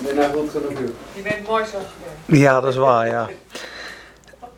ben 0.00 0.14
nou 0.14 0.32
goed 0.32 0.50
genoeg. 0.50 0.90
Je 1.14 1.22
bent 1.22 1.46
mooi 1.46 1.64
zoals 1.66 1.84
je 1.84 2.24
bent. 2.26 2.40
Ja, 2.40 2.60
dat 2.60 2.70
is 2.70 2.78
waar, 2.78 3.06
ja. 3.06 3.28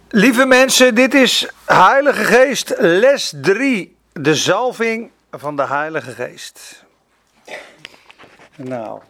Lieve 0.08 0.46
mensen, 0.46 0.95
dit 0.95 1.14
is 1.14 1.50
Heilige 1.64 2.25
Geest, 2.25 2.75
les 2.79 3.34
3. 3.41 3.97
De 4.13 4.35
zalving 4.35 5.11
van 5.31 5.57
de 5.57 5.67
Heilige 5.67 6.11
Geest. 6.11 6.85
Nou, 8.57 9.01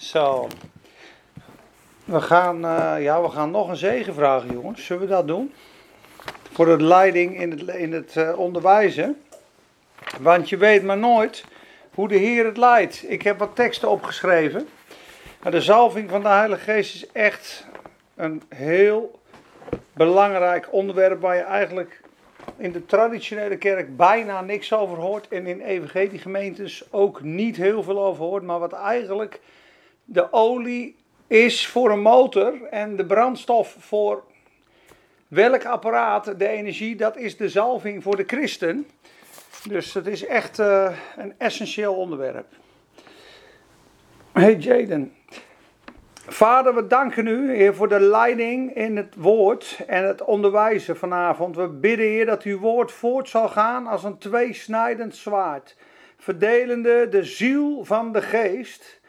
zo. 0.00 0.48
We 2.04 2.20
gaan, 2.20 2.64
eh, 2.64 3.02
ja, 3.02 3.22
we 3.22 3.28
gaan 3.28 3.50
nog 3.50 3.68
een 3.68 3.76
zegen 3.76 4.14
vragen, 4.14 4.52
jongens. 4.52 4.84
Zullen 4.84 5.02
we 5.02 5.08
dat 5.08 5.26
doen? 5.26 5.52
Voor 6.52 6.66
de 6.66 6.84
leiding 6.84 7.40
in 7.40 7.50
het, 7.50 7.76
in 7.76 7.92
het 7.92 8.16
eh, 8.16 8.38
onderwijzen. 8.38 9.22
Want 10.20 10.48
je 10.48 10.56
weet 10.56 10.82
maar 10.82 10.98
nooit 10.98 11.44
hoe 11.94 12.08
de 12.08 12.16
Heer 12.16 12.44
het 12.44 12.56
leidt. 12.56 13.04
Ik 13.10 13.22
heb 13.22 13.38
wat 13.38 13.54
teksten 13.54 13.88
opgeschreven. 13.90 14.68
Maar 15.42 15.52
de 15.52 15.60
zalving 15.60 16.10
van 16.10 16.22
de 16.22 16.28
Heilige 16.28 16.62
Geest 16.62 16.94
is 16.94 17.06
echt 17.12 17.66
een 18.14 18.42
heel 18.48 19.20
belangrijk 19.92 20.72
onderwerp 20.72 21.20
waar 21.20 21.36
je 21.36 21.42
eigenlijk 21.42 22.00
in 22.56 22.72
de 22.72 22.86
traditionele 22.86 23.56
kerk 23.56 23.96
bijna 23.96 24.40
niks 24.40 24.72
over 24.72 24.96
hoort 24.96 25.28
en 25.28 25.46
in 25.46 25.60
evangeliegemeentes 25.60 26.92
ook 26.92 27.22
niet 27.22 27.56
heel 27.56 27.82
veel 27.82 28.04
over 28.04 28.24
hoort, 28.24 28.42
maar 28.42 28.58
wat 28.58 28.72
eigenlijk 28.72 29.40
de 30.04 30.32
olie 30.32 30.96
is 31.26 31.66
voor 31.66 31.90
een 31.90 32.02
motor 32.02 32.62
en 32.62 32.96
de 32.96 33.06
brandstof 33.06 33.76
voor 33.78 34.24
welk 35.28 35.64
apparaat, 35.64 36.38
de 36.38 36.48
energie, 36.48 36.96
dat 36.96 37.16
is 37.16 37.36
de 37.36 37.48
zalving 37.48 38.02
voor 38.02 38.16
de 38.16 38.24
christen. 38.26 38.86
Dus 39.68 39.94
het 39.94 40.06
is 40.06 40.26
echt 40.26 40.58
uh, 40.58 40.96
een 41.16 41.34
essentieel 41.38 41.94
onderwerp. 41.94 42.46
Hey 44.32 44.54
Jaden. 44.54 45.17
Vader, 46.30 46.74
we 46.74 46.86
danken 46.86 47.26
u, 47.26 47.54
Heer, 47.54 47.74
voor 47.74 47.88
de 47.88 48.00
leiding 48.00 48.74
in 48.74 48.96
het 48.96 49.14
woord 49.16 49.80
en 49.86 50.06
het 50.06 50.24
onderwijzen 50.24 50.96
vanavond. 50.96 51.56
We 51.56 51.68
bidden, 51.68 52.06
Heer, 52.06 52.26
dat 52.26 52.42
uw 52.42 52.58
woord 52.58 52.92
voort 52.92 53.28
zal 53.28 53.48
gaan 53.48 53.86
als 53.86 54.04
een 54.04 54.18
tweesnijdend 54.18 55.16
zwaard, 55.16 55.76
verdelende 56.18 57.08
de 57.10 57.24
ziel 57.24 57.84
van 57.84 58.12
de 58.12 58.22
geest 58.22 59.00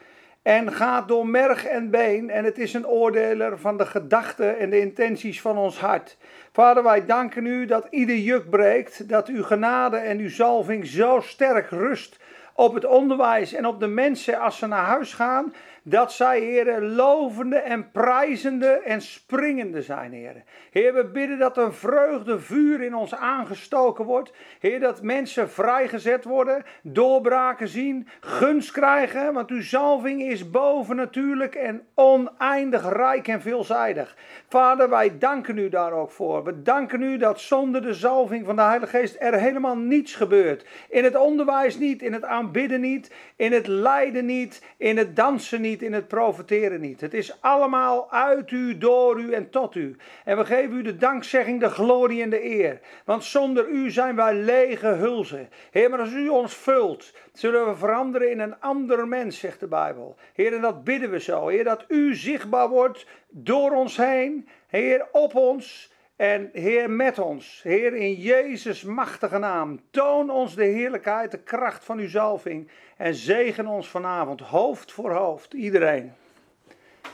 en 0.42 0.72
gaat 0.72 1.08
door 1.08 1.26
merg 1.26 1.64
en 1.64 1.90
been 1.90 2.30
en 2.30 2.44
het 2.44 2.58
is 2.58 2.74
een 2.74 2.86
oordeler 2.86 3.58
van 3.58 3.76
de 3.76 3.86
gedachten 3.86 4.58
en 4.58 4.70
de 4.70 4.80
intenties 4.80 5.40
van 5.40 5.58
ons 5.58 5.78
hart. 5.78 6.16
Vader, 6.52 6.82
wij 6.82 7.06
danken 7.06 7.46
u 7.46 7.66
dat 7.66 7.86
ieder 7.90 8.16
juk 8.16 8.50
breekt, 8.50 9.08
dat 9.08 9.28
uw 9.28 9.42
genade 9.42 9.96
en 9.96 10.18
uw 10.18 10.30
zalving 10.30 10.86
zo 10.86 11.20
sterk 11.20 11.70
rust 11.70 12.18
op 12.54 12.74
het 12.74 12.84
onderwijs 12.84 13.52
en 13.52 13.66
op 13.66 13.80
de 13.80 13.86
mensen 13.86 14.40
als 14.40 14.58
ze 14.58 14.66
naar 14.66 14.84
huis 14.84 15.12
gaan, 15.12 15.54
dat 15.90 16.12
zij, 16.12 16.40
heren, 16.40 16.94
lovende 16.94 17.56
en 17.56 17.90
prijzende 17.90 18.66
en 18.66 19.00
springende 19.00 19.82
zijn, 19.82 20.12
heren. 20.12 20.44
Heer, 20.70 20.94
we 20.94 21.04
bidden 21.04 21.38
dat 21.38 21.56
een 21.56 21.72
vreugde 21.72 22.38
vuur 22.38 22.82
in 22.82 22.94
ons 22.94 23.14
aangestoken 23.14 24.04
wordt. 24.04 24.32
Heer, 24.58 24.80
dat 24.80 25.02
mensen 25.02 25.50
vrijgezet 25.50 26.24
worden, 26.24 26.64
doorbraken 26.82 27.68
zien, 27.68 28.08
gunst 28.20 28.72
krijgen, 28.72 29.32
want 29.32 29.50
uw 29.50 29.62
zalving 29.62 30.22
is 30.22 30.50
bovennatuurlijk 30.50 31.54
en 31.54 31.86
oneindig 31.94 32.92
rijk 32.92 33.28
en 33.28 33.40
veelzijdig. 33.40 34.16
Vader, 34.48 34.88
wij 34.88 35.18
danken 35.18 35.58
u 35.58 35.68
daar 35.68 35.92
ook 35.92 36.10
voor. 36.10 36.44
We 36.44 36.62
danken 36.62 37.02
u 37.02 37.16
dat 37.16 37.40
zonder 37.40 37.82
de 37.82 37.94
zalving 37.94 38.46
van 38.46 38.56
de 38.56 38.62
Heilige 38.62 38.98
Geest 38.98 39.16
er 39.18 39.34
helemaal 39.34 39.76
niets 39.76 40.14
gebeurt. 40.14 40.66
In 40.88 41.04
het 41.04 41.16
onderwijs 41.16 41.78
niet, 41.78 42.02
in 42.02 42.12
het 42.12 42.24
aanbidden 42.24 42.80
niet, 42.80 43.12
in 43.36 43.52
het 43.52 43.66
lijden 43.66 44.26
niet, 44.26 44.62
in 44.76 44.96
het 44.96 45.16
dansen 45.16 45.60
niet, 45.60 45.79
in 45.82 45.92
het 45.92 46.08
profeteren 46.08 46.80
niet. 46.80 47.00
Het 47.00 47.14
is 47.14 47.40
allemaal 47.40 48.12
uit 48.12 48.50
u, 48.50 48.78
door 48.78 49.20
u 49.20 49.32
en 49.32 49.50
tot 49.50 49.74
u. 49.74 49.96
En 50.24 50.36
we 50.36 50.44
geven 50.44 50.76
u 50.76 50.82
de 50.82 50.96
dankzegging, 50.96 51.60
de 51.60 51.68
glorie 51.68 52.22
en 52.22 52.30
de 52.30 52.44
eer. 52.44 52.80
Want 53.04 53.24
zonder 53.24 53.68
u 53.68 53.90
zijn 53.90 54.16
wij 54.16 54.34
lege 54.34 54.86
hulzen. 54.86 55.48
Heer, 55.70 55.90
maar 55.90 55.98
als 56.00 56.12
u 56.12 56.28
ons 56.28 56.54
vult, 56.54 57.12
zullen 57.32 57.66
we 57.66 57.76
veranderen 57.76 58.30
in 58.30 58.40
een 58.40 58.60
ander 58.60 59.08
mens, 59.08 59.38
zegt 59.38 59.60
de 59.60 59.66
Bijbel. 59.66 60.16
Heer, 60.34 60.54
en 60.54 60.60
dat 60.60 60.84
bidden 60.84 61.10
we 61.10 61.20
zo. 61.20 61.48
Heer, 61.48 61.64
dat 61.64 61.84
u 61.88 62.14
zichtbaar 62.14 62.68
wordt 62.68 63.06
door 63.28 63.70
ons 63.70 63.96
heen. 63.96 64.48
Heer, 64.66 65.06
op 65.12 65.34
ons. 65.34 65.92
En 66.20 66.50
Heer, 66.52 66.90
met 66.90 67.18
ons. 67.18 67.60
Heer, 67.62 67.94
in 67.94 68.14
Jezus' 68.14 68.82
machtige 68.82 69.38
naam. 69.38 69.80
Toon 69.90 70.30
ons 70.30 70.54
de 70.54 70.64
heerlijkheid, 70.64 71.30
de 71.30 71.38
kracht 71.38 71.84
van 71.84 71.98
uw 71.98 72.08
zalving. 72.08 72.68
En 72.96 73.14
zegen 73.14 73.66
ons 73.66 73.88
vanavond, 73.88 74.40
hoofd 74.40 74.92
voor 74.92 75.12
hoofd. 75.12 75.52
Iedereen. 75.52 76.12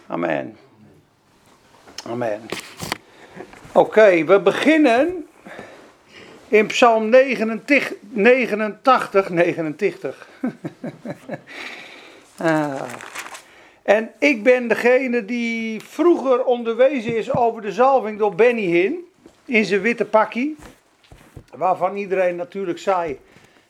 Amen. 0.07 0.57
Amen. 2.07 2.41
Oké, 3.73 4.25
we 4.25 4.41
beginnen 4.41 5.27
in 6.49 6.67
Psalm 6.67 7.09
89. 7.09 7.93
89. 8.13 9.29
89. 9.29 10.29
ah. 12.37 12.83
En 13.87 14.13
ik 14.19 14.43
ben 14.43 14.69
degene 14.69 15.25
die 15.25 15.81
vroeger 15.81 16.45
onderwezen 16.45 17.17
is 17.17 17.35
over 17.35 17.63
de 17.63 17.73
zalving 17.73 18.19
door 18.19 18.35
Benny 18.35 18.65
Hin. 18.65 19.09
In 19.45 19.65
zijn 19.65 19.81
witte 19.81 20.05
pakkie. 20.05 20.57
Waarvan 21.55 21.97
iedereen 21.97 22.37
natuurlijk 22.37 22.79
zei. 22.79 23.19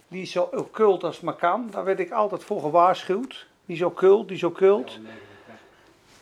Die 0.08 0.22
is 0.22 0.30
zo 0.30 0.48
occult 0.52 1.04
als 1.04 1.20
maar 1.20 1.34
kan. 1.34 1.68
Daar 1.70 1.84
werd 1.84 1.98
ik 1.98 2.10
altijd 2.10 2.44
voor 2.44 2.60
gewaarschuwd. 2.60 3.46
Die 3.66 3.76
is 3.76 3.82
occult, 3.82 4.28
die 4.28 4.36
is 4.36 4.42
occult. 4.42 4.98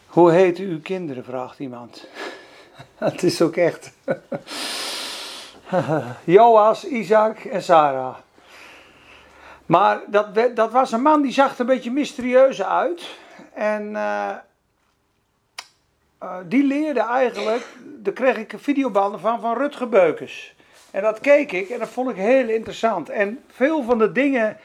Hoe 0.07 0.33
heten 0.33 0.65
uw 0.65 0.81
kinderen? 0.81 1.25
vraagt 1.25 1.59
iemand. 1.59 2.09
Het 2.95 3.23
is 3.23 3.43
ook 3.43 3.57
echt. 3.57 3.93
Joas, 6.25 6.85
Isaac 6.85 7.39
en 7.39 7.63
Sarah. 7.63 8.17
Maar 9.67 10.01
dat, 10.07 10.57
dat 10.57 10.73
was 10.73 10.93
een 10.93 11.03
man 11.03 11.23
die 11.23 11.33
zag 11.33 11.55
er 11.55 11.61
een 11.61 11.67
beetje 11.67 11.91
mysterieus 11.91 12.63
uit. 12.63 13.23
En 13.55 13.91
uh, 13.91 14.31
uh, 16.23 16.37
die 16.47 16.65
leerde 16.65 17.01
eigenlijk, 17.01 17.67
daar 17.85 18.13
kreeg 18.13 18.37
ik 18.37 18.55
videobanden 18.57 19.21
van, 19.21 19.41
van 19.41 19.57
Rutger 19.57 19.89
Beukers. 19.89 20.55
En 20.91 21.03
dat 21.03 21.21
keek 21.21 21.53
ik 21.53 21.69
en 21.69 21.79
dat 21.79 21.89
vond 21.89 22.11
ik 22.11 22.17
heel 22.17 22.49
interessant. 22.49 23.09
En 23.09 23.45
veel 23.49 23.83
van 23.83 23.99
de 23.99 24.13
dingen 24.13 24.57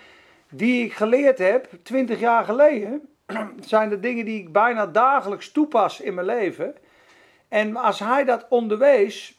die 0.49 0.85
ik 0.85 0.93
geleerd 0.93 1.37
heb, 1.37 1.69
twintig 1.83 2.19
jaar 2.19 2.43
geleden, 2.45 3.09
zijn 3.65 3.89
de 3.89 3.99
dingen 3.99 4.25
die 4.25 4.39
ik 4.39 4.51
bijna 4.51 4.85
dagelijks 4.85 5.51
toepas 5.51 5.99
in 5.99 6.13
mijn 6.13 6.27
leven. 6.27 6.75
En 7.47 7.75
als 7.75 7.99
hij 7.99 8.25
dat 8.25 8.45
onderwees, 8.49 9.38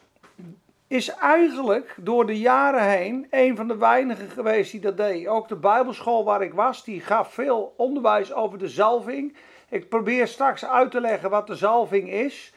is 0.90 1.08
eigenlijk 1.08 1.94
door 1.96 2.26
de 2.26 2.38
jaren 2.38 2.88
heen 2.88 3.26
een 3.30 3.56
van 3.56 3.68
de 3.68 3.76
weinigen 3.76 4.28
geweest 4.28 4.70
die 4.70 4.80
dat 4.80 4.96
deed. 4.96 5.26
Ook 5.26 5.48
de 5.48 5.56
Bijbelschool 5.56 6.24
waar 6.24 6.42
ik 6.42 6.54
was, 6.54 6.84
die 6.84 7.00
gaf 7.00 7.32
veel 7.32 7.74
onderwijs 7.76 8.32
over 8.32 8.58
de 8.58 8.68
zalving. 8.68 9.36
Ik 9.68 9.88
probeer 9.88 10.28
straks 10.28 10.64
uit 10.64 10.90
te 10.90 11.00
leggen 11.00 11.30
wat 11.30 11.46
de 11.46 11.54
zalving 11.54 12.10
is. 12.10 12.54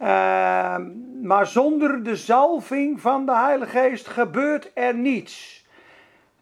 Uh, 0.00 0.06
maar 1.22 1.46
zonder 1.46 2.02
de 2.02 2.16
zalving 2.16 3.00
van 3.00 3.26
de 3.26 3.36
Heilige 3.36 3.78
Geest 3.78 4.06
gebeurt 4.06 4.70
er 4.74 4.94
niets. 4.94 5.66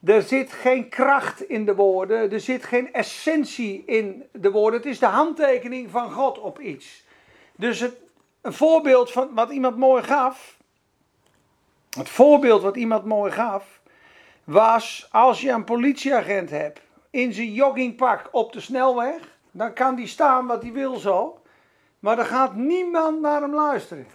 Er 0.05 0.23
zit 0.23 0.53
geen 0.53 0.89
kracht 0.89 1.41
in 1.41 1.65
de 1.65 1.75
woorden, 1.75 2.33
er 2.33 2.41
zit 2.41 2.65
geen 2.65 2.93
essentie 2.93 3.83
in 3.87 4.25
de 4.33 4.51
woorden. 4.51 4.81
Het 4.81 4.89
is 4.89 4.99
de 4.99 5.07
handtekening 5.07 5.91
van 5.91 6.11
God 6.11 6.39
op 6.39 6.61
iets. 6.61 7.05
Dus 7.57 7.81
het, 7.81 7.97
een 8.41 8.53
voorbeeld 8.53 9.13
van 9.13 9.29
wat 9.35 9.51
iemand 9.51 9.77
mooi 9.77 10.03
gaf, 10.03 10.56
het 11.97 12.09
voorbeeld 12.09 12.63
wat 12.63 12.77
iemand 12.77 13.05
mooi 13.05 13.33
gaf, 13.33 13.81
was 14.45 15.09
als 15.11 15.41
je 15.41 15.51
een 15.51 15.65
politieagent 15.65 16.51
hebt 16.51 16.81
in 17.11 17.33
zijn 17.33 17.53
joggingpak 17.53 18.29
op 18.31 18.53
de 18.53 18.61
snelweg, 18.61 19.21
dan 19.51 19.73
kan 19.73 19.95
die 19.95 20.07
staan 20.07 20.47
wat 20.47 20.63
hij 20.63 20.73
wil 20.73 20.97
zo, 20.97 21.41
maar 21.99 22.17
dan 22.17 22.27
gaat 22.27 22.55
niemand 22.55 23.21
naar 23.21 23.41
hem 23.41 23.55
luisteren. 23.55 24.07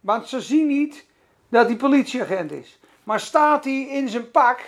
Want 0.00 0.28
ze 0.28 0.40
zien 0.40 0.66
niet 0.66 1.06
dat 1.48 1.66
hij 1.66 1.76
politieagent 1.76 2.52
is. 2.52 2.78
Maar 3.04 3.20
staat 3.20 3.64
hij 3.64 3.80
in 3.80 4.08
zijn 4.08 4.30
pak, 4.30 4.60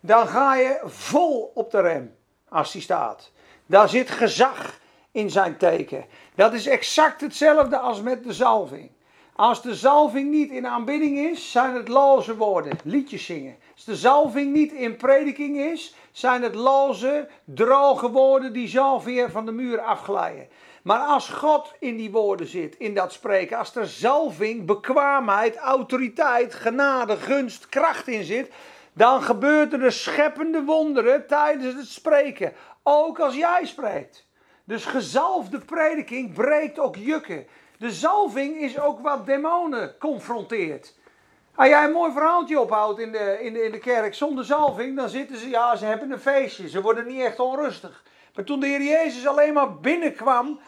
dan 0.00 0.28
ga 0.28 0.54
je 0.54 0.80
vol 0.84 1.52
op 1.54 1.70
de 1.70 1.80
rem 1.80 2.16
als 2.48 2.72
hij 2.72 2.82
staat. 2.82 3.32
Daar 3.66 3.88
zit 3.88 4.10
gezag 4.10 4.78
in 5.10 5.30
zijn 5.30 5.56
teken. 5.56 6.04
Dat 6.34 6.52
is 6.52 6.66
exact 6.66 7.20
hetzelfde 7.20 7.78
als 7.78 8.00
met 8.00 8.24
de 8.24 8.32
zalving. 8.32 8.90
Als 9.36 9.62
de 9.62 9.74
zalving 9.74 10.30
niet 10.30 10.50
in 10.50 10.66
aanbidding 10.66 11.18
is, 11.18 11.50
zijn 11.50 11.74
het 11.74 11.88
loze 11.88 12.36
woorden, 12.36 12.78
liedjes 12.84 13.24
zingen. 13.24 13.56
Als 13.74 13.84
de 13.84 13.96
zalving 13.96 14.52
niet 14.52 14.72
in 14.72 14.96
prediking 14.96 15.56
is, 15.56 15.94
zijn 16.12 16.42
het 16.42 16.54
loze, 16.54 17.28
droge 17.44 18.10
woorden 18.10 18.52
die 18.52 18.68
zo 18.68 19.02
weer 19.02 19.30
van 19.30 19.46
de 19.46 19.52
muur 19.52 19.80
afglijden. 19.80 20.48
Maar 20.82 20.98
als 20.98 21.28
God 21.28 21.72
in 21.78 21.96
die 21.96 22.10
woorden 22.10 22.46
zit, 22.46 22.76
in 22.76 22.94
dat 22.94 23.12
spreken, 23.12 23.58
als 23.58 23.74
er 23.74 23.86
zalving, 23.86 24.66
bekwaamheid, 24.66 25.56
autoriteit, 25.56 26.54
genade, 26.54 27.16
gunst, 27.16 27.68
kracht 27.68 28.08
in 28.08 28.24
zit, 28.24 28.50
dan 28.92 29.22
gebeuren 29.22 29.82
er 29.82 29.92
scheppende 29.92 30.64
wonderen 30.64 31.26
tijdens 31.26 31.74
het 31.74 31.88
spreken. 31.88 32.52
Ook 32.82 33.20
als 33.20 33.34
jij 33.34 33.66
spreekt. 33.66 34.26
Dus 34.64 34.84
gezalfde 34.84 35.58
prediking 35.58 36.32
breekt 36.32 36.78
ook 36.78 36.96
jukken. 36.96 37.46
De 37.78 37.90
zalving 37.90 38.60
is 38.60 38.78
ook 38.78 39.00
wat 39.00 39.26
demonen 39.26 39.98
confronteert. 39.98 40.94
Als 41.54 41.68
jij 41.68 41.84
een 41.84 41.92
mooi 41.92 42.12
verhaaltje 42.12 42.60
ophoudt 42.60 42.98
in 42.98 43.12
de, 43.12 43.38
in, 43.40 43.52
de, 43.52 43.62
in 43.64 43.72
de 43.72 43.78
kerk 43.78 44.14
zonder 44.14 44.44
zalving, 44.44 44.96
dan 44.96 45.08
zitten 45.08 45.36
ze, 45.36 45.48
ja, 45.48 45.76
ze 45.76 45.84
hebben 45.84 46.10
een 46.10 46.20
feestje. 46.20 46.68
Ze 46.68 46.80
worden 46.80 47.06
niet 47.06 47.20
echt 47.20 47.40
onrustig. 47.40 48.04
Maar 48.34 48.44
toen 48.44 48.60
de 48.60 48.66
Heer 48.66 48.82
Jezus 48.82 49.26
alleen 49.26 49.52
maar 49.52 49.74
binnenkwam 49.74 50.60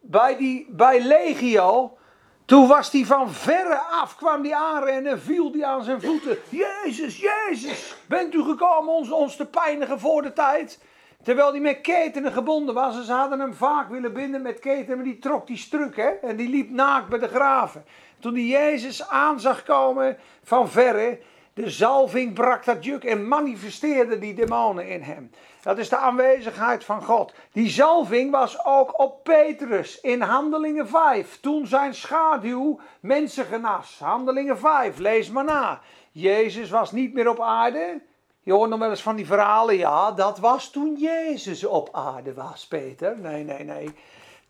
bij, 0.00 0.36
die, 0.36 0.66
bij 0.70 1.00
Legio, 1.00 1.96
toen 2.44 2.68
was 2.68 2.90
hij 2.90 3.04
van 3.04 3.30
verre 3.30 3.78
af, 3.78 4.16
kwam 4.16 4.42
hij 4.44 4.54
aanrennen, 4.54 5.20
viel 5.20 5.52
hij 5.52 5.64
aan 5.64 5.84
zijn 5.84 6.00
voeten. 6.00 6.38
Jezus, 6.48 7.20
Jezus, 7.20 7.96
bent 8.08 8.34
u 8.34 8.42
gekomen 8.42 8.94
ons, 8.94 9.10
ons 9.10 9.36
te 9.36 9.46
pijnigen 9.46 10.00
voor 10.00 10.22
de 10.22 10.32
tijd? 10.32 10.78
Terwijl 11.22 11.50
hij 11.50 11.60
met 11.60 11.80
ketenen 11.80 12.32
gebonden 12.32 12.74
was. 12.74 12.96
En 12.96 13.04
ze 13.04 13.12
hadden 13.12 13.40
hem 13.40 13.54
vaak 13.54 13.88
willen 13.88 14.12
binden 14.12 14.42
met 14.42 14.58
ketenen. 14.58 14.96
Maar 14.96 15.06
die 15.06 15.18
trok 15.18 15.46
die 15.46 15.56
struk. 15.56 15.96
Hè? 15.96 16.08
En 16.08 16.36
die 16.36 16.48
liep 16.48 16.70
naakt 16.70 17.08
bij 17.08 17.18
de 17.18 17.28
graven. 17.28 17.84
Toen 18.18 18.34
hij 18.34 18.44
Jezus 18.44 19.08
aan 19.08 19.40
zag 19.40 19.62
komen 19.62 20.18
van 20.42 20.68
verre. 20.70 21.18
De 21.54 21.70
zalving 21.70 22.34
brak 22.34 22.64
dat 22.64 22.84
juk 22.84 23.04
en 23.04 23.28
manifesteerde 23.28 24.18
die 24.18 24.34
demonen 24.34 24.88
in 24.88 25.02
hem. 25.02 25.30
Dat 25.62 25.78
is 25.78 25.88
de 25.88 25.96
aanwezigheid 25.96 26.84
van 26.84 27.02
God. 27.02 27.34
Die 27.52 27.68
zalving 27.68 28.30
was 28.30 28.64
ook 28.64 29.00
op 29.00 29.24
Petrus 29.24 30.00
in 30.00 30.20
Handelingen 30.20 30.88
5. 30.88 31.40
Toen 31.40 31.66
zijn 31.66 31.94
schaduw 31.94 32.80
mensen 33.00 33.44
genas. 33.44 33.98
Handelingen 33.98 34.58
5, 34.58 34.98
lees 34.98 35.30
maar 35.30 35.44
na. 35.44 35.80
Jezus 36.12 36.70
was 36.70 36.92
niet 36.92 37.14
meer 37.14 37.28
op 37.28 37.40
aarde. 37.40 38.00
Je 38.44 38.52
hoort 38.52 38.70
nog 38.70 38.78
wel 38.78 38.90
eens 38.90 39.02
van 39.02 39.16
die 39.16 39.26
verhalen. 39.26 39.76
Ja, 39.76 40.12
dat 40.12 40.38
was 40.38 40.70
toen 40.70 40.96
Jezus 40.98 41.64
op 41.64 41.88
aarde 41.92 42.34
was, 42.34 42.66
Peter. 42.66 43.18
Nee, 43.18 43.44
nee, 43.44 43.64
nee. 43.64 43.94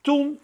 Toen 0.00 0.41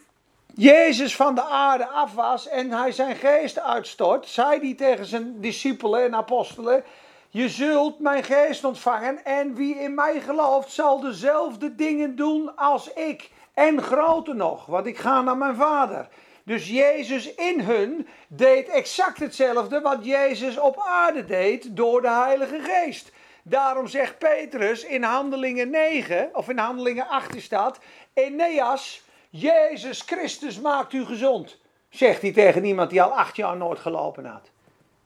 Jezus 0.54 1.16
van 1.16 1.34
de 1.34 1.42
aarde 1.42 1.86
af 1.86 2.14
was 2.14 2.48
en 2.48 2.70
hij 2.70 2.92
zijn 2.92 3.16
geest 3.16 3.58
uitstort, 3.58 4.26
zei 4.26 4.60
hij 4.60 4.74
tegen 4.74 5.06
zijn 5.06 5.40
discipelen 5.40 6.04
en 6.04 6.14
apostelen: 6.14 6.84
Je 7.28 7.48
zult 7.48 7.98
mijn 7.98 8.24
geest 8.24 8.64
ontvangen 8.64 9.24
en 9.24 9.54
wie 9.54 9.78
in 9.78 9.94
mij 9.94 10.20
gelooft 10.20 10.72
zal 10.72 11.00
dezelfde 11.00 11.74
dingen 11.74 12.16
doen 12.16 12.56
als 12.56 12.92
ik. 12.92 13.30
En 13.54 13.82
groter 13.82 14.36
nog, 14.36 14.66
want 14.66 14.86
ik 14.86 14.98
ga 14.98 15.22
naar 15.22 15.36
mijn 15.36 15.56
vader. 15.56 16.08
Dus 16.44 16.68
Jezus 16.68 17.34
in 17.34 17.60
hun 17.60 18.08
deed 18.28 18.68
exact 18.68 19.18
hetzelfde 19.18 19.80
wat 19.80 20.04
Jezus 20.04 20.58
op 20.58 20.82
aarde 20.86 21.24
deed 21.24 21.76
door 21.76 22.02
de 22.02 22.10
Heilige 22.10 22.60
Geest. 22.60 23.12
Daarom 23.48 23.86
zegt 23.86 24.18
Petrus 24.18 24.84
in 24.84 25.02
Handelingen 25.02 25.70
9, 25.70 26.30
of 26.32 26.48
in 26.48 26.58
Handelingen 26.58 27.08
8 27.08 27.42
staat, 27.42 27.78
Eneas, 28.12 29.02
Jezus 29.30 30.00
Christus 30.00 30.60
maakt 30.60 30.92
u 30.92 31.04
gezond. 31.04 31.58
Zegt 31.88 32.22
hij 32.22 32.32
tegen 32.32 32.64
iemand 32.64 32.90
die 32.90 33.02
al 33.02 33.16
acht 33.16 33.36
jaar 33.36 33.56
nooit 33.56 33.78
gelopen 33.78 34.24
had. 34.24 34.50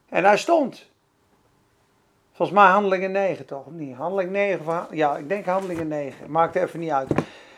En 0.09 0.25
hij 0.25 0.37
stond. 0.37 0.91
Volgens 2.33 2.59
mij 2.59 2.69
Handelingen 2.69 3.13
9 3.13 3.47
toch, 3.47 3.67
of 3.67 3.73
niet? 3.73 3.97
Handeling 3.97 4.31
9, 4.31 4.87
ja, 4.91 5.17
ik 5.17 5.29
denk 5.29 5.47
Handelingen 5.47 5.89
9. 5.89 6.31
Maakt 6.31 6.55
even 6.55 6.81
niet 6.81 6.91
uit. 6.91 7.09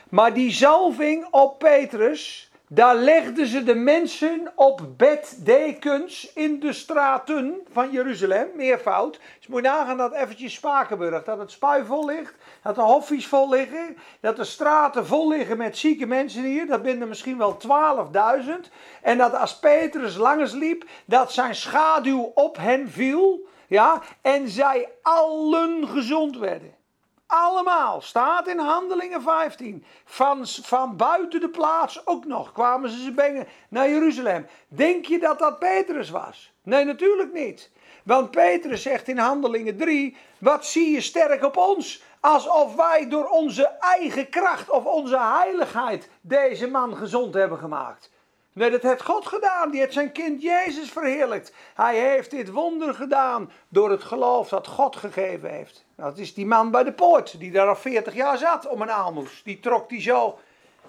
Maar 0.09 0.35
die 0.35 0.51
zalving 0.51 1.27
op 1.31 1.59
Petrus, 1.59 2.51
daar 2.69 2.95
legden 2.95 3.47
ze 3.47 3.63
de 3.63 3.75
mensen 3.75 4.53
op 4.55 4.83
beddekens 4.97 6.33
in 6.33 6.61
de 6.61 6.73
straten 6.73 7.61
van 7.73 7.91
Jeruzalem, 7.91 8.49
meervoud. 8.57 9.21
Dus 9.39 9.47
moet 9.47 9.63
nagaan 9.63 9.97
dat 9.97 10.13
eventjes 10.13 10.55
Spakenburg, 10.55 11.25
dat 11.25 11.39
het 11.39 11.51
spui 11.51 11.85
vol 11.85 12.07
ligt, 12.07 12.35
dat 12.63 12.75
de 12.75 12.81
hoffies 12.81 13.27
vol 13.27 13.49
liggen, 13.49 13.97
dat 14.21 14.37
de 14.37 14.45
straten 14.45 15.07
vol 15.07 15.29
liggen 15.29 15.57
met 15.57 15.79
zieke 15.79 16.07
mensen 16.07 16.45
hier, 16.45 16.67
dat 16.67 16.83
binnen 16.83 17.09
misschien 17.09 17.39
wel 17.39 17.57
12.000. 17.57 18.71
En 19.03 19.19
dat 19.19 19.35
als 19.35 19.59
Petrus 19.59 20.17
langs 20.17 20.53
liep, 20.53 20.85
dat 21.05 21.33
zijn 21.33 21.55
schaduw 21.55 22.33
op 22.35 22.57
hen 22.57 22.91
viel, 22.91 23.47
ja, 23.69 24.03
en 24.21 24.49
zij 24.49 24.89
allen 25.03 25.89
gezond 25.89 26.39
werden. 26.39 26.84
Allemaal, 27.27 28.01
staat 28.01 28.49
in 28.49 28.59
Handelingen 28.59 29.23
15. 29.23 29.85
Van, 30.05 30.47
van 30.47 30.97
buiten 30.97 31.41
de 31.41 31.49
plaats 31.49 32.07
ook 32.07 32.25
nog 32.25 32.53
kwamen 32.53 32.91
ze 32.91 33.03
ze 33.03 33.47
naar 33.69 33.89
Jeruzalem. 33.89 34.47
Denk 34.69 35.05
je 35.05 35.19
dat 35.19 35.39
dat 35.39 35.59
Petrus 35.59 36.11
was? 36.11 36.53
Nee, 36.63 36.85
natuurlijk 36.85 37.33
niet. 37.33 37.71
Want 38.05 38.31
Petrus 38.31 38.83
zegt 38.83 39.09
in 39.09 39.19
Handelingen 39.19 39.77
3: 39.77 40.17
Wat 40.39 40.67
zie 40.67 40.91
je 40.91 41.01
sterk 41.01 41.45
op 41.45 41.57
ons? 41.57 42.03
Alsof 42.21 42.75
wij 42.75 43.09
door 43.09 43.27
onze 43.27 43.67
eigen 43.67 44.29
kracht 44.29 44.71
of 44.71 44.85
onze 44.85 45.19
heiligheid 45.19 46.11
deze 46.21 46.71
man 46.71 46.97
gezond 46.97 47.35
hebben 47.35 47.59
gemaakt. 47.59 48.11
Nee, 48.55 48.71
dat 48.71 48.83
heeft 48.83 49.03
God 49.03 49.27
gedaan. 49.27 49.71
Die 49.71 49.81
heeft 49.81 49.93
zijn 49.93 50.13
kind 50.13 50.43
Jezus 50.43 50.91
verheerlijkt. 50.91 51.53
Hij 51.75 51.99
heeft 51.99 52.31
dit 52.31 52.51
wonder 52.51 52.95
gedaan 52.95 53.51
door 53.69 53.91
het 53.91 54.05
geloof 54.05 54.49
dat 54.49 54.67
God 54.67 54.97
gegeven 54.97 55.51
heeft. 55.51 55.85
Dat 55.97 56.19
is 56.19 56.35
die 56.35 56.47
man 56.47 56.71
bij 56.71 56.85
de 56.85 56.93
poort, 56.93 57.39
die 57.39 57.51
daar 57.51 57.69
al 57.69 57.77
40 57.77 58.15
jaar 58.15 58.39
zat 58.39 58.69
om 58.69 58.83
een 58.83 58.91
aalmoes. 58.91 59.43
Die 59.45 59.61
trok 59.61 59.89
die 59.89 60.01
zo 60.01 60.39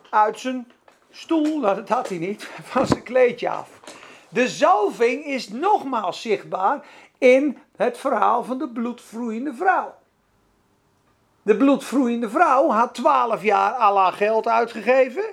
uit 0.09 0.39
zijn 0.39 0.71
stoel, 1.11 1.59
nou, 1.59 1.75
dat 1.75 1.89
had 1.89 2.09
hij 2.09 2.17
niet, 2.17 2.43
van 2.71 2.87
zijn 2.87 3.03
kleedje 3.03 3.49
af. 3.49 3.69
De 4.29 4.47
zalving 4.47 5.25
is 5.25 5.49
nogmaals 5.49 6.21
zichtbaar 6.21 6.85
in 7.17 7.57
het 7.75 7.97
verhaal 7.97 8.43
van 8.43 8.57
de 8.57 8.69
bloedvloeiende 8.69 9.53
vrouw. 9.53 9.95
De 11.41 11.57
bloedvloeiende 11.57 12.29
vrouw 12.29 12.69
had 12.69 12.93
12 12.93 13.43
jaar 13.43 13.71
al 13.71 13.99
haar 13.99 14.13
geld 14.13 14.47
uitgegeven 14.47 15.25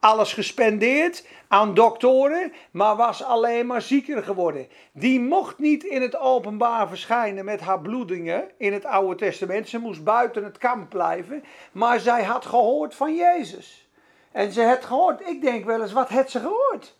alles 0.00 0.32
gespendeerd 0.32 1.26
aan 1.48 1.74
doktoren, 1.74 2.52
maar 2.70 2.96
was 2.96 3.22
alleen 3.22 3.66
maar 3.66 3.82
zieker 3.82 4.22
geworden. 4.22 4.68
Die 4.92 5.20
mocht 5.20 5.58
niet 5.58 5.84
in 5.84 6.02
het 6.02 6.16
openbaar 6.16 6.88
verschijnen 6.88 7.44
met 7.44 7.60
haar 7.60 7.80
bloedingen 7.80 8.50
in 8.56 8.72
het 8.72 8.84
Oude 8.84 9.14
Testament. 9.14 9.68
Ze 9.68 9.78
moest 9.78 10.04
buiten 10.04 10.44
het 10.44 10.58
kamp 10.58 10.88
blijven, 10.88 11.44
maar 11.72 12.00
zij 12.00 12.24
had 12.24 12.46
gehoord 12.46 12.94
van 12.94 13.14
Jezus. 13.14 13.88
En 14.32 14.52
ze 14.52 14.62
had 14.62 14.84
gehoord, 14.84 15.28
ik 15.28 15.42
denk 15.42 15.64
wel 15.64 15.82
eens, 15.82 15.92
wat 15.92 16.08
had 16.08 16.30
ze 16.30 16.40
gehoord? 16.40 16.96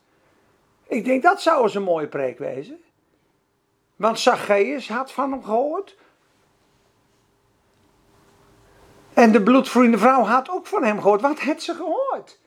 Ik 0.86 1.04
denk 1.04 1.22
dat 1.22 1.42
zou 1.42 1.62
eens 1.62 1.74
een 1.74 1.82
mooie 1.82 2.08
preek 2.08 2.38
wezen. 2.38 2.80
Want 3.96 4.18
Zacchaeus 4.18 4.88
had 4.88 5.12
van 5.12 5.32
hem 5.32 5.44
gehoord. 5.44 5.96
En 9.14 9.32
de 9.32 9.42
bloedvriende 9.42 9.98
vrouw 9.98 10.22
had 10.22 10.50
ook 10.50 10.66
van 10.66 10.84
hem 10.84 11.00
gehoord. 11.00 11.20
Wat 11.20 11.40
had 11.40 11.62
ze 11.62 11.74
gehoord? 11.74 12.38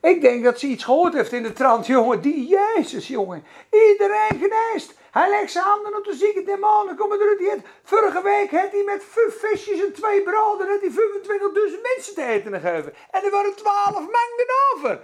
Ik 0.00 0.20
denk 0.20 0.44
dat 0.44 0.58
ze 0.58 0.66
iets 0.66 0.84
gehoord 0.84 1.12
heeft 1.12 1.32
in 1.32 1.42
de 1.42 1.52
trant, 1.52 1.86
jongen. 1.86 2.20
Die 2.20 2.46
Jezus, 2.46 3.08
jongen. 3.08 3.44
Iedereen 3.70 4.38
geneest. 4.40 4.94
Hij 5.10 5.30
legt 5.30 5.52
zijn 5.52 5.64
handen 5.64 5.96
op 5.96 6.04
de 6.04 6.14
zieke 6.14 6.42
demonen. 6.42 6.96
Kom 6.96 7.12
eruit. 7.12 7.38
Die 7.38 7.52
vorige 7.82 8.22
week 8.22 8.50
had 8.50 8.70
hij 8.70 8.82
met 8.84 9.04
vijf 9.04 9.40
visjes 9.40 9.80
en 9.80 9.92
twee 9.92 10.22
broden. 10.22 10.68
Had 10.68 10.80
hij 10.80 10.90
25.000 10.90 11.80
mensen 11.82 12.14
te 12.14 12.24
eten 12.24 12.52
gegeven. 12.52 12.94
En 13.10 13.24
er 13.24 13.30
waren 13.30 13.54
twaalf 13.54 13.94
mangden 13.94 14.46
over. 14.74 15.00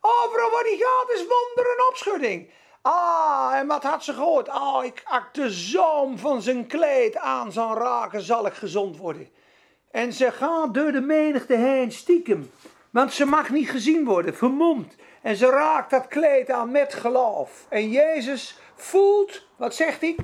Overal 0.00 0.50
waar 0.50 0.64
hij 0.64 0.76
gaat 0.78 1.10
is 1.10 1.26
wonder 1.26 1.72
en 1.76 1.86
opschudding. 1.88 2.50
Ah, 2.82 3.52
en 3.54 3.66
wat 3.66 3.82
had 3.82 4.04
ze 4.04 4.12
gehoord? 4.12 4.48
Ah, 4.48 4.84
ik 4.84 5.02
ak 5.04 5.34
de 5.34 5.50
zoom 5.50 6.18
van 6.18 6.42
zijn 6.42 6.66
kleed 6.66 7.16
aan 7.16 7.52
zal 7.52 7.74
raken, 7.76 8.20
zal 8.20 8.46
ik 8.46 8.54
gezond 8.54 8.96
worden. 8.96 9.28
En 9.90 10.12
ze 10.12 10.32
gaat 10.32 10.74
door 10.74 10.92
de 10.92 11.00
menigte 11.00 11.54
heen 11.54 11.92
stiekem. 11.92 12.50
Want 12.90 13.12
ze 13.12 13.24
mag 13.24 13.50
niet 13.50 13.70
gezien 13.70 14.04
worden, 14.04 14.36
vermomd. 14.36 14.94
En 15.22 15.36
ze 15.36 15.50
raakt 15.50 15.90
dat 15.90 16.08
kleed 16.08 16.50
aan 16.50 16.70
met 16.70 16.94
geloof. 16.94 17.66
En 17.68 17.90
Jezus 17.90 18.58
voelt, 18.74 19.46
wat 19.56 19.74
zegt 19.74 20.00
hij? 20.00 20.16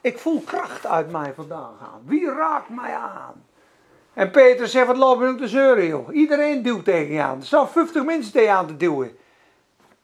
Ik 0.00 0.18
voel 0.18 0.40
kracht 0.40 0.86
uit 0.86 1.10
mij 1.10 1.32
vandaan 1.34 1.76
gaan. 1.80 2.02
Wie 2.04 2.30
raakt 2.30 2.68
mij 2.68 2.94
aan? 2.94 3.46
En 4.14 4.30
Peter 4.30 4.68
zegt, 4.68 4.86
wat 4.86 4.96
lopen 4.96 5.26
we 5.26 5.32
nu 5.32 5.38
te 5.38 5.48
zeuren 5.48 5.86
joh. 5.86 6.14
Iedereen 6.14 6.62
duwt 6.62 6.84
tegen 6.84 7.12
je 7.12 7.20
aan. 7.20 7.40
Er 7.40 7.46
staan 7.46 7.68
50 7.68 8.04
mensen 8.04 8.32
tegen 8.32 8.48
je 8.48 8.54
aan 8.54 8.66
te 8.66 8.76
duwen. 8.76 9.16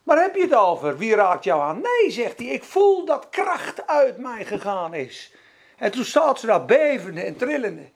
Waar 0.02 0.23
heb 0.23 0.35
je 0.35 0.42
het 0.42 0.54
over? 0.54 0.99
Wie 0.99 1.14
raakt 1.14 1.45
jou 1.45 1.62
aan? 1.62 1.80
Nee, 1.80 2.11
zegt 2.11 2.38
hij, 2.38 2.47
ik 2.47 2.64
voel 2.64 3.04
dat 3.04 3.28
kracht 3.28 3.87
uit 3.87 4.19
mij 4.19 4.45
gegaan 4.45 4.95
is. 4.95 5.35
En 5.76 5.90
toen 5.90 6.04
staat 6.04 6.40
ze 6.40 6.47
daar 6.47 6.64
bevende 6.64 7.23
en 7.23 7.37
trillende. 7.37 7.90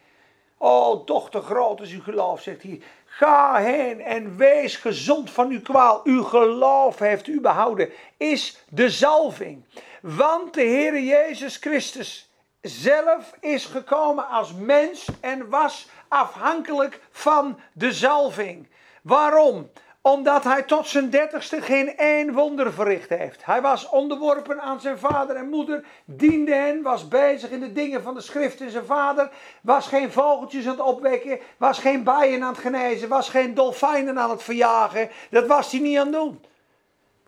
Oh, 0.56 1.06
dochter 1.06 1.42
groot 1.42 1.80
is 1.80 1.92
uw 1.92 2.02
geloof, 2.02 2.40
zegt 2.40 2.62
hij. 2.62 2.82
Ga 3.16 3.56
heen 3.56 4.00
en 4.00 4.37
wees 4.37 4.76
gezond 4.76 5.30
van 5.30 5.50
uw 5.50 5.61
kwaal. 5.61 6.00
Uw 6.04 6.23
geloof 6.23 6.99
heeft 6.99 7.26
u 7.26 7.40
behouden, 7.40 7.90
is 8.16 8.59
de 8.68 8.90
zalving. 8.90 9.64
Want 10.00 10.54
de 10.54 10.61
Heer 10.61 11.00
Jezus 11.00 11.56
Christus 11.56 12.30
zelf 12.61 13.33
is 13.40 13.64
gekomen 13.64 14.28
als 14.28 14.52
mens 14.52 15.09
en 15.21 15.49
was 15.49 15.88
afhankelijk 16.09 17.00
van 17.11 17.59
de 17.73 17.92
zalving. 17.92 18.68
Waarom? 19.02 19.71
Omdat 20.06 20.44
hij 20.44 20.62
tot 20.62 20.87
zijn 20.87 21.11
dertigste 21.11 21.62
geen 21.62 21.96
één 21.96 22.32
wonder 22.32 22.73
verricht 22.73 23.08
heeft. 23.08 23.44
Hij 23.44 23.62
was 23.62 23.88
onderworpen 23.88 24.61
aan 24.61 24.80
zijn 24.80 24.99
vader 24.99 25.37
en 25.37 25.49
moeder, 25.49 25.84
diende 26.04 26.54
hen, 26.54 26.82
was 26.82 27.08
bezig 27.08 27.50
in 27.50 27.61
de 27.61 27.73
dingen 27.73 28.02
van 28.02 28.14
de 28.14 28.20
schrift 28.20 28.61
in 28.61 28.70
zijn 28.70 28.84
vader, 28.84 29.30
was 29.62 29.87
geen 29.87 30.12
vogeltjes 30.12 30.64
aan 30.64 30.70
het 30.70 30.80
opwekken, 30.80 31.38
was 31.56 31.78
geen 31.78 32.04
bijen 32.04 32.42
aan 32.42 32.52
het 32.52 32.58
genezen, 32.58 33.08
was 33.08 33.28
geen 33.28 33.54
dolfijnen 33.54 34.18
aan 34.18 34.30
het 34.30 34.42
verjagen. 34.42 35.11
Dat 35.30 35.46
was 35.46 35.70
hij 35.70 35.80
niet 35.80 35.99
aan 35.99 36.06
het 36.06 36.14
doen. 36.14 36.44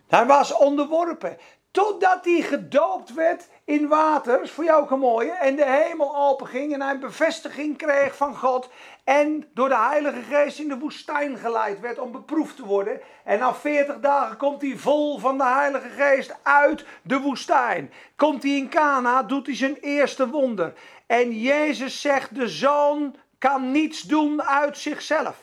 Hij 0.07 0.25
was 0.25 0.53
onderworpen. 0.53 1.37
Totdat 1.71 2.25
hij 2.25 2.41
gedoopt 2.41 3.13
werd 3.13 3.47
in 3.63 3.87
water, 3.87 4.41
is 4.41 4.51
voor 4.51 4.63
jou 4.63 4.81
ook 4.81 4.91
een 4.91 4.99
mooie, 4.99 5.31
en 5.31 5.55
de 5.55 5.65
hemel 5.65 6.15
open 6.15 6.47
ging 6.47 6.73
en 6.73 6.81
hij 6.81 6.99
bevestiging 6.99 7.77
kreeg 7.77 8.15
van 8.15 8.35
God. 8.35 8.69
En 9.07 9.49
door 9.53 9.69
de 9.69 9.77
Heilige 9.77 10.21
Geest 10.21 10.59
in 10.59 10.67
de 10.67 10.77
woestijn 10.77 11.37
geleid 11.37 11.79
werd 11.79 11.99
om 11.99 12.11
beproefd 12.11 12.55
te 12.55 12.65
worden. 12.65 13.01
En 13.23 13.39
na 13.39 13.53
40 13.53 13.99
dagen 13.99 14.37
komt 14.37 14.61
hij 14.61 14.77
vol 14.77 15.19
van 15.19 15.37
de 15.37 15.43
Heilige 15.43 15.89
Geest 15.89 16.35
uit 16.43 16.85
de 17.01 17.19
woestijn. 17.19 17.91
Komt 18.15 18.43
hij 18.43 18.51
in 18.51 18.69
Cana, 18.69 19.23
doet 19.23 19.45
hij 19.45 19.55
zijn 19.55 19.75
eerste 19.75 20.29
wonder. 20.29 20.73
En 21.05 21.39
Jezus 21.39 22.01
zegt, 22.01 22.35
de 22.35 22.47
zoon 22.47 23.15
kan 23.37 23.71
niets 23.71 24.01
doen 24.01 24.43
uit 24.43 24.77
zichzelf. 24.77 25.37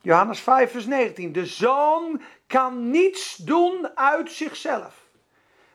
Johannes 0.00 0.40
5, 0.40 0.70
vers 0.70 0.86
19. 0.86 1.32
De 1.32 1.46
zoon 1.46 2.22
kan 2.46 2.90
niets 2.90 3.36
doen 3.36 3.88
uit 3.94 4.30
zichzelf. 4.30 4.94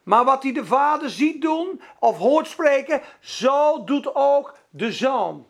Maar 0.04 0.26
wat 0.26 0.44
hij 0.44 0.52
de 0.52 0.66
vader 0.66 1.10
ziet 1.10 1.42
doen 1.42 1.82
of 2.00 2.18
hoort 2.18 2.48
spreken, 2.48 3.02
zo 3.20 3.84
doet 3.84 4.16
ook 4.16 4.58
de 4.70 4.92
zoon. 4.92 5.48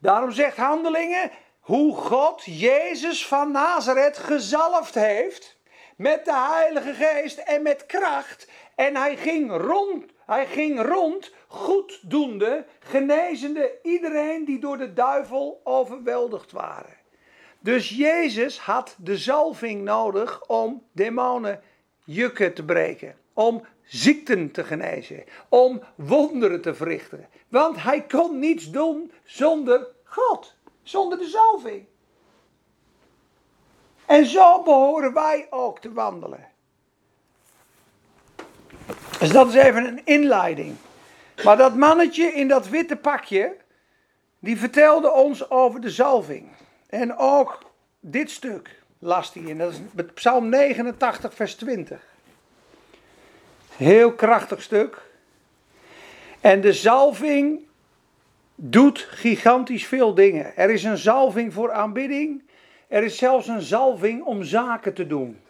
Daarom 0.00 0.30
zegt 0.30 0.56
Handelingen 0.56 1.30
hoe 1.60 1.96
God 1.96 2.42
Jezus 2.44 3.26
van 3.26 3.50
Nazareth 3.50 4.18
gezalfd 4.18 4.94
heeft 4.94 5.58
met 5.96 6.24
de 6.24 6.34
Heilige 6.34 6.94
Geest 6.94 7.38
en 7.38 7.62
met 7.62 7.86
kracht. 7.86 8.48
En 8.74 8.96
hij 8.96 9.16
ging 9.16 9.50
rond, 9.56 10.04
hij 10.26 10.46
ging 10.46 10.82
rond 10.86 11.32
goeddoende, 11.46 12.66
genezende 12.78 13.78
iedereen 13.82 14.44
die 14.44 14.58
door 14.58 14.78
de 14.78 14.92
duivel 14.92 15.60
overweldigd 15.64 16.52
waren. 16.52 16.96
Dus 17.58 17.88
Jezus 17.88 18.58
had 18.58 18.96
de 18.98 19.16
zalving 19.16 19.82
nodig 19.82 20.46
om 20.46 20.86
demonen 20.92 21.60
jukken 22.04 22.54
te 22.54 22.64
breken, 22.64 23.16
om 23.34 23.64
ziekten 23.90 24.50
te 24.50 24.64
genezen, 24.64 25.24
om 25.48 25.82
wonderen 25.94 26.60
te 26.60 26.74
verrichten. 26.74 27.28
Want 27.48 27.82
hij 27.82 28.02
kon 28.02 28.38
niets 28.38 28.70
doen 28.70 29.12
zonder 29.24 29.86
God, 30.04 30.54
zonder 30.82 31.18
de 31.18 31.28
zalving. 31.28 31.84
En 34.06 34.26
zo 34.26 34.62
behoren 34.62 35.12
wij 35.12 35.46
ook 35.50 35.78
te 35.78 35.92
wandelen. 35.92 36.48
Dus 39.18 39.30
dat 39.30 39.48
is 39.48 39.54
even 39.54 39.86
een 39.86 40.04
inleiding. 40.04 40.76
Maar 41.44 41.56
dat 41.56 41.74
mannetje 41.74 42.26
in 42.26 42.48
dat 42.48 42.68
witte 42.68 42.96
pakje, 42.96 43.56
die 44.38 44.58
vertelde 44.58 45.10
ons 45.10 45.50
over 45.50 45.80
de 45.80 45.90
zalving. 45.90 46.48
En 46.86 47.16
ook 47.16 47.58
dit 48.00 48.30
stuk 48.30 48.82
las 48.98 49.32
hij 49.32 49.42
in. 49.42 49.58
Dat 49.58 49.72
is 49.72 49.78
Psalm 50.14 50.48
89, 50.48 51.34
vers 51.34 51.54
20. 51.54 52.09
Heel 53.80 54.12
krachtig 54.12 54.62
stuk. 54.62 55.02
En 56.40 56.60
de 56.60 56.72
zalving 56.72 57.66
doet 58.54 58.98
gigantisch 58.98 59.86
veel 59.86 60.14
dingen. 60.14 60.56
Er 60.56 60.70
is 60.70 60.84
een 60.84 60.98
zalving 60.98 61.52
voor 61.52 61.72
aanbidding. 61.72 62.42
Er 62.88 63.02
is 63.02 63.18
zelfs 63.18 63.46
een 63.46 63.60
zalving 63.60 64.24
om 64.24 64.42
zaken 64.42 64.94
te 64.94 65.06
doen. 65.06 65.40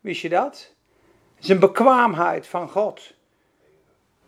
Wist 0.00 0.20
je 0.20 0.28
dat? 0.28 0.74
Het 1.34 1.44
is 1.44 1.48
een 1.48 1.58
bekwaamheid 1.58 2.46
van 2.46 2.68
God. 2.68 3.14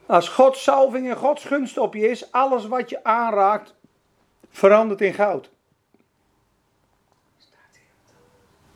Als 0.07 0.29
Gods 0.29 0.63
zalving 0.63 1.09
en 1.09 1.17
Gods 1.17 1.45
gunst 1.45 1.79
op 1.79 1.95
je 1.95 2.09
is, 2.09 2.33
alles 2.33 2.67
wat 2.67 2.91
je 2.91 3.05
aanraakt 3.05 3.75
verandert 4.51 5.01
in 5.01 5.15
goud. 5.15 5.51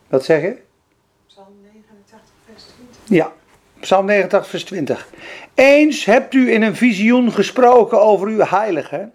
Wat 0.09 0.25
zeg 0.25 0.43
je? 0.43 0.63
Psalm 1.27 1.61
89, 1.63 2.21
vers 2.45 2.65
20. 2.65 3.09
Ja, 3.09 3.33
Psalm 3.81 4.07
89, 4.07 4.51
vers 4.51 4.65
20. 4.65 5.09
Eens 5.55 6.05
hebt 6.05 6.35
u 6.35 6.53
in 6.53 6.63
een 6.63 6.77
visioen 6.77 7.33
gesproken 7.33 8.01
over 8.01 8.29
uw 8.29 8.41
heilige 8.41 9.11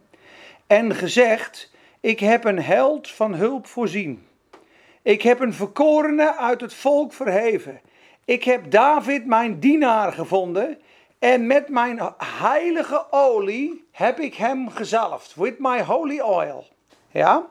en 0.67 0.95
gezegd: 0.95 1.71
Ik 1.99 2.19
heb 2.19 2.45
een 2.45 2.61
held 2.61 3.09
van 3.09 3.33
hulp 3.33 3.67
voorzien. 3.67 4.27
Ik 5.01 5.21
heb 5.21 5.39
een 5.39 5.53
verkorene 5.53 6.37
uit 6.37 6.61
het 6.61 6.73
volk 6.73 7.13
verheven. 7.13 7.81
Ik 8.25 8.43
heb 8.43 8.71
David, 8.71 9.25
mijn 9.25 9.59
dienaar, 9.59 10.13
gevonden. 10.13 10.77
En 11.19 11.47
met 11.47 11.69
mijn 11.69 11.99
heilige 12.39 13.05
olie 13.11 13.87
heb 13.91 14.19
ik 14.19 14.35
hem 14.35 14.69
gezalfd. 14.69 15.35
With 15.35 15.59
my 15.59 15.83
holy 15.83 16.19
oil. 16.19 16.67
Ja? 17.11 17.47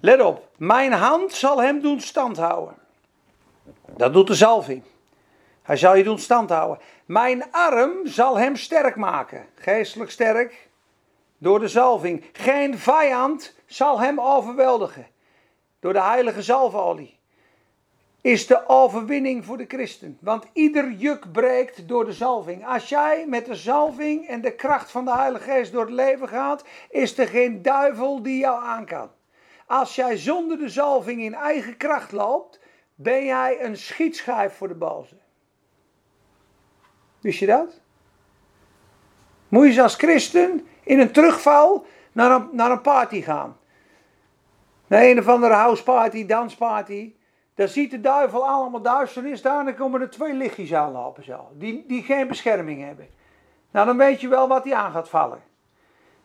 Let 0.00 0.20
op. 0.20 0.48
Mijn 0.56 0.92
hand 0.92 1.32
zal 1.32 1.62
hem 1.62 1.80
doen 1.80 2.00
stand 2.00 2.36
houden. 2.36 2.74
Dat 3.96 4.12
doet 4.12 4.26
de 4.26 4.34
zalving. 4.34 4.82
Hij 5.62 5.76
zal 5.76 5.96
je 5.96 6.04
doen 6.04 6.18
stand 6.18 6.50
houden. 6.50 6.78
Mijn 7.04 7.52
arm 7.52 8.06
zal 8.06 8.38
hem 8.38 8.56
sterk 8.56 8.96
maken. 8.96 9.46
Geestelijk 9.54 10.10
sterk. 10.10 10.68
Door 11.38 11.60
de 11.60 11.68
zalving. 11.68 12.24
Geen 12.32 12.78
vijand 12.78 13.54
zal 13.66 14.00
hem 14.00 14.20
overweldigen. 14.20 15.06
Door 15.80 15.92
de 15.92 16.02
heilige 16.02 16.42
zalfolie. 16.42 17.20
Is 18.20 18.46
de 18.46 18.68
overwinning 18.68 19.44
voor 19.44 19.56
de 19.56 19.64
christen. 19.68 20.18
Want 20.20 20.46
ieder 20.52 20.90
juk 20.90 21.32
breekt 21.32 21.88
door 21.88 22.04
de 22.04 22.12
zalving. 22.12 22.66
Als 22.66 22.88
jij 22.88 23.26
met 23.28 23.46
de 23.46 23.54
zalving 23.54 24.26
en 24.26 24.40
de 24.40 24.54
kracht 24.54 24.90
van 24.90 25.04
de 25.04 25.12
Heilige 25.12 25.50
Geest 25.50 25.72
door 25.72 25.84
het 25.84 25.94
leven 25.94 26.28
gaat, 26.28 26.64
is 26.90 27.18
er 27.18 27.28
geen 27.28 27.62
duivel 27.62 28.22
die 28.22 28.38
jou 28.38 28.64
aan 28.64 28.86
kan. 28.86 29.10
Als 29.66 29.94
jij 29.94 30.16
zonder 30.16 30.58
de 30.58 30.68
zalving 30.68 31.20
in 31.20 31.34
eigen 31.34 31.76
kracht 31.76 32.12
loopt, 32.12 32.60
ben 32.94 33.24
jij 33.24 33.64
een 33.64 33.76
schietschijf 33.76 34.56
voor 34.56 34.68
de 34.68 34.74
boze. 34.74 35.21
Wist 37.22 37.38
je 37.38 37.46
dat? 37.46 37.80
Moet 39.48 39.74
je 39.74 39.82
als 39.82 39.94
christen 39.94 40.66
in 40.82 41.00
een 41.00 41.12
terugval 41.12 41.86
naar 42.12 42.30
een, 42.30 42.48
naar 42.52 42.70
een 42.70 42.80
party 42.80 43.20
gaan. 43.20 43.56
Naar 44.86 45.02
een 45.02 45.18
of 45.18 45.28
andere 45.28 45.54
houseparty, 45.54 46.26
dansparty. 46.26 47.14
Daar 47.54 47.68
ziet 47.68 47.90
de 47.90 48.00
duivel 48.00 48.48
allemaal 48.48 48.82
duisternis. 48.82 49.42
Daarna 49.42 49.72
komen 49.72 50.00
er 50.00 50.10
twee 50.10 50.34
lichtjes 50.34 50.74
aanlopen 50.74 51.24
zo. 51.24 51.48
Die, 51.52 51.84
die 51.86 52.02
geen 52.02 52.28
bescherming 52.28 52.84
hebben. 52.84 53.08
Nou, 53.70 53.86
dan 53.86 53.96
weet 53.96 54.20
je 54.20 54.28
wel 54.28 54.48
wat 54.48 54.64
hij 54.64 54.74
aan 54.74 54.92
gaat 54.92 55.08
vallen. 55.08 55.42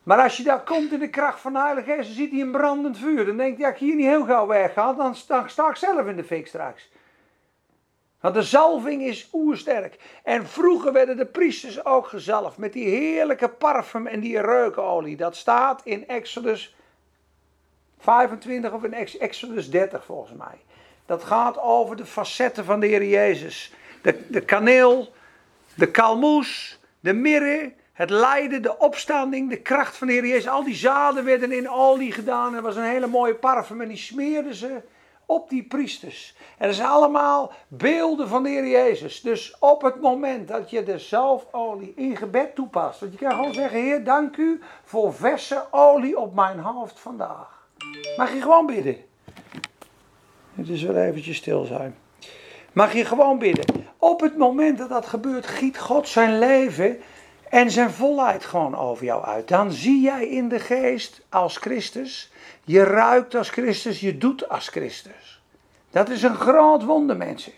Maar 0.04 0.22
als 0.22 0.38
je 0.38 0.44
daar 0.44 0.63
komt 0.63 0.92
in 0.92 1.00
de 1.00 1.10
kracht 1.10 1.39
van 1.39 1.54
de 1.54 1.60
Heilige 1.60 1.92
Geest, 1.92 2.08
dan 2.08 2.16
ziet 2.16 2.32
hij 2.32 2.42
een 2.42 2.51
brandend 2.51 2.98
vuur. 2.98 3.25
Dan 3.25 3.38
denk 3.38 3.58
je, 3.58 3.63
ja, 3.63 3.70
ik 3.70 3.77
hier 3.77 3.96
niet 3.96 4.06
heel 4.06 4.25
gauw 4.25 4.48
wegga, 4.48 4.94
dan 4.94 5.16
sta, 5.16 5.48
sta 5.48 5.70
ik 5.70 5.75
zelf 5.75 6.08
in 6.08 6.16
de 6.16 6.24
fik 6.24 6.48
straks. 6.48 6.89
Want 8.21 8.33
de 8.33 8.41
zalving 8.41 9.03
is 9.03 9.29
oersterk. 9.33 10.00
En 10.24 10.47
vroeger 10.47 10.93
werden 10.93 11.17
de 11.17 11.25
priesters 11.25 11.86
ook 11.86 12.07
gezalfd 12.07 12.57
met 12.57 12.74
die 12.74 12.88
heerlijke 12.88 13.47
parfum 13.47 14.07
en 14.07 14.19
die 14.19 14.41
reukenolie. 14.41 15.17
Dat 15.17 15.36
staat 15.36 15.81
in 15.83 16.07
Exodus 16.07 16.75
25 18.00 18.71
of 18.71 18.83
in 18.83 18.93
Exodus 19.19 19.69
30 19.69 20.05
volgens 20.05 20.38
mij. 20.38 20.57
Dat 21.05 21.24
gaat 21.24 21.59
over 21.59 21.95
de 21.95 22.05
facetten 22.05 22.65
van 22.65 22.79
de 22.79 22.88
Heer 22.88 23.05
Jezus. 23.05 23.74
De, 24.01 24.27
de 24.29 24.41
kaneel, 24.41 25.13
de 25.75 25.91
kalmoes, 25.91 26.79
de 27.00 27.13
mirre, 27.13 27.74
het 27.93 28.09
lijden, 28.09 28.62
de 28.62 28.77
opstanding, 28.77 29.50
de 29.50 29.62
kracht 29.62 29.97
van 29.97 30.07
de 30.07 30.13
Heer 30.13 30.25
Jezus. 30.25 30.47
Al 30.47 30.63
die 30.63 30.75
zaden 30.75 31.24
werden 31.25 31.51
in 31.51 31.69
olie 31.69 32.12
gedaan. 32.12 32.55
Er 32.55 32.62
was 32.62 32.75
een 32.75 32.83
hele 32.83 33.07
mooie 33.07 33.36
parfum 33.36 33.81
en 33.81 33.88
die 33.88 33.97
smeerden 33.97 34.53
ze 34.55 34.81
op 35.27 35.50
die 35.50 35.63
priesters. 35.63 36.36
En 36.57 36.67
dat 36.67 36.75
zijn 36.75 36.88
allemaal 36.88 37.51
beelden 37.67 38.27
van 38.27 38.43
de 38.43 38.50
Heer 38.50 38.67
Jezus. 38.67 39.22
Dus 39.22 39.55
op 39.60 39.81
het 39.81 40.01
moment 40.01 40.48
dat 40.48 40.69
je 40.69 40.84
de 40.84 41.00
zalfolie 41.00 41.93
in 41.96 42.15
gebed 42.15 42.55
toepast. 42.55 43.00
Want 43.00 43.12
je 43.12 43.17
kan 43.17 43.31
gewoon 43.31 43.53
zeggen, 43.53 43.81
Heer 43.81 44.03
dank 44.03 44.38
u 44.38 44.62
voor 44.84 45.13
verse 45.13 45.65
olie 45.72 46.19
op 46.19 46.34
mijn 46.34 46.60
hoofd 46.60 47.00
vandaag. 47.00 47.67
Mag 48.17 48.34
je 48.34 48.41
gewoon 48.41 48.65
bidden. 48.65 48.98
Het 50.55 50.69
is 50.69 50.84
wel 50.84 50.96
eventjes 50.96 51.38
stil 51.38 51.65
zijn. 51.65 51.96
Mag 52.74 52.93
je 52.93 53.05
gewoon 53.05 53.38
bidden. 53.38 53.86
Op 53.98 54.22
het 54.22 54.38
moment 54.38 54.77
dat 54.77 54.89
dat 54.89 55.05
gebeurt, 55.05 55.48
giet 55.48 55.79
God 55.79 56.07
zijn 56.07 56.39
leven 56.39 57.00
en 57.50 57.72
zijn 57.72 57.92
volheid 57.92 58.46
gewoon 58.46 58.75
over 58.75 59.06
jou 59.06 59.25
uit. 59.25 59.48
Dan 59.48 59.72
zie 59.72 60.01
jij 60.01 60.27
in 60.27 60.50
de 60.50 60.60
geest 60.60 61.22
als 61.30 61.58
Christus. 61.58 62.32
Je 62.63 62.84
ruikt 62.84 63.36
als 63.36 63.50
Christus, 63.50 64.00
je 64.00 64.18
doet 64.18 64.50
als 64.50 64.68
Christus. 64.68 65.42
Dat 65.92 66.10
is 66.10 66.24
een 66.24 66.36
groot 66.36 66.84
wonder, 66.84 67.18
mensen. 67.18 67.54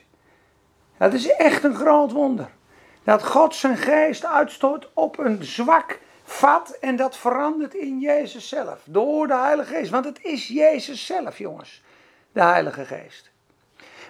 Dat 0.97 1.13
is 1.13 1.27
echt 1.27 1.63
een 1.63 1.75
groot 1.75 2.11
wonder. 2.11 2.49
Dat 3.03 3.23
God 3.23 3.55
zijn 3.55 3.77
geest 3.77 4.25
uitstoot 4.25 4.89
op 4.93 5.17
een 5.17 5.43
zwak 5.43 5.99
vat 6.23 6.77
en 6.81 6.95
dat 6.95 7.17
verandert 7.17 7.73
in 7.73 7.99
Jezus 7.99 8.49
zelf. 8.49 8.79
Door 8.85 9.27
de 9.27 9.35
Heilige 9.35 9.73
Geest. 9.73 9.89
Want 9.89 10.05
het 10.05 10.19
is 10.23 10.47
Jezus 10.47 11.05
zelf, 11.05 11.37
jongens. 11.37 11.81
de 12.31 12.41
Heilige 12.41 12.85
Geest. 12.85 13.29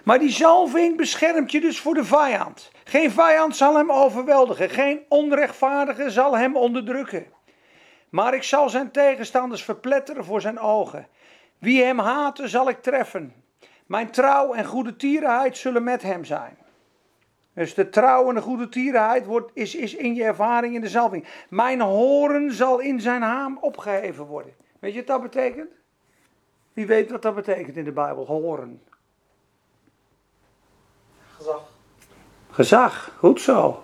Maar 0.04 0.18
die 0.18 0.30
zalving 0.30 0.96
beschermt 0.96 1.50
je 1.52 1.60
dus 1.60 1.80
voor 1.80 1.94
de 1.94 2.04
vijand. 2.04 2.70
Geen 2.90 3.10
vijand 3.10 3.56
zal 3.56 3.76
hem 3.76 3.92
overweldigen, 3.92 4.70
geen 4.70 5.04
onrechtvaardige 5.08 6.10
zal 6.10 6.36
hem 6.36 6.56
onderdrukken. 6.56 7.26
Maar 8.08 8.34
ik 8.34 8.42
zal 8.42 8.68
zijn 8.68 8.90
tegenstanders 8.90 9.64
verpletteren 9.64 10.24
voor 10.24 10.40
zijn 10.40 10.58
ogen. 10.58 11.08
Wie 11.58 11.84
hem 11.84 11.98
haten 11.98 12.48
zal 12.48 12.68
ik 12.68 12.82
treffen. 12.82 13.34
Mijn 13.86 14.10
trouw 14.10 14.52
en 14.52 14.64
goede 14.64 14.96
tierenheid 14.96 15.56
zullen 15.56 15.84
met 15.84 16.02
hem 16.02 16.24
zijn. 16.24 16.56
Dus 17.52 17.74
de 17.74 17.88
trouw 17.88 18.28
en 18.28 18.34
de 18.34 18.40
goede 18.40 18.68
tierenheid 18.68 19.26
wordt, 19.26 19.50
is, 19.54 19.74
is 19.74 19.94
in 19.94 20.14
je 20.14 20.24
ervaring 20.24 20.74
in 20.74 20.80
de 20.80 20.88
zalving. 20.88 21.26
Mijn 21.48 21.80
horen 21.80 22.52
zal 22.52 22.78
in 22.78 23.00
zijn 23.00 23.22
haam 23.22 23.58
opgeheven 23.60 24.24
worden. 24.24 24.54
Weet 24.78 24.92
je 24.92 24.98
wat 24.98 25.06
dat 25.06 25.22
betekent? 25.22 25.70
Wie 26.72 26.86
weet 26.86 27.10
wat 27.10 27.22
dat 27.22 27.34
betekent 27.34 27.76
in 27.76 27.84
de 27.84 27.92
Bijbel? 27.92 28.26
Horen. 28.26 28.82
Gezag. 31.36 31.69
Gezag, 32.60 33.10
goed 33.18 33.40
zo. 33.40 33.82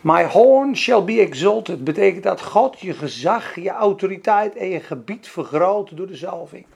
My 0.00 0.24
horn 0.24 0.76
shall 0.76 1.04
be 1.04 1.20
exalted. 1.20 1.84
Betekent 1.84 2.22
dat 2.22 2.42
God 2.42 2.80
je 2.80 2.92
gezag, 2.92 3.54
je 3.54 3.70
autoriteit 3.70 4.56
en 4.56 4.68
je 4.68 4.80
gebied 4.80 5.28
vergroot 5.28 5.96
door 5.96 6.06
de 6.06 6.16
zalving. 6.16 6.66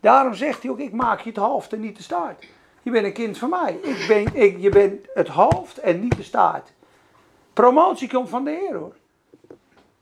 Daarom 0.00 0.34
zegt 0.34 0.62
hij 0.62 0.70
ook, 0.70 0.78
ik 0.78 0.92
maak 0.92 1.20
je 1.20 1.28
het 1.28 1.38
hoofd 1.38 1.72
en 1.72 1.80
niet 1.80 1.96
de 1.96 2.02
staart. 2.02 2.46
Je 2.82 2.90
bent 2.90 3.04
een 3.04 3.12
kind 3.12 3.38
van 3.38 3.50
mij. 3.50 3.78
Ik 3.82 4.04
ben, 4.08 4.42
ik, 4.42 4.56
je 4.58 4.68
bent 4.68 5.06
het 5.14 5.28
hoofd 5.28 5.78
en 5.78 6.00
niet 6.00 6.16
de 6.16 6.22
staart. 6.22 6.72
Promotie 7.52 8.08
komt 8.08 8.28
van 8.28 8.44
de 8.44 8.50
Heer 8.50 8.74
hoor. 8.74 8.94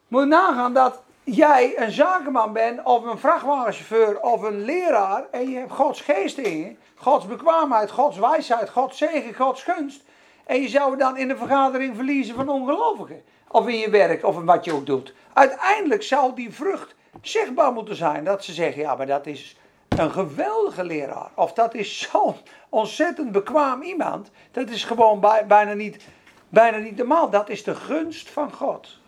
Moet 0.08 0.26
nagaan 0.26 0.74
dat 0.74 1.02
jij 1.24 1.72
een 1.76 1.92
zakenman 1.92 2.52
bent, 2.52 2.84
of 2.84 3.04
een 3.04 3.18
vrachtwagenchauffeur, 3.18 4.20
of 4.20 4.42
een 4.42 4.64
leraar, 4.64 5.24
en 5.30 5.50
je 5.50 5.58
hebt 5.58 5.72
Gods 5.72 6.00
geest 6.00 6.38
in 6.38 6.58
je, 6.58 6.74
Gods 6.94 7.26
bekwaamheid, 7.26 7.90
Gods 7.90 8.18
wijsheid, 8.18 8.70
Gods 8.70 8.98
zegen, 8.98 9.34
Gods 9.34 9.62
gunst, 9.62 10.04
en 10.46 10.60
je 10.60 10.68
zou 10.68 10.96
dan 10.96 11.16
in 11.16 11.28
de 11.28 11.36
vergadering 11.36 11.96
verliezen 11.96 12.34
van 12.34 12.48
ongelovigen, 12.48 13.22
of 13.48 13.68
in 13.68 13.78
je 13.78 13.90
werk, 13.90 14.24
of 14.24 14.36
in 14.36 14.44
wat 14.44 14.64
je 14.64 14.72
ook 14.72 14.86
doet. 14.86 15.14
Uiteindelijk 15.32 16.02
zal 16.02 16.34
die 16.34 16.52
vrucht 16.52 16.94
zichtbaar 17.22 17.72
moeten 17.72 17.96
zijn, 17.96 18.24
dat 18.24 18.44
ze 18.44 18.52
zeggen, 18.52 18.82
ja, 18.82 18.94
maar 18.94 19.06
dat 19.06 19.26
is 19.26 19.56
een 19.88 20.10
geweldige 20.10 20.84
leraar, 20.84 21.30
of 21.34 21.52
dat 21.52 21.74
is 21.74 22.08
zo'n 22.10 22.34
ontzettend 22.68 23.32
bekwaam 23.32 23.82
iemand, 23.82 24.30
dat 24.50 24.68
is 24.68 24.84
gewoon 24.84 25.20
bijna 25.46 25.72
niet, 25.72 26.04
bijna 26.48 26.76
niet 26.76 26.96
normaal, 26.96 27.30
dat 27.30 27.48
is 27.48 27.64
de 27.64 27.74
gunst 27.74 28.30
van 28.30 28.52
God. 28.52 28.98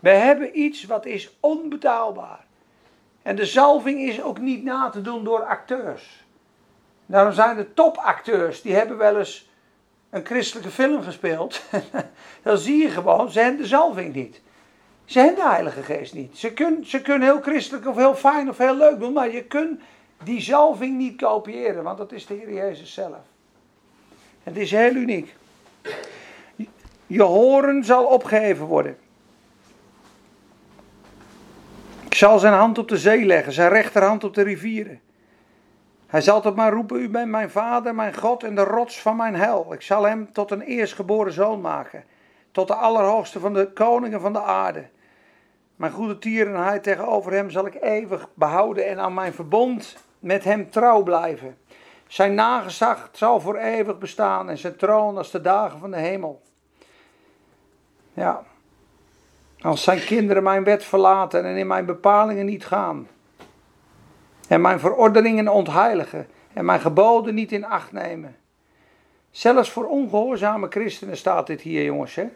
We 0.00 0.10
hebben 0.10 0.58
iets 0.58 0.84
wat 0.84 1.06
is 1.06 1.36
onbetaalbaar. 1.40 2.44
En 3.22 3.36
de 3.36 3.46
zalving 3.46 4.00
is 4.00 4.22
ook 4.22 4.38
niet 4.38 4.64
na 4.64 4.88
te 4.90 5.00
doen 5.00 5.24
door 5.24 5.44
acteurs. 5.44 6.24
Daarom 7.06 7.32
zijn 7.32 7.56
de 7.56 7.74
topacteurs, 7.74 8.62
die 8.62 8.74
hebben 8.74 8.96
wel 8.96 9.18
eens 9.18 9.50
een 10.12 10.26
christelijke 10.26 10.70
film 10.70 11.02
gespeeld. 11.02 11.62
Dan 12.42 12.58
zie 12.58 12.82
je 12.82 12.90
gewoon, 12.90 13.30
ze 13.30 13.40
hebben 13.40 13.60
de 13.60 13.66
zalving 13.66 14.14
niet. 14.14 14.40
Ze 15.04 15.18
hebben 15.18 15.44
de 15.44 15.50
Heilige 15.50 15.82
Geest 15.82 16.14
niet. 16.14 16.38
Ze 16.38 16.52
kunnen, 16.52 16.86
ze 16.86 17.02
kunnen 17.02 17.28
heel 17.28 17.40
christelijk 17.40 17.86
of 17.86 17.96
heel 17.96 18.14
fijn 18.14 18.48
of 18.48 18.58
heel 18.58 18.76
leuk 18.76 18.98
doen, 18.98 19.12
maar 19.12 19.32
je 19.32 19.44
kunt 19.44 19.80
die 20.24 20.40
zalving 20.40 20.98
niet 20.98 21.16
kopiëren, 21.20 21.82
want 21.82 21.98
dat 21.98 22.12
is 22.12 22.26
de 22.26 22.34
Heer 22.34 22.52
Jezus 22.52 22.92
zelf. 22.92 23.20
Het 24.42 24.56
is 24.56 24.70
heel 24.70 24.94
uniek. 24.94 25.34
Je 27.06 27.22
horen 27.22 27.84
zal 27.84 28.04
opgeheven 28.04 28.66
worden. 28.66 28.98
Ik 32.04 32.14
zal 32.14 32.38
zijn 32.38 32.52
hand 32.52 32.78
op 32.78 32.88
de 32.88 32.98
zee 32.98 33.24
leggen, 33.24 33.52
zijn 33.52 33.70
rechterhand 33.70 34.24
op 34.24 34.34
de 34.34 34.42
rivieren. 34.42 35.00
Hij 36.12 36.20
zal 36.20 36.40
tot 36.40 36.56
mij 36.56 36.70
roepen, 36.70 37.00
u 37.00 37.08
bent 37.08 37.30
mijn 37.30 37.50
vader, 37.50 37.94
mijn 37.94 38.14
God 38.14 38.42
en 38.42 38.54
de 38.54 38.64
rots 38.64 39.00
van 39.00 39.16
mijn 39.16 39.34
hel. 39.34 39.72
Ik 39.72 39.82
zal 39.82 40.02
hem 40.02 40.32
tot 40.32 40.50
een 40.50 40.60
eerstgeboren 40.60 41.32
zoon 41.32 41.60
maken, 41.60 42.04
tot 42.50 42.68
de 42.68 42.74
allerhoogste 42.74 43.40
van 43.40 43.54
de 43.54 43.72
koningen 43.72 44.20
van 44.20 44.32
de 44.32 44.42
aarde. 44.42 44.88
Mijn 45.76 45.92
goede 45.92 46.18
tierenheid 46.18 46.82
tegenover 46.82 47.32
hem 47.32 47.50
zal 47.50 47.66
ik 47.66 47.74
eeuwig 47.80 48.28
behouden 48.34 48.86
en 48.86 48.98
aan 48.98 49.14
mijn 49.14 49.32
verbond 49.32 49.96
met 50.18 50.44
hem 50.44 50.70
trouw 50.70 51.02
blijven. 51.02 51.58
Zijn 52.06 52.34
nageslacht 52.34 53.16
zal 53.16 53.40
voor 53.40 53.56
eeuwig 53.56 53.98
bestaan 53.98 54.48
en 54.48 54.58
zijn 54.58 54.76
troon 54.76 55.16
als 55.16 55.30
de 55.30 55.40
dagen 55.40 55.78
van 55.78 55.90
de 55.90 55.98
hemel. 55.98 56.42
Ja, 58.14 58.42
als 59.60 59.82
zijn 59.82 60.04
kinderen 60.04 60.42
mijn 60.42 60.64
wet 60.64 60.84
verlaten 60.84 61.44
en 61.44 61.56
in 61.56 61.66
mijn 61.66 61.86
bepalingen 61.86 62.46
niet 62.46 62.66
gaan. 62.66 63.08
En 64.52 64.60
mijn 64.60 64.80
verordeningen 64.80 65.48
ontheiligen 65.48 66.26
en 66.52 66.64
mijn 66.64 66.80
geboden 66.80 67.34
niet 67.34 67.52
in 67.52 67.64
acht 67.64 67.92
nemen. 67.92 68.36
Zelfs 69.30 69.70
voor 69.70 69.84
ongehoorzame 69.84 70.66
christenen 70.70 71.16
staat 71.16 71.46
dit 71.46 71.60
hier, 71.60 71.84
jongens. 71.84 72.14
Hè? 72.14 72.28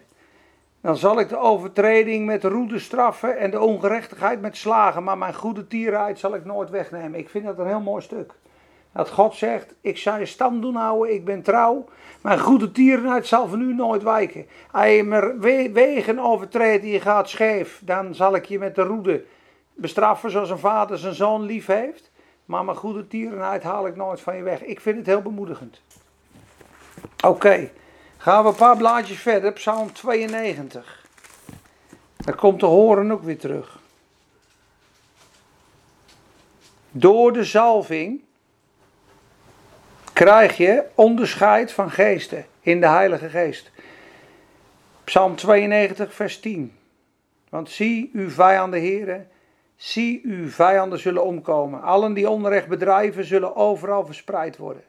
Dan 0.81 0.96
zal 0.96 1.20
ik 1.20 1.29
de 1.29 1.38
overtreding 1.38 2.26
met 2.26 2.44
roede 2.44 2.79
straffen 2.79 3.38
en 3.38 3.50
de 3.50 3.61
ongerechtigheid 3.61 4.40
met 4.40 4.57
slagen, 4.57 5.02
maar 5.05 5.18
mijn 5.18 5.35
goede 5.35 5.66
tierheid 5.66 6.18
zal 6.18 6.35
ik 6.35 6.44
nooit 6.44 6.70
wegnemen. 6.70 7.18
Ik 7.18 7.29
vind 7.29 7.44
dat 7.44 7.59
een 7.59 7.66
heel 7.66 7.81
mooi 7.81 8.02
stuk. 8.02 8.33
Dat 8.92 9.11
God 9.11 9.35
zegt, 9.35 9.74
ik 9.81 9.98
zal 9.98 10.18
je 10.18 10.26
stand 10.26 10.62
doen 10.62 10.74
houden, 10.74 11.14
ik 11.14 11.24
ben 11.24 11.42
trouw. 11.42 11.85
Mijn 12.20 12.38
goede 12.38 12.72
tierenheid 12.72 13.26
zal 13.26 13.48
van 13.48 13.61
u 13.61 13.74
nooit 13.74 14.02
wijken. 14.02 14.46
Als 14.70 14.87
je 14.87 15.05
me 15.05 15.70
wegen 15.72 16.18
overtreedt 16.18 16.83
en 16.83 16.90
je 16.90 17.00
gaat 17.00 17.29
scheef, 17.29 17.81
dan 17.85 18.14
zal 18.14 18.35
ik 18.35 18.44
je 18.44 18.59
met 18.59 18.74
de 18.74 18.83
roede 18.83 19.24
bestraffen 19.77 20.31
zoals 20.31 20.51
een 20.51 20.59
vader 20.59 20.99
zijn 20.99 21.15
zoon 21.15 21.43
lief 21.43 21.67
heeft. 21.67 22.11
Maar 22.45 22.65
mijn 22.65 22.77
goede 22.77 23.07
tierenheid 23.07 23.62
haal 23.62 23.87
ik 23.87 23.97
nooit 23.97 24.21
van 24.21 24.37
je 24.37 24.43
weg. 24.43 24.62
Ik 24.62 24.81
vind 24.81 24.97
het 24.97 25.07
heel 25.07 25.23
bemoedigend. 25.23 25.81
Oké, 27.25 27.71
gaan 28.17 28.43
we 28.43 28.49
een 28.49 28.55
paar 28.55 28.77
blaadjes 28.77 29.19
verder. 29.19 29.53
Psalm 29.53 29.93
92. 29.93 31.05
Daar 32.17 32.35
komt 32.35 32.61
de 32.61 32.67
horen 32.67 33.11
ook 33.11 33.23
weer 33.23 33.39
terug. 33.39 33.79
Door 36.91 37.33
de 37.33 37.45
zalving 37.45 38.21
krijg 40.12 40.57
je 40.57 40.85
onderscheid 40.95 41.73
van 41.73 41.91
geesten 41.91 42.47
in 42.61 42.81
de 42.81 42.89
Heilige 42.89 43.29
Geest. 43.29 43.71
Psalm 45.05 45.37
92, 45.37 46.15
vers 46.15 46.41
10. 46.41 46.77
Want 47.49 47.71
zie 47.71 48.11
uw 48.12 48.31
vijanden, 48.31 48.81
heren, 48.81 49.29
zie 49.77 50.21
uw 50.25 50.49
vijanden 50.49 50.99
zullen 50.99 51.25
omkomen. 51.25 51.83
Allen 51.83 52.15
die 52.15 52.31
onrecht 52.31 52.69
bedrijven 52.69 53.25
zullen 53.25 53.57
overal 53.57 54.07
verspreid 54.07 54.57
worden. 54.57 54.85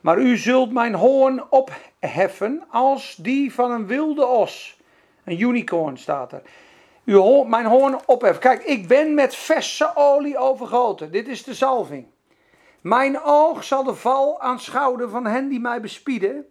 Maar 0.00 0.18
u 0.18 0.36
zult 0.36 0.72
mijn 0.72 0.94
hoorn 0.94 1.50
opheffen 1.50 2.64
als 2.70 3.16
die 3.16 3.54
van 3.54 3.70
een 3.70 3.86
wilde 3.86 4.26
os. 4.26 4.80
Een 5.24 5.40
unicorn 5.40 5.98
staat 5.98 6.32
er. 6.32 6.42
U 7.04 7.44
mijn 7.46 7.66
hoorn 7.66 7.98
opheffen. 8.06 8.40
Kijk, 8.40 8.62
ik 8.62 8.88
ben 8.88 9.14
met 9.14 9.34
verse 9.34 9.90
olie 9.94 10.38
overgoten. 10.38 11.12
Dit 11.12 11.28
is 11.28 11.44
de 11.44 11.54
zalving. 11.54 12.06
Mijn 12.80 13.20
oog 13.22 13.64
zal 13.64 13.84
de 13.84 13.94
val 13.94 14.40
aanschouwen 14.40 15.10
van 15.10 15.26
hen 15.26 15.48
die 15.48 15.60
mij 15.60 15.80
bespieden. 15.80 16.46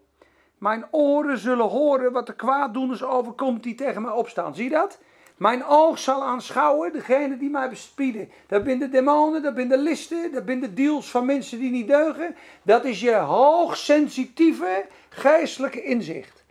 Mijn 0.58 0.86
oren 0.92 1.38
zullen 1.38 1.68
horen 1.68 2.12
wat 2.12 2.28
de 2.28 2.36
kwaaddoeners 2.36 3.04
overkomt 3.04 3.64
die 3.64 3.76
tegen 3.76 4.02
mij 4.02 4.12
opstaan. 4.12 4.56
Zie 4.56 4.64
je 4.64 4.70
dat? 4.70 5.00
Mijn 5.38 5.66
oog 5.66 6.00
zal 6.00 6.24
aanschouwen 6.24 6.92
degene 6.92 7.38
die 7.38 7.50
mij 7.50 7.70
bespieden. 7.70 8.30
Dat 8.48 8.64
zijn 8.66 8.80
de 8.80 8.90
demonen, 8.90 9.42
dat 9.42 9.56
zijn 9.56 9.68
de 9.68 9.78
listen, 9.78 10.32
dat 10.32 10.44
zijn 10.46 10.60
de 10.60 10.74
deals 10.74 11.12
van 11.12 11.26
mensen 11.26 11.60
die 11.60 11.72
niet 11.72 11.88
deugen. 11.88 12.36
Dat 12.64 12.86
is 12.86 13.00
je 13.00 13.16
hoogsensitieve 13.16 14.86
geestelijke 15.10 15.84
inzicht. 15.84 16.44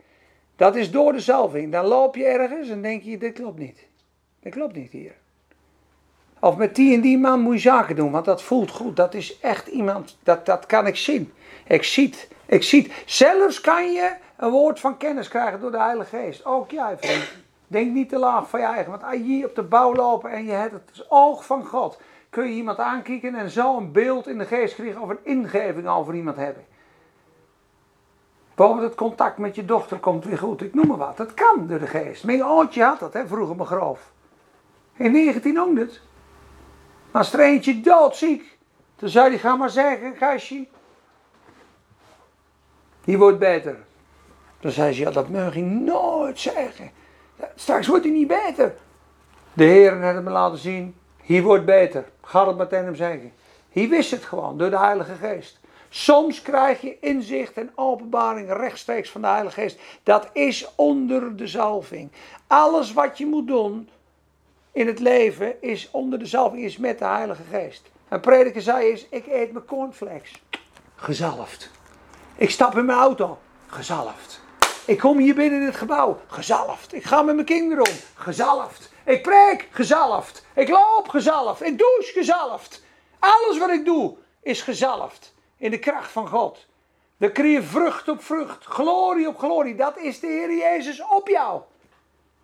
Dat 0.55 0.75
is 0.75 0.91
door 0.91 1.13
de 1.13 1.19
zalving. 1.19 1.71
Dan 1.71 1.85
loop 1.85 2.15
je 2.15 2.25
ergens 2.25 2.69
en 2.69 2.81
denk 2.81 3.03
je, 3.03 3.17
dit 3.17 3.33
klopt 3.33 3.59
niet. 3.59 3.85
Dit 4.39 4.53
klopt 4.53 4.75
niet 4.75 4.91
hier. 4.91 5.13
Of 6.39 6.57
met 6.57 6.75
die 6.75 6.93
en 6.93 7.01
die 7.01 7.17
man 7.17 7.39
moet 7.39 7.53
je 7.53 7.59
zaken 7.59 7.95
doen, 7.95 8.11
want 8.11 8.25
dat 8.25 8.43
voelt 8.43 8.71
goed. 8.71 8.95
Dat 8.95 9.13
is 9.13 9.39
echt 9.39 9.67
iemand, 9.67 10.17
dat, 10.23 10.45
dat 10.45 10.65
kan 10.65 10.87
ik 10.87 10.95
zien. 10.95 11.33
Ik 11.67 11.83
zie 11.83 12.13
ik 12.45 12.63
zie 12.63 12.91
Zelfs 13.05 13.61
kan 13.61 13.91
je 13.91 14.13
een 14.37 14.49
woord 14.49 14.79
van 14.79 14.97
kennis 14.97 15.27
krijgen 15.27 15.59
door 15.59 15.71
de 15.71 15.79
Heilige 15.79 16.15
Geest. 16.15 16.45
Ook 16.45 16.71
jij, 16.71 16.97
vriend. 16.97 17.42
Denk 17.73 17.93
niet 17.93 18.09
te 18.09 18.17
laag 18.17 18.49
van 18.49 18.59
je 18.59 18.65
eigen. 18.65 18.91
Want 18.91 19.03
als 19.03 19.15
je 19.15 19.45
op 19.45 19.55
de 19.55 19.63
bouw 19.63 19.95
lopen 19.95 20.31
en 20.31 20.45
je 20.45 20.51
hebt 20.51 20.73
het 20.73 21.05
oog 21.09 21.45
van 21.45 21.65
God, 21.65 21.99
kun 22.29 22.47
je 22.47 22.53
iemand 22.53 22.79
aankijken 22.79 23.35
en 23.35 23.49
zo 23.49 23.77
een 23.77 23.91
beeld 23.91 24.27
in 24.27 24.37
de 24.37 24.45
geest 24.45 24.75
krijgen 24.75 25.01
of 25.01 25.09
een 25.09 25.19
ingeving 25.23 25.87
over 25.87 26.13
iemand 26.15 26.37
hebben. 26.37 26.65
Bijvoorbeeld 28.55 28.87
het 28.89 28.97
contact 28.97 29.37
met 29.37 29.55
je 29.55 29.65
dochter 29.65 29.99
komt 29.99 30.25
weer 30.25 30.37
goed. 30.37 30.61
Ik 30.61 30.73
noem 30.73 30.87
maar 30.87 30.97
wat. 30.97 31.17
Dat 31.17 31.33
kan 31.33 31.67
door 31.67 31.79
de 31.79 31.87
geest. 31.87 32.23
Mijn 32.23 32.43
oudje 32.43 32.83
had 32.83 32.99
dat, 32.99 33.13
hè, 33.13 33.27
vroeger 33.27 33.55
me 33.55 33.65
groof. 33.65 34.11
In 34.95 35.11
1900. 35.11 36.01
Maar 37.11 37.21
als 37.21 37.33
er 37.33 37.39
eentje 37.39 37.81
doodziek, 37.81 38.57
dan 38.95 39.09
zou 39.09 39.29
hij 39.29 39.37
gaan 39.37 39.57
maar 39.57 39.69
zeggen, 39.69 40.15
gastje, 40.15 40.67
die 43.03 43.17
wordt 43.17 43.39
beter. 43.39 43.77
Dan 44.59 44.71
zei 44.71 44.93
ze, 44.93 45.01
ja 45.01 45.11
dat 45.11 45.29
mag 45.29 45.55
ik 45.55 45.63
nooit 45.63 46.39
zeggen. 46.39 46.91
Straks 47.55 47.87
wordt 47.87 48.03
hij 48.03 48.13
niet 48.13 48.27
beter. 48.27 48.75
De 49.53 49.63
Heer 49.63 50.03
had 50.03 50.23
me 50.23 50.29
laten 50.29 50.57
zien, 50.57 50.95
hij 51.23 51.41
wordt 51.41 51.65
beter. 51.65 52.05
Ga 52.21 52.47
het 52.47 52.57
meteen 52.57 52.83
hem 52.83 52.95
zeggen. 52.95 53.33
Hij 53.71 53.89
wist 53.89 54.11
het 54.11 54.23
gewoon 54.23 54.57
door 54.57 54.69
de 54.69 54.79
Heilige 54.79 55.15
Geest. 55.15 55.59
Soms 55.89 56.41
krijg 56.41 56.81
je 56.81 56.99
inzicht 56.99 57.53
en 57.53 57.71
openbaring 57.75 58.53
rechtstreeks 58.53 59.09
van 59.09 59.21
de 59.21 59.27
Heilige 59.27 59.61
Geest. 59.61 59.79
Dat 60.03 60.29
is 60.31 60.67
onder 60.75 61.35
de 61.35 61.47
zalving. 61.47 62.11
Alles 62.47 62.93
wat 62.93 63.17
je 63.17 63.25
moet 63.25 63.47
doen 63.47 63.89
in 64.71 64.87
het 64.87 64.99
leven 64.99 65.61
is 65.61 65.89
onder 65.91 66.19
de 66.19 66.25
zalving, 66.25 66.63
is 66.63 66.77
met 66.77 66.99
de 66.99 67.05
Heilige 67.05 67.43
Geest. 67.51 67.91
Een 68.09 68.19
prediker 68.19 68.61
zei 68.61 68.89
eens, 68.89 69.05
ik 69.09 69.27
eet 69.27 69.51
mijn 69.51 69.65
cornflakes. 69.65 70.43
Gezalfd. 70.95 71.71
Ik 72.35 72.49
stap 72.49 72.77
in 72.77 72.85
mijn 72.85 72.99
auto. 72.99 73.37
Gezalfd. 73.67 74.42
Ik 74.85 74.99
kom 74.99 75.17
hier 75.17 75.35
binnen 75.35 75.59
in 75.59 75.65
het 75.65 75.75
gebouw. 75.75 76.19
Gezalfd. 76.27 76.93
Ik 76.93 77.03
ga 77.03 77.21
met 77.21 77.35
mijn 77.35 77.47
kinderen 77.47 77.87
om. 77.87 77.95
Gezalfd. 78.15 78.91
Ik 79.05 79.21
preek. 79.21 79.67
Gezalfd. 79.71 80.45
Ik 80.55 80.69
loop. 80.69 81.07
Gezalfd. 81.07 81.61
Ik 81.61 81.77
douche. 81.77 82.11
Gezalfd. 82.13 82.83
Alles 83.19 83.57
wat 83.57 83.69
ik 83.69 83.85
doe 83.85 84.15
is 84.41 84.61
gezalfd. 84.61 85.33
In 85.57 85.71
de 85.71 85.79
kracht 85.79 86.11
van 86.11 86.27
God. 86.27 86.65
Dan 87.17 87.31
krijg 87.31 87.51
je 87.51 87.63
vrucht 87.63 88.07
op 88.07 88.23
vrucht. 88.23 88.65
Glorie 88.65 89.27
op 89.27 89.37
glorie. 89.37 89.75
Dat 89.75 89.97
is 89.97 90.19
de 90.19 90.27
Heer 90.27 90.57
Jezus 90.57 91.03
op 91.09 91.27
jou. 91.27 91.61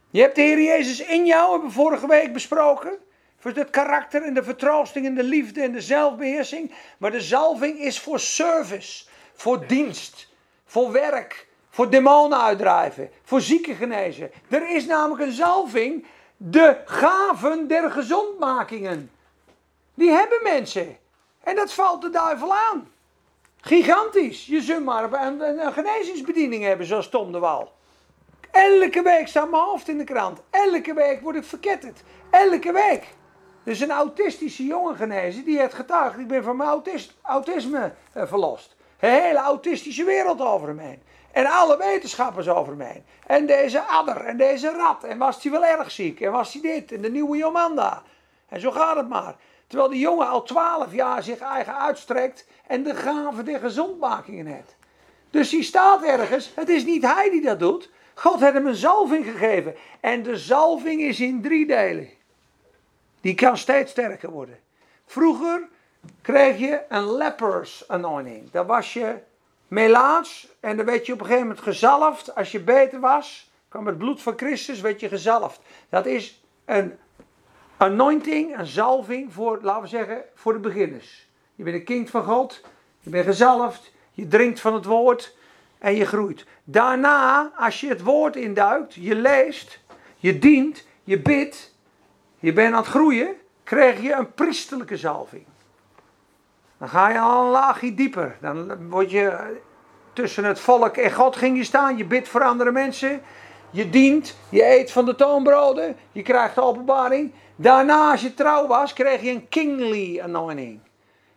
Je 0.10 0.22
hebt 0.22 0.36
de 0.36 0.42
Heer 0.42 0.62
Jezus 0.62 1.00
in 1.00 1.26
jou, 1.26 1.52
hebben 1.52 1.68
we 1.68 1.76
vorige 1.76 2.08
week 2.08 2.34
besproken. 2.34 2.98
Voor 3.40 3.52
het 3.52 3.70
karakter 3.70 4.24
en 4.24 4.34
de 4.34 4.44
vertroosting 4.44 5.06
en 5.06 5.16
de 5.16 5.24
liefde 5.24 5.62
en 5.62 5.72
de 5.72 5.82
zelfbeheersing. 5.82 6.74
Maar 6.98 7.12
de 7.12 7.22
zalving 7.22 7.80
is 7.80 8.00
voor 8.00 8.20
service, 8.20 9.06
voor 9.34 9.68
dienst, 9.68 10.28
voor 10.66 10.92
werk, 10.92 11.48
voor 11.70 11.90
demonen 11.90 12.42
uitdrijven, 12.42 13.10
voor 13.24 13.42
zieken 13.42 13.76
genezen. 13.76 14.32
Er 14.50 14.70
is 14.76 14.86
namelijk 14.86 15.22
een 15.22 15.32
zalving, 15.32 16.06
de 16.38 16.78
gaven 16.86 17.68
der 17.68 17.92
gezondmakingen. 17.92 19.12
Die 19.94 20.10
hebben 20.10 20.40
mensen. 20.44 20.98
En 21.44 21.56
dat 21.56 21.74
valt 21.74 22.02
de 22.02 22.10
duivel 22.10 22.56
aan. 22.56 22.92
Gigantisch. 23.62 24.46
Je 24.46 24.62
zult 24.62 24.84
maar 24.84 25.14
een, 25.14 25.42
een 25.66 25.74
genezingsbediening 25.74 26.64
hebben, 26.64 26.86
zoals 26.86 27.10
Tom 27.10 27.32
de 27.32 27.40
Wal. 27.40 27.72
Elke 28.52 29.02
week 29.02 29.28
staat 29.28 29.50
mijn 29.50 29.64
hoofd 29.64 29.88
in 29.88 29.98
de 29.98 30.04
krant. 30.04 30.40
Elke 30.50 30.94
week 30.94 31.22
word 31.22 31.36
ik 31.36 31.44
verketterd. 31.44 32.04
Elke 32.30 32.72
week. 32.72 33.08
Dus 33.64 33.80
een 33.80 33.92
autistische 33.92 34.66
jongen 34.66 34.96
genezen, 34.96 35.44
die 35.44 35.60
heeft 35.60 35.74
getuigd, 35.74 36.20
ik 36.20 36.28
ben 36.28 36.44
van 36.44 36.58
mijn 36.58 36.70
autisme 37.22 37.94
eh, 38.14 38.28
verlost. 38.28 38.76
De 39.00 39.08
hele 39.08 39.40
autistische 39.40 40.04
wereld 40.04 40.42
over 40.42 40.76
me 40.76 40.82
heen. 40.82 41.02
En 41.32 41.46
alle 41.46 41.78
wetenschappers 41.78 42.48
over 42.50 42.76
heen. 42.80 43.04
En 43.28 43.46
deze 43.46 43.82
adder 43.82 44.18
en 44.26 44.38
deze 44.38 44.72
rat. 44.72 45.04
En 45.04 45.18
was 45.18 45.44
hij 45.44 45.52
wel 45.52 45.66
erg 45.66 45.92
ziek. 45.92 46.22
En 46.22 46.32
was 46.32 46.54
hij 46.54 46.62
dit. 46.62 46.92
En 46.92 47.02
de 47.02 47.12
nieuwe 47.12 47.38
Jomanda. 47.38 48.04
En 48.50 48.60
zo 48.60 48.72
gaat 48.72 48.96
het 48.96 49.10
maar. 49.10 49.36
Terwijl 49.68 49.90
die 49.90 50.00
jongen 50.00 50.28
al 50.28 50.44
twaalf 50.44 50.94
jaar 50.94 51.24
zich 51.24 51.40
eigen 51.40 51.78
uitstrekt. 51.78 52.48
En 52.68 52.84
de 52.84 52.96
gave 52.96 53.44
der 53.44 53.60
gezondmakingen 53.60 54.46
heeft. 54.46 54.76
Dus 55.30 55.50
die 55.50 55.64
staat 55.64 56.04
ergens. 56.04 56.52
Het 56.56 56.70
is 56.70 56.86
niet 56.86 57.04
hij 57.04 57.30
die 57.30 57.42
dat 57.42 57.60
doet. 57.60 57.90
God 58.14 58.40
heeft 58.40 58.54
hem 58.54 58.68
een 58.68 58.76
zalving 58.76 59.26
gegeven. 59.26 59.76
En 60.00 60.24
de 60.24 60.38
zalving 60.38 61.02
is 61.02 61.20
in 61.20 61.42
drie 61.42 61.68
delen. 61.68 62.10
Die 63.22 63.36
kan 63.36 63.58
steeds 63.58 63.92
sterker 63.92 64.30
worden. 64.30 64.60
Vroeger 65.06 65.68
kreeg 66.22 66.58
je 66.58 66.82
een 66.90 67.16
lepers 67.16 67.84
anointing. 67.88 68.52
Dan 68.52 68.66
was 68.66 68.94
je 68.94 69.16
melaats 69.70 70.48
en 70.60 70.78
dan 70.78 70.86
werd 70.86 71.06
je 71.06 71.14
op 71.14 71.20
een 71.20 71.26
gegeven 71.26 71.48
moment 71.48 71.66
gezalfd. 71.66 72.36
Als 72.36 72.52
je 72.52 72.60
beter 72.60 73.00
was, 73.00 73.52
kwam 73.70 73.88
het 73.88 73.98
bloed 73.98 74.22
van 74.22 74.34
Christus, 74.38 74.82
werd 74.82 75.00
je 75.00 75.08
gezalfd. 75.08 75.60
Dat 75.90 76.06
is 76.06 76.44
een 76.66 76.98
anointing, 77.78 78.58
een 78.58 78.66
zalving 78.66 79.34
voor, 79.34 79.60
laten 79.62 79.82
we 79.82 79.88
zeggen, 79.88 80.24
voor 80.36 80.54
de 80.54 80.60
beginners. 80.60 81.28
Je 81.56 81.64
bent 81.64 81.76
een 81.76 81.84
kind 81.84 82.10
van 82.10 82.24
God, 82.24 82.62
je 83.00 83.10
bent 83.10 83.26
gezalfd, 83.26 83.92
je 84.12 84.28
drinkt 84.28 84.60
van 84.60 84.74
het 84.74 84.86
woord 84.86 85.36
en 85.78 85.96
je 85.96 86.06
groeit. 86.06 86.46
Daarna, 86.64 87.52
als 87.58 87.80
je 87.80 87.88
het 87.88 88.04
woord 88.04 88.36
induikt, 88.36 88.94
je 88.94 89.16
leest, 89.16 89.80
je 90.18 90.40
dient, 90.40 90.86
je 91.04 91.20
bidt, 91.20 91.76
je 92.40 92.54
bent 92.54 92.74
aan 92.74 92.80
het 92.80 92.90
groeien, 92.90 93.36
krijg 93.64 94.02
je 94.02 94.14
een 94.14 94.34
priesterlijke 94.34 94.98
zalving. 94.98 95.46
Dan 96.80 96.90
ga 96.90 97.10
je 97.10 97.20
al 97.20 97.46
een 97.46 97.52
laagje 97.52 97.94
dieper. 97.94 98.38
Dan 98.42 98.90
word 98.90 99.12
je 99.12 99.58
tussen 100.14 100.44
het 100.44 100.60
volk 100.60 100.98
en 100.98 101.12
God 101.12 101.36
ging 101.36 101.58
je 101.58 101.64
staan. 101.64 101.98
Je 101.98 102.06
bidt 102.06 102.28
voor 102.28 102.44
andere 102.44 102.72
mensen. 102.72 103.22
Je 103.72 103.90
dient. 103.90 104.38
Je 104.50 104.66
eet 104.66 104.92
van 104.92 105.06
de 105.06 105.16
toonbroden. 105.16 105.96
Je 106.12 106.22
krijgt 106.22 106.56
de 106.56 106.62
openbaring. 106.62 107.34
Daarna, 107.56 108.12
als 108.12 108.22
je 108.22 108.34
trouw 108.34 108.68
was, 108.68 108.94
kreeg 108.94 109.22
je 109.22 109.30
een 109.30 109.50
kingly 109.50 110.20
anointing. 110.20 110.80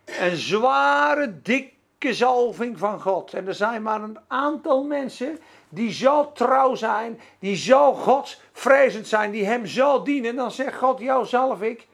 Een 0.04 0.36
zware, 0.36 1.42
dikke 1.42 2.14
zalving 2.14 2.78
van 2.78 3.00
God. 3.00 3.32
En 3.32 3.46
er 3.46 3.54
zijn 3.54 3.82
maar 3.82 4.02
een 4.02 4.18
aantal 4.28 4.84
mensen 4.84 5.38
die 5.68 5.92
zo 5.92 6.32
trouw 6.32 6.74
zijn, 6.74 7.20
die 7.38 7.56
zo 7.56 7.94
godsvrezend 7.94 9.06
zijn, 9.06 9.30
die 9.30 9.44
hem 9.44 9.66
zo 9.66 10.02
dienen, 10.02 10.36
dan 10.36 10.50
zegt 10.50 10.76
God, 10.76 11.00
jou 11.00 11.26
zalf 11.26 11.62
ik 11.62 11.88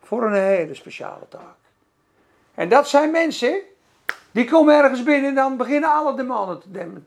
voor 0.00 0.24
een 0.24 0.34
hele 0.34 0.74
speciale 0.74 1.28
taak. 1.28 1.59
En 2.60 2.68
dat 2.68 2.88
zijn 2.88 3.10
mensen, 3.10 3.60
die 4.30 4.44
komen 4.44 4.74
ergens 4.74 5.02
binnen 5.02 5.28
en 5.28 5.34
dan 5.34 5.56
beginnen 5.56 5.92
alle 5.92 6.16
demonen 6.16 6.60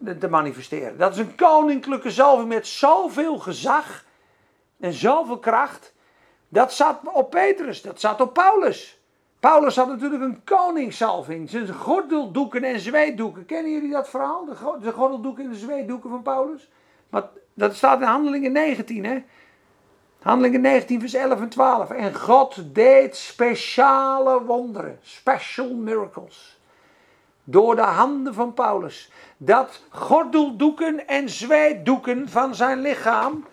te, 0.04 0.18
te 0.18 0.28
manifesteren. 0.28 0.98
Dat 0.98 1.12
is 1.12 1.18
een 1.18 1.36
koninklijke 1.36 2.12
zalving 2.12 2.48
met 2.48 2.68
zoveel 2.68 3.38
gezag 3.38 4.06
en 4.80 4.94
zoveel 4.94 5.40
kracht. 5.40 5.94
Dat 6.50 6.74
zat 6.74 7.00
op 7.04 7.30
Petrus, 7.30 7.82
dat 7.82 8.00
zat 8.00 8.22
op 8.22 8.34
Paulus. 8.34 9.02
Paulus 9.40 9.76
had 9.76 9.88
natuurlijk 9.88 10.24
een 10.24 10.44
koningssalving. 10.44 11.50
Zijn 11.50 11.68
gordeldoeken 11.68 12.64
en 12.64 12.80
zweetdoeken. 12.80 13.46
Kennen 13.46 13.72
jullie 13.72 13.92
dat 13.92 14.10
verhaal? 14.10 14.46
De, 14.82 14.92
gordeldoeken 14.92 15.44
en 15.44 15.50
de 15.50 15.58
zweetdoeken 15.58 16.10
van 16.10 16.22
Paulus? 16.22 16.70
Maar 17.10 17.24
dat 17.54 17.76
staat 17.76 18.00
in 18.02 18.08
Handelingen 18.08 18.52
19, 18.52 19.06
hè? 19.06 19.24
Handelingen 20.24 20.62
19, 20.62 21.00
vers 21.00 21.14
11 21.14 21.42
en 21.42 21.50
12. 21.50 21.90
En 21.90 22.16
God 22.16 22.76
deed 22.76 23.16
speciale 23.16 24.44
wonderen. 24.44 25.00
Special 25.02 25.74
miracles. 25.74 26.60
Door 27.44 27.76
de 27.76 27.82
handen 27.82 28.34
van 28.34 28.54
Paulus. 28.54 29.12
Dat 29.38 29.82
gordeldoeken 29.90 31.08
en 31.08 31.30
zweetdoeken 31.30 32.30
van 32.30 32.56
zijn 32.56 32.82
lichaam 32.82 33.46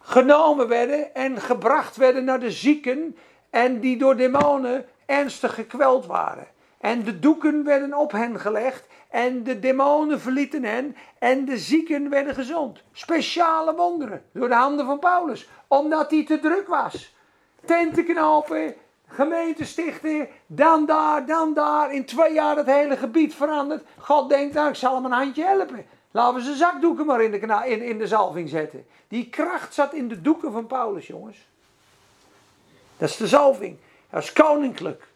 genomen 0.00 0.68
werden 0.68 1.14
en 1.14 1.40
gebracht 1.40 1.96
werden 1.96 2.24
naar 2.24 2.40
de 2.40 2.50
zieken 2.50 3.16
en 3.50 3.80
die 3.80 3.98
door 3.98 4.16
demonen 4.16 4.86
ernstig 5.04 5.54
gekweld 5.54 6.06
waren. 6.06 6.46
En 6.80 7.02
de 7.02 7.18
doeken 7.18 7.64
werden 7.64 7.94
op 7.94 8.12
hen 8.12 8.40
gelegd 8.40 8.86
en 9.16 9.42
de 9.42 9.58
demonen 9.58 10.20
verlieten 10.20 10.64
hen 10.64 10.96
en 11.18 11.44
de 11.44 11.58
zieken 11.58 12.10
werden 12.10 12.34
gezond. 12.34 12.82
Speciale 12.92 13.74
wonderen 13.74 14.24
door 14.32 14.48
de 14.48 14.54
handen 14.54 14.86
van 14.86 14.98
Paulus, 14.98 15.48
omdat 15.68 16.10
hij 16.10 16.24
te 16.24 16.38
druk 16.40 16.68
was. 16.68 17.14
Tenten 17.64 18.04
knopen, 18.04 18.74
gemeente 19.06 19.64
stichten, 19.64 20.28
dan 20.46 20.86
daar, 20.86 21.26
dan 21.26 21.54
daar. 21.54 21.92
In 21.92 22.04
twee 22.04 22.32
jaar 22.32 22.56
het 22.56 22.66
hele 22.66 22.96
gebied 22.96 23.34
veranderd. 23.34 23.84
God 23.98 24.28
denkt, 24.28 24.54
nou 24.54 24.68
ik 24.68 24.74
zal 24.74 24.94
hem 24.94 25.04
een 25.04 25.12
handje 25.12 25.44
helpen. 25.44 25.86
Laten 26.10 26.34
we 26.34 26.42
zijn 26.42 26.56
zakdoeken 26.56 27.06
maar 27.06 27.22
in 27.22 27.30
de, 27.30 27.62
in, 27.66 27.82
in 27.82 27.98
de 27.98 28.06
zalving 28.06 28.48
zetten. 28.48 28.86
Die 29.08 29.28
kracht 29.28 29.74
zat 29.74 29.94
in 29.94 30.08
de 30.08 30.20
doeken 30.20 30.52
van 30.52 30.66
Paulus, 30.66 31.06
jongens. 31.06 31.38
Dat 32.96 33.08
is 33.08 33.16
de 33.16 33.26
zalving. 33.26 33.76
Dat 34.10 34.22
is 34.22 34.32
koninklijk. 34.32 35.06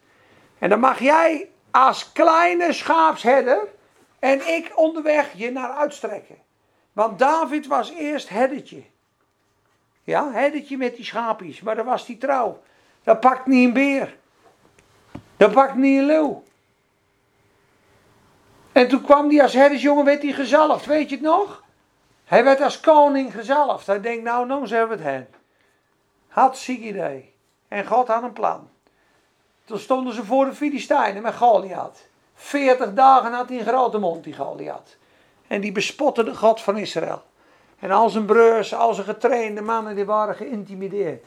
En 0.59 0.69
dan 0.69 0.81
mag 0.81 0.99
jij 0.99 1.51
als 1.71 2.13
kleine 2.13 2.73
schaapsherder 2.73 3.79
en 4.21 4.49
ik 4.49 4.73
onderweg 4.75 5.33
je 5.33 5.51
naar 5.51 5.71
uitstrekken. 5.71 6.37
Want 6.93 7.19
David 7.19 7.67
was 7.67 7.91
eerst 7.91 8.29
herdertje. 8.29 8.83
Ja, 10.05 10.33
herdertje 10.33 10.77
met 10.77 10.97
die 10.97 11.05
schaapjes. 11.05 11.61
Maar 11.61 11.77
dan 11.77 11.85
was 11.87 12.07
hij 12.07 12.17
trouw. 12.17 12.63
Dat 13.03 13.21
pakt 13.21 13.47
niet 13.47 13.67
een 13.67 13.73
beer. 13.73 14.17
Dat 15.37 15.53
pakt 15.53 15.75
niet 15.75 15.99
een 15.99 16.07
leeuw. 16.07 16.43
En 18.73 18.89
toen 18.89 19.03
kwam 19.03 19.29
hij 19.29 19.43
als 19.43 19.53
herdersjongen, 19.53 20.05
werd 20.05 20.23
hij 20.23 20.33
gezalfd. 20.33 20.87
Weet 20.87 21.09
je 21.09 21.15
het 21.15 21.25
nog? 21.25 21.65
Hij 22.25 22.45
werd 22.45 22.61
als 22.61 22.81
koning 22.81 23.33
gezalfd. 23.33 23.87
Hij 23.87 24.01
denkt, 24.01 24.25
nou, 24.25 24.47
nou 24.47 24.69
hebben 24.69 24.99
we 24.99 25.05
het 25.05 25.13
hen. 25.13 25.29
Had 26.29 26.59
ziek 26.59 26.81
idee. 26.81 27.35
En 27.69 27.87
God 27.87 28.09
had 28.09 28.23
een 28.23 28.33
plan. 28.33 28.71
Toen 29.65 29.79
stonden 29.79 30.15
ze 30.15 30.25
voor 30.25 30.45
de 30.45 30.55
Filistijnen 30.55 31.23
met 31.23 31.35
Goliath. 31.35 32.09
Veertig 32.43 32.95
dagen 32.95 33.33
had 33.33 33.49
hij 33.49 33.59
een 33.59 33.67
grote 33.67 33.99
mond, 33.99 34.25
die 34.25 34.35
Goliath. 34.35 34.97
En 35.47 35.61
die 35.61 35.73
bespotte 35.73 36.25
de 36.25 36.35
God 36.35 36.61
van 36.61 36.77
Israël. 36.77 37.23
En 37.79 37.91
al 37.91 38.09
zijn 38.09 38.25
broers, 38.25 38.75
al 38.75 38.95
zijn 38.95 39.07
getrainde 39.07 39.61
mannen, 39.61 39.95
die 39.95 40.05
waren 40.05 40.35
geïntimideerd. 40.35 41.25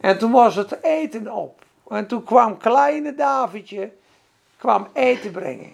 En 0.00 0.18
toen 0.18 0.30
was 0.30 0.54
het 0.54 0.82
eten 0.82 1.32
op. 1.32 1.64
En 1.88 2.06
toen 2.06 2.24
kwam 2.24 2.56
kleine 2.56 3.14
Davidje, 3.14 3.92
kwam 4.56 4.88
eten 4.92 5.30
brengen. 5.30 5.72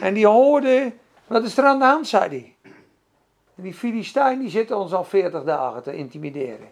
En 0.00 0.14
die 0.14 0.26
hoorde, 0.26 0.92
wat 1.26 1.44
is 1.44 1.56
er 1.56 1.64
aan 1.64 1.78
de 1.78 1.84
hand, 1.84 2.08
zei 2.08 2.28
hij. 2.28 2.72
En 3.56 3.62
die 3.62 3.74
Filistijn 3.74 4.38
die 4.38 4.50
zit 4.50 4.70
ons 4.70 4.92
al 4.92 5.04
veertig 5.04 5.44
dagen 5.44 5.82
te 5.82 5.94
intimideren. 5.94 6.70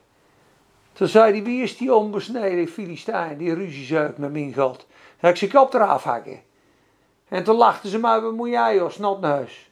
Toen 0.93 1.09
zei 1.09 1.33
hij, 1.33 1.43
wie 1.43 1.62
is 1.62 1.77
die 1.77 1.95
onbesneden 1.95 2.69
Filistijn, 2.69 3.38
die 3.38 3.55
ruziezeuk 3.55 4.19
met 4.19 4.33
mijn 4.33 4.55
God? 4.55 4.87
Heb 5.18 5.31
ik 5.31 5.37
zijn 5.37 5.50
kop 5.50 5.74
eraf 5.74 6.02
hakken. 6.02 6.42
En 7.28 7.44
toen 7.44 7.57
lachten 7.57 7.90
ze 7.90 7.98
mij, 7.98 8.20
wat 8.20 8.33
moet 8.33 8.48
jij 8.48 8.74
joh, 8.74 8.90
snotneus? 8.90 9.70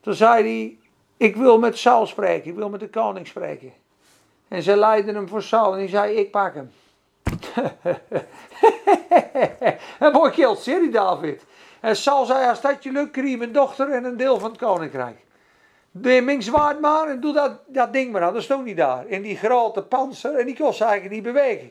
Toen 0.00 0.14
zei 0.14 0.42
hij, 0.42 0.78
ik 1.16 1.36
wil 1.36 1.58
met 1.58 1.78
Saul 1.78 2.06
spreken, 2.06 2.50
ik 2.50 2.56
wil 2.56 2.68
met 2.68 2.80
de 2.80 2.88
koning 2.88 3.26
spreken. 3.26 3.72
En 4.48 4.62
ze 4.62 4.76
leidden 4.76 5.14
hem 5.14 5.28
voor 5.28 5.42
Saul 5.42 5.72
en 5.72 5.78
hij 5.78 5.88
zei, 5.88 6.14
ik 6.14 6.30
pak 6.30 6.54
hem. 6.54 6.72
en 9.98 10.12
mooi 10.12 10.32
geld, 10.32 10.58
serie 10.58 10.90
David. 10.90 11.44
En 11.80 11.96
Saul 11.96 12.24
zei, 12.24 12.48
als 12.48 12.60
dat 12.60 12.82
je 12.82 12.92
lukt, 12.92 13.10
krijg 13.10 13.40
een 13.40 13.52
dochter 13.52 13.90
en 13.90 14.04
een 14.04 14.16
deel 14.16 14.38
van 14.38 14.50
het 14.50 14.58
koninkrijk. 14.58 15.16
Neem 15.90 16.24
mijn 16.24 16.42
zwaard 16.42 16.80
maar 16.80 17.08
en 17.08 17.20
doe 17.20 17.32
dat, 17.32 17.52
dat 17.66 17.92
ding 17.92 18.12
maar 18.12 18.22
aan. 18.22 18.34
Dat 18.34 18.42
stond 18.42 18.64
niet 18.64 18.76
daar. 18.76 19.06
In 19.06 19.22
die 19.22 19.36
grote 19.36 19.82
panzer 19.82 20.34
en 20.34 20.46
die 20.46 20.56
kon 20.56 20.74
ze 20.74 20.84
eigenlijk 20.84 21.14
niet 21.14 21.32
bewegen. 21.32 21.70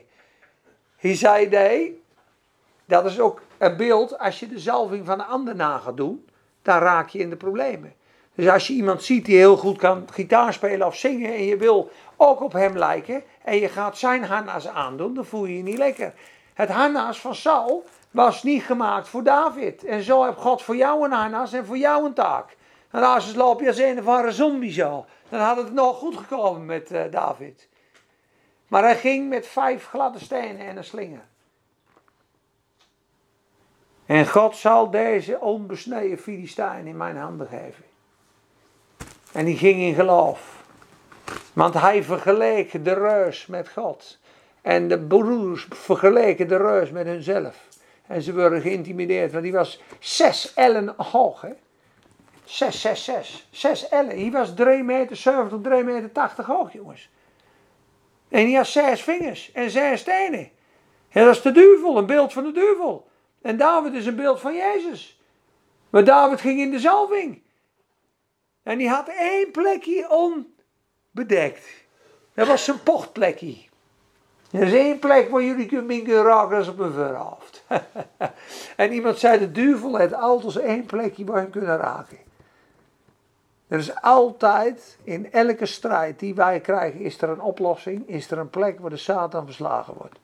Hij 0.96 1.16
zei, 1.16 1.48
nee, 1.48 2.02
dat 2.84 3.04
is 3.04 3.20
ook 3.20 3.40
een 3.58 3.76
beeld, 3.76 4.18
als 4.18 4.40
je 4.40 4.48
de 4.48 4.58
zalving 4.58 5.06
van 5.06 5.20
een 5.20 5.26
ander 5.26 5.56
na 5.56 5.78
gaat 5.78 5.96
doen, 5.96 6.26
dan 6.62 6.78
raak 6.78 7.08
je 7.08 7.18
in 7.18 7.30
de 7.30 7.36
problemen. 7.36 7.94
Dus 8.34 8.48
als 8.48 8.66
je 8.66 8.74
iemand 8.74 9.02
ziet 9.02 9.24
die 9.24 9.36
heel 9.36 9.56
goed 9.56 9.78
kan 9.78 10.06
gitaar 10.12 10.52
spelen 10.52 10.86
of 10.86 10.96
zingen 10.96 11.34
en 11.34 11.44
je 11.44 11.56
wil 11.56 11.90
ook 12.16 12.40
op 12.40 12.52
hem 12.52 12.76
lijken 12.76 13.22
en 13.42 13.56
je 13.56 13.68
gaat 13.68 13.98
zijn 13.98 14.24
hanna's 14.24 14.68
aandoen, 14.68 15.14
dan 15.14 15.24
voel 15.24 15.44
je 15.44 15.56
je 15.56 15.62
niet 15.62 15.78
lekker. 15.78 16.14
Het 16.54 16.68
hanna's 16.68 17.20
van 17.20 17.34
Saul 17.34 17.84
was 18.10 18.42
niet 18.42 18.62
gemaakt 18.62 19.08
voor 19.08 19.22
David. 19.22 19.84
En 19.84 20.02
zo 20.02 20.24
heeft 20.24 20.36
God 20.36 20.62
voor 20.62 20.76
jou 20.76 21.04
een 21.04 21.12
hanna's 21.12 21.52
en 21.52 21.66
voor 21.66 21.78
jou 21.78 22.06
een 22.06 22.14
taak. 22.14 22.56
En 22.90 23.02
als 23.02 23.34
loop 23.34 23.60
je 23.60 23.66
als 23.66 23.78
een 23.78 23.98
of 23.98 24.06
andere 24.06 24.32
zombie 24.32 24.72
zo, 24.72 25.06
dan 25.28 25.40
had 25.40 25.56
het 25.56 25.72
nog 25.72 25.98
goed 25.98 26.16
gekomen 26.16 26.66
met 26.66 26.92
uh, 26.92 27.02
David. 27.10 27.68
Maar 28.68 28.82
hij 28.82 28.96
ging 28.96 29.28
met 29.28 29.46
vijf 29.46 29.86
gladde 29.86 30.18
stenen 30.18 30.66
en 30.66 30.76
een 30.76 30.84
slinger. 30.84 31.24
En 34.06 34.28
God 34.28 34.56
zal 34.56 34.90
deze 34.90 35.40
onbesneden 35.40 36.18
Filistijn 36.18 36.86
in 36.86 36.96
mijn 36.96 37.16
handen 37.16 37.46
geven. 37.46 37.84
En 39.32 39.44
die 39.44 39.56
ging 39.56 39.80
in 39.80 39.94
geloof. 39.94 40.62
Want 41.52 41.74
hij 41.74 42.02
vergeleek 42.02 42.84
de 42.84 42.94
reus 42.94 43.46
met 43.46 43.68
God. 43.68 44.18
En 44.62 44.88
de 44.88 44.98
broers 44.98 45.66
vergeleken 45.70 46.48
de 46.48 46.56
reus 46.56 46.90
met 46.90 47.06
hunzelf. 47.06 47.68
En 48.06 48.22
ze 48.22 48.32
werden 48.32 48.60
geïntimideerd, 48.60 49.32
want 49.32 49.42
die 49.44 49.52
was 49.52 49.82
zes 49.98 50.54
ellen 50.54 50.94
hoog. 50.96 51.40
Hè? 51.40 51.52
Zes, 52.44 52.80
zes, 52.80 53.04
zes. 53.04 53.48
Zes 53.50 53.88
ellen. 53.88 54.20
Hij 54.20 54.30
was 54.30 54.54
3 54.54 54.82
meter 54.82 55.16
70, 55.16 55.58
3 55.62 55.84
meter 55.84 56.12
80 56.12 56.46
hoog, 56.46 56.72
jongens. 56.72 57.08
En 58.28 58.44
hij 58.44 58.52
had 58.52 58.66
zes 58.66 59.02
vingers 59.02 59.52
en 59.52 59.70
zes 59.70 60.00
stenen. 60.00 60.50
En 61.08 61.24
dat 61.24 61.34
is 61.34 61.42
de 61.42 61.52
duivel, 61.52 61.98
een 61.98 62.06
beeld 62.06 62.32
van 62.32 62.44
de 62.44 62.52
duivel. 62.52 63.06
En 63.44 63.56
David 63.56 63.94
is 63.94 64.06
een 64.06 64.16
beeld 64.16 64.40
van 64.40 64.54
Jezus. 64.54 65.20
Maar 65.90 66.04
David 66.04 66.40
ging 66.40 66.60
in 66.60 66.70
de 66.70 66.78
zalving. 66.78 67.42
En 68.62 68.78
die 68.78 68.88
had 68.88 69.08
één 69.08 69.50
plekje 69.50 70.06
onbedekt. 70.10 71.66
Dat 72.34 72.46
was 72.46 72.64
zijn 72.64 72.82
pochtplekje. 72.82 73.56
Er 74.50 74.62
is 74.62 74.72
één 74.72 74.98
plek 74.98 75.28
waar 75.28 75.42
jullie 75.42 75.66
kunnen 75.66 76.22
raken, 76.22 76.56
als 76.56 76.68
op 76.68 76.78
een 76.78 76.92
verhaft. 76.92 77.64
en 78.76 78.92
iemand 78.92 79.18
zei, 79.18 79.38
de 79.38 79.52
duivel 79.52 79.96
heeft 79.96 80.14
altijd 80.14 80.56
één 80.56 80.86
plekje 80.86 81.24
waar 81.24 81.42
je 81.42 81.50
kunnen 81.50 81.76
raken. 81.76 82.18
Er 83.68 83.78
is 83.78 84.00
altijd, 84.00 84.98
in 85.02 85.32
elke 85.32 85.66
strijd 85.66 86.18
die 86.18 86.34
wij 86.34 86.60
krijgen, 86.60 87.00
is 87.00 87.22
er 87.22 87.28
een 87.28 87.40
oplossing, 87.40 88.08
is 88.08 88.30
er 88.30 88.38
een 88.38 88.50
plek 88.50 88.80
waar 88.80 88.90
de 88.90 88.96
Satan 88.96 89.44
verslagen 89.44 89.94
wordt. 89.94 90.18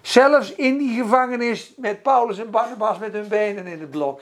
Zelfs 0.00 0.54
in 0.54 0.78
die 0.78 1.02
gevangenis 1.02 1.72
met 1.76 2.02
Paulus 2.02 2.38
en 2.38 2.50
Barnabas 2.50 2.98
met 2.98 3.12
hun 3.12 3.28
benen 3.28 3.66
in 3.66 3.80
het 3.80 3.90
blok. 3.90 4.20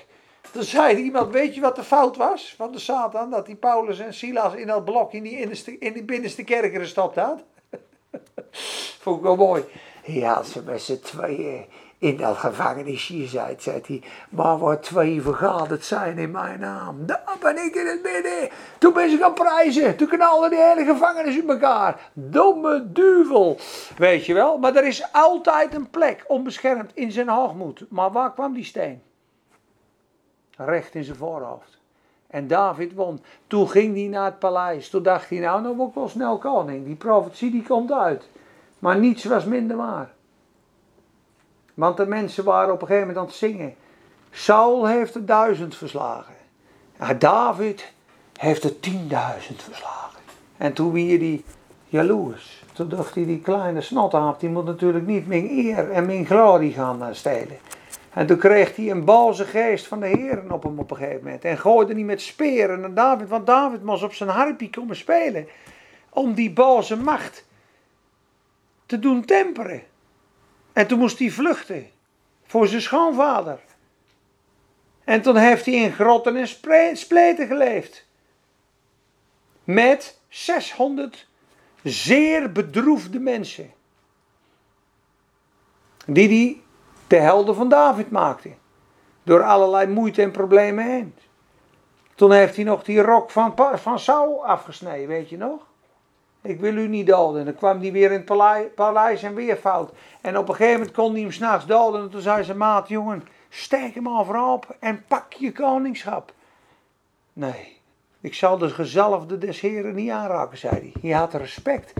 Toen 0.51 0.63
zei 0.63 0.97
iemand, 0.97 1.33
weet 1.33 1.55
je 1.55 1.61
wat 1.61 1.77
de 1.77 1.85
fout 1.85 2.17
was 2.17 2.55
van 2.57 2.73
de 2.73 2.79
Satan? 2.79 3.31
Dat 3.31 3.47
die 3.47 3.57
Paulus 3.57 3.99
en 3.99 4.15
Silas 4.15 4.55
in 4.55 4.67
dat 4.67 4.85
blok 4.85 5.13
in 5.13 5.23
die, 5.23 5.39
in 5.79 5.93
die 5.93 6.05
binnenste 6.05 6.45
kerken 6.45 6.81
gestopt 6.81 7.17
had. 7.17 7.43
Vond 9.01 9.17
ik 9.17 9.23
wel 9.23 9.37
mooi. 9.37 9.65
Ja, 10.05 10.43
ze 10.43 10.63
met 10.63 10.83
z'n 10.83 11.01
tweeën 11.01 11.67
in 11.99 12.17
dat 12.17 12.37
gevangenisje 12.37 13.27
zei, 13.27 13.55
zei 13.59 13.81
hij, 13.87 14.03
maar 14.31 14.59
wat 14.59 14.83
twee 14.83 15.23
vergaderd 15.23 15.85
zijn 15.85 16.19
in 16.19 16.31
mijn 16.31 16.61
naam, 16.61 17.07
daar 17.07 17.37
ben 17.41 17.65
ik 17.65 17.75
in 17.75 17.87
het 17.87 18.03
midden. 18.03 18.49
Toen 18.79 18.93
ben 18.93 19.11
ze 19.11 19.17
gaan 19.17 19.35
prijzen, 19.35 19.97
toen 19.97 20.09
knalden 20.09 20.51
die 20.51 20.59
hele 20.59 20.85
gevangenis 20.85 21.37
in 21.37 21.49
elkaar. 21.49 22.11
Domme 22.13 22.93
duivel, 22.93 23.59
weet 23.97 24.27
je 24.27 24.35
wel. 24.35 24.59
Maar 24.59 24.77
er 24.77 24.87
is 24.87 25.13
altijd 25.13 25.75
een 25.75 25.91
plek 25.91 26.25
onbeschermd 26.29 26.91
in 26.95 27.13
zijn 27.13 27.29
hoogmoed. 27.29 27.85
Maar 27.89 28.13
waar 28.13 28.33
kwam 28.33 28.53
die 28.55 28.65
steen? 28.65 29.03
Recht 30.57 30.95
in 30.95 31.05
zijn 31.05 31.17
voorhoofd. 31.17 31.79
En 32.27 32.47
David 32.47 32.95
won. 32.95 33.23
Toen 33.47 33.69
ging 33.69 33.95
hij 33.95 34.07
naar 34.07 34.25
het 34.25 34.39
paleis. 34.39 34.89
Toen 34.91 35.03
dacht 35.03 35.29
hij, 35.29 35.39
nou, 35.39 35.63
nou 35.63 35.77
word 35.77 35.89
ik 35.89 35.95
wel 35.95 36.09
snel 36.09 36.39
koning. 36.39 36.85
Die 36.85 36.95
profetie 36.95 37.51
die 37.51 37.63
komt 37.63 37.93
uit. 37.93 38.29
Maar 38.79 38.99
niets 38.99 39.25
was 39.25 39.45
minder 39.45 39.77
waar. 39.77 40.15
Want 41.77 41.97
de 41.97 42.07
mensen 42.07 42.45
waren 42.45 42.73
op 42.73 42.81
een 42.81 42.87
gegeven 42.87 43.09
moment 43.09 43.19
aan 43.25 43.31
het 43.31 43.41
zingen. 43.41 43.75
Saul 44.31 44.87
heeft 44.87 45.15
er 45.15 45.27
duizend 45.27 45.77
verslagen. 45.77 46.35
Ja, 46.99 47.15
David 47.15 47.93
heeft 48.37 48.65
er 48.65 48.81
tienduizend 48.81 49.63
verslagen. 49.63 50.21
En 50.57 50.73
toen 50.73 50.93
wie 50.93 51.19
die 51.19 51.45
jaloers. 51.89 52.65
Toen 52.73 52.89
dacht 52.89 53.15
hij, 53.15 53.25
die 53.25 53.41
kleine 53.41 53.81
snottaap, 53.81 54.41
die 54.41 54.49
moet 54.49 54.65
natuurlijk 54.65 55.07
niet 55.07 55.27
mijn 55.27 55.51
eer 55.51 55.91
en 55.91 56.07
mijn 56.07 56.27
glorie 56.27 56.73
gaan 56.73 57.03
eh, 57.03 57.09
stelen. 57.13 57.59
En 58.13 58.27
toen 58.27 58.39
kreeg 58.39 58.77
hij 58.77 58.91
een 58.91 59.05
boze 59.05 59.45
geest 59.45 59.87
van 59.87 60.01
de 60.01 60.07
heren 60.07 60.53
op 60.53 60.63
hem 60.63 60.79
op 60.79 60.91
een 60.91 60.97
gegeven 60.97 61.25
moment. 61.25 61.45
En 61.45 61.59
gooide 61.59 61.95
niet 61.95 62.07
met 62.07 62.21
speren 62.21 62.81
naar 62.81 62.95
David, 62.95 63.29
want 63.29 63.47
David 63.47 63.83
moest 63.83 64.03
op 64.03 64.15
zijn 64.15 64.29
harpie 64.29 64.71
komen 64.71 64.97
spelen. 64.97 65.49
Om 66.09 66.35
die 66.35 66.51
boze 66.51 66.97
macht 66.97 67.45
te 68.87 68.99
doen 68.99 69.25
temperen. 69.25 69.83
En 70.77 70.87
toen 70.87 70.99
moest 70.99 71.19
hij 71.19 71.31
vluchten 71.31 71.91
voor 72.47 72.67
zijn 72.67 72.81
schoonvader. 72.81 73.61
En 75.05 75.23
toen 75.23 75.37
heeft 75.37 75.67
hij 75.67 75.75
in 75.75 75.93
grotten 75.93 76.37
en 76.37 76.97
spleten 76.97 77.47
geleefd. 77.47 78.07
Met 79.65 80.21
600 80.29 81.27
zeer 81.83 82.53
bedroefde 82.53 83.19
mensen. 83.19 83.73
Die 86.07 86.29
hij 86.29 86.63
de 87.07 87.17
helden 87.17 87.55
van 87.55 87.69
David 87.69 88.11
maakte. 88.11 88.55
Door 89.23 89.43
allerlei 89.43 89.87
moeite 89.87 90.23
en 90.23 90.31
problemen 90.31 90.85
heen. 90.85 91.15
Toen 92.15 92.33
heeft 92.33 92.57
hij 92.57 92.65
nog 92.65 92.85
die 92.85 93.01
rok 93.01 93.31
van, 93.31 93.55
van 93.75 93.99
Saul 93.99 94.47
afgesneden, 94.47 95.09
weet 95.09 95.29
je 95.29 95.37
nog? 95.37 95.67
Ik 96.47 96.61
wil 96.61 96.77
u 96.77 96.89
niet 96.89 97.07
doden. 97.07 97.41
En 97.41 97.45
dan 97.45 97.55
kwam 97.55 97.81
hij 97.81 97.93
weer 97.93 98.13
in 98.13 98.25
het 98.27 98.75
paleis, 98.75 99.23
en 99.23 99.35
weer 99.35 99.57
fout. 99.57 99.93
En 100.21 100.39
op 100.39 100.49
een 100.49 100.55
gegeven 100.55 100.79
moment 100.79 100.97
kon 100.97 101.13
hij 101.13 101.21
hem 101.21 101.33
s'nachts 101.33 101.67
doden. 101.67 102.01
En 102.03 102.11
toen 102.11 102.21
zei 102.21 102.45
zijn 102.45 102.57
maat, 102.57 102.89
jongen, 102.89 103.25
steek 103.49 103.95
hem 103.95 104.07
al 104.07 104.25
voorop 104.25 104.77
en 104.81 105.05
pak 105.09 105.33
je 105.33 105.53
koningschap. 105.53 106.33
Nee, 107.33 107.77
ik 108.21 108.35
zal 108.35 108.59
de 108.59 108.69
gezalfde 108.69 109.39
des 109.39 109.61
heren 109.61 109.95
niet 109.95 110.11
aanraken, 110.11 110.59
zei 110.59 110.73
hij. 110.73 110.93
Hij 111.01 111.19
had 111.19 111.35
respect 111.35 111.93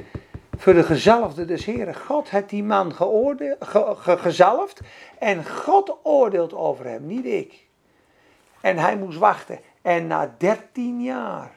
voor 0.57 0.73
de 0.73 0.83
gezalfde 0.83 1.45
des 1.45 1.65
heren. 1.65 1.95
God 1.95 2.31
heeft 2.31 2.49
die 2.49 2.65
man 2.65 2.95
geoordeeld, 2.95 3.57
ge, 3.61 4.17
gezalfd 4.17 4.81
en 5.19 5.47
God 5.47 5.97
oordeelt 6.03 6.55
over 6.55 6.87
hem, 6.87 7.07
niet 7.07 7.25
ik. 7.25 7.67
En 8.61 8.79
hij 8.79 8.97
moest 8.97 9.19
wachten. 9.19 9.59
En 9.83 10.07
na 10.07 10.35
dertien 10.39 11.03
jaar 11.03 11.53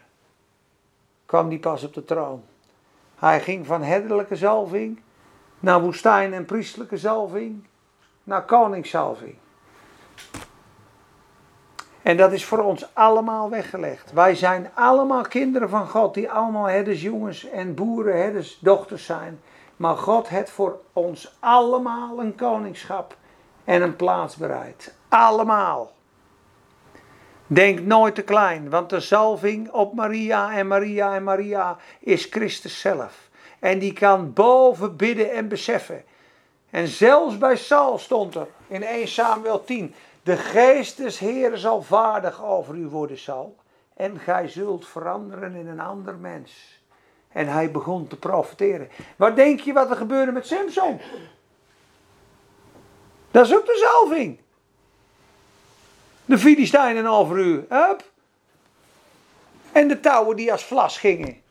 kwam 1.25 1.47
hij 1.47 1.60
pas 1.60 1.84
op 1.84 1.93
de 1.93 2.06
troon. 2.06 2.43
Hij 3.19 3.41
ging 3.41 3.65
van 3.65 3.84
herderlijke 3.84 4.36
zalving 4.36 5.01
naar 5.60 5.82
woestijn 5.82 6.34
en 6.34 6.45
priestelijke 6.45 6.97
zalving 6.97 7.67
naar 8.23 8.45
koningszalving. 8.45 9.36
En 12.01 12.17
dat 12.17 12.32
is 12.32 12.45
voor 12.45 12.60
ons 12.60 12.89
allemaal 12.93 13.49
weggelegd. 13.49 14.12
Wij 14.12 14.36
zijn 14.36 14.69
allemaal 14.73 15.21
kinderen 15.21 15.69
van 15.69 15.88
God, 15.88 16.13
die 16.13 16.32
allemaal 16.32 16.65
herdersjongens 16.65 17.49
en 17.49 17.75
boeren, 17.75 18.21
herdersdochters 18.21 19.05
zijn. 19.05 19.39
Maar 19.75 19.97
God 19.97 20.27
heeft 20.27 20.49
voor 20.49 20.79
ons 20.93 21.38
allemaal 21.39 22.19
een 22.19 22.36
koningschap 22.36 23.15
en 23.63 23.82
een 23.82 23.95
plaats 23.95 24.36
bereid. 24.36 24.95
Allemaal. 25.10 25.91
Denk 27.52 27.80
nooit 27.80 28.16
te 28.16 28.22
klein, 28.22 28.70
want 28.70 28.90
de 28.90 29.00
zalving 29.00 29.72
op 29.72 29.94
Maria 29.94 30.58
en 30.58 30.68
Maria 30.68 31.16
en 31.16 31.24
Maria 31.24 31.78
is 32.00 32.26
Christus 32.26 32.80
zelf. 32.80 33.30
En 33.60 33.80
die 33.80 33.94
kan 33.94 34.34
boven 34.34 34.96
bidden 34.96 35.32
en 35.32 35.48
beseffen. 35.48 36.04
En 36.70 36.88
zelfs 36.88 37.38
bij 37.38 37.56
Saul 37.56 37.98
stond 37.98 38.36
er 38.36 38.48
in 38.68 38.84
1 38.84 39.08
Samuel 39.08 39.64
10: 39.64 39.94
De 40.24 40.38
geest 40.38 40.98
des 40.98 41.20
Heeren 41.20 41.58
zal 41.58 41.82
vaardig 41.82 42.44
over 42.44 42.76
u 42.76 42.88
worden, 42.88 43.18
Saul. 43.18 43.56
En 43.94 44.20
gij 44.20 44.48
zult 44.48 44.88
veranderen 44.88 45.56
in 45.56 45.68
een 45.68 45.80
ander 45.80 46.16
mens. 46.16 46.82
En 47.32 47.48
hij 47.48 47.72
begon 47.72 48.08
te 48.08 48.18
profiteren. 48.18 48.90
Wat 49.16 49.36
denk 49.36 49.60
je 49.60 49.74
wat 49.74 49.90
er 49.90 49.96
gebeurde 49.96 50.32
met 50.32 50.48
Samson? 50.48 51.00
Dat 53.32 53.46
is 53.46 53.56
ook 53.56 53.66
de 53.66 53.90
zalving. 53.92 54.40
De 56.30 56.38
Filistijnen 56.38 57.06
over 57.06 57.38
u. 57.38 57.65
Hup. 57.70 58.12
En 59.72 59.88
de 59.88 60.00
touwen 60.00 60.36
die 60.36 60.52
als 60.52 60.63
vlas 60.63 60.98
gingen. 60.98 61.42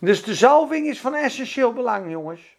Dus 0.00 0.24
de 0.24 0.34
zalving 0.34 0.86
is 0.86 1.00
van 1.00 1.14
essentieel 1.14 1.72
belang, 1.72 2.10
jongens. 2.10 2.56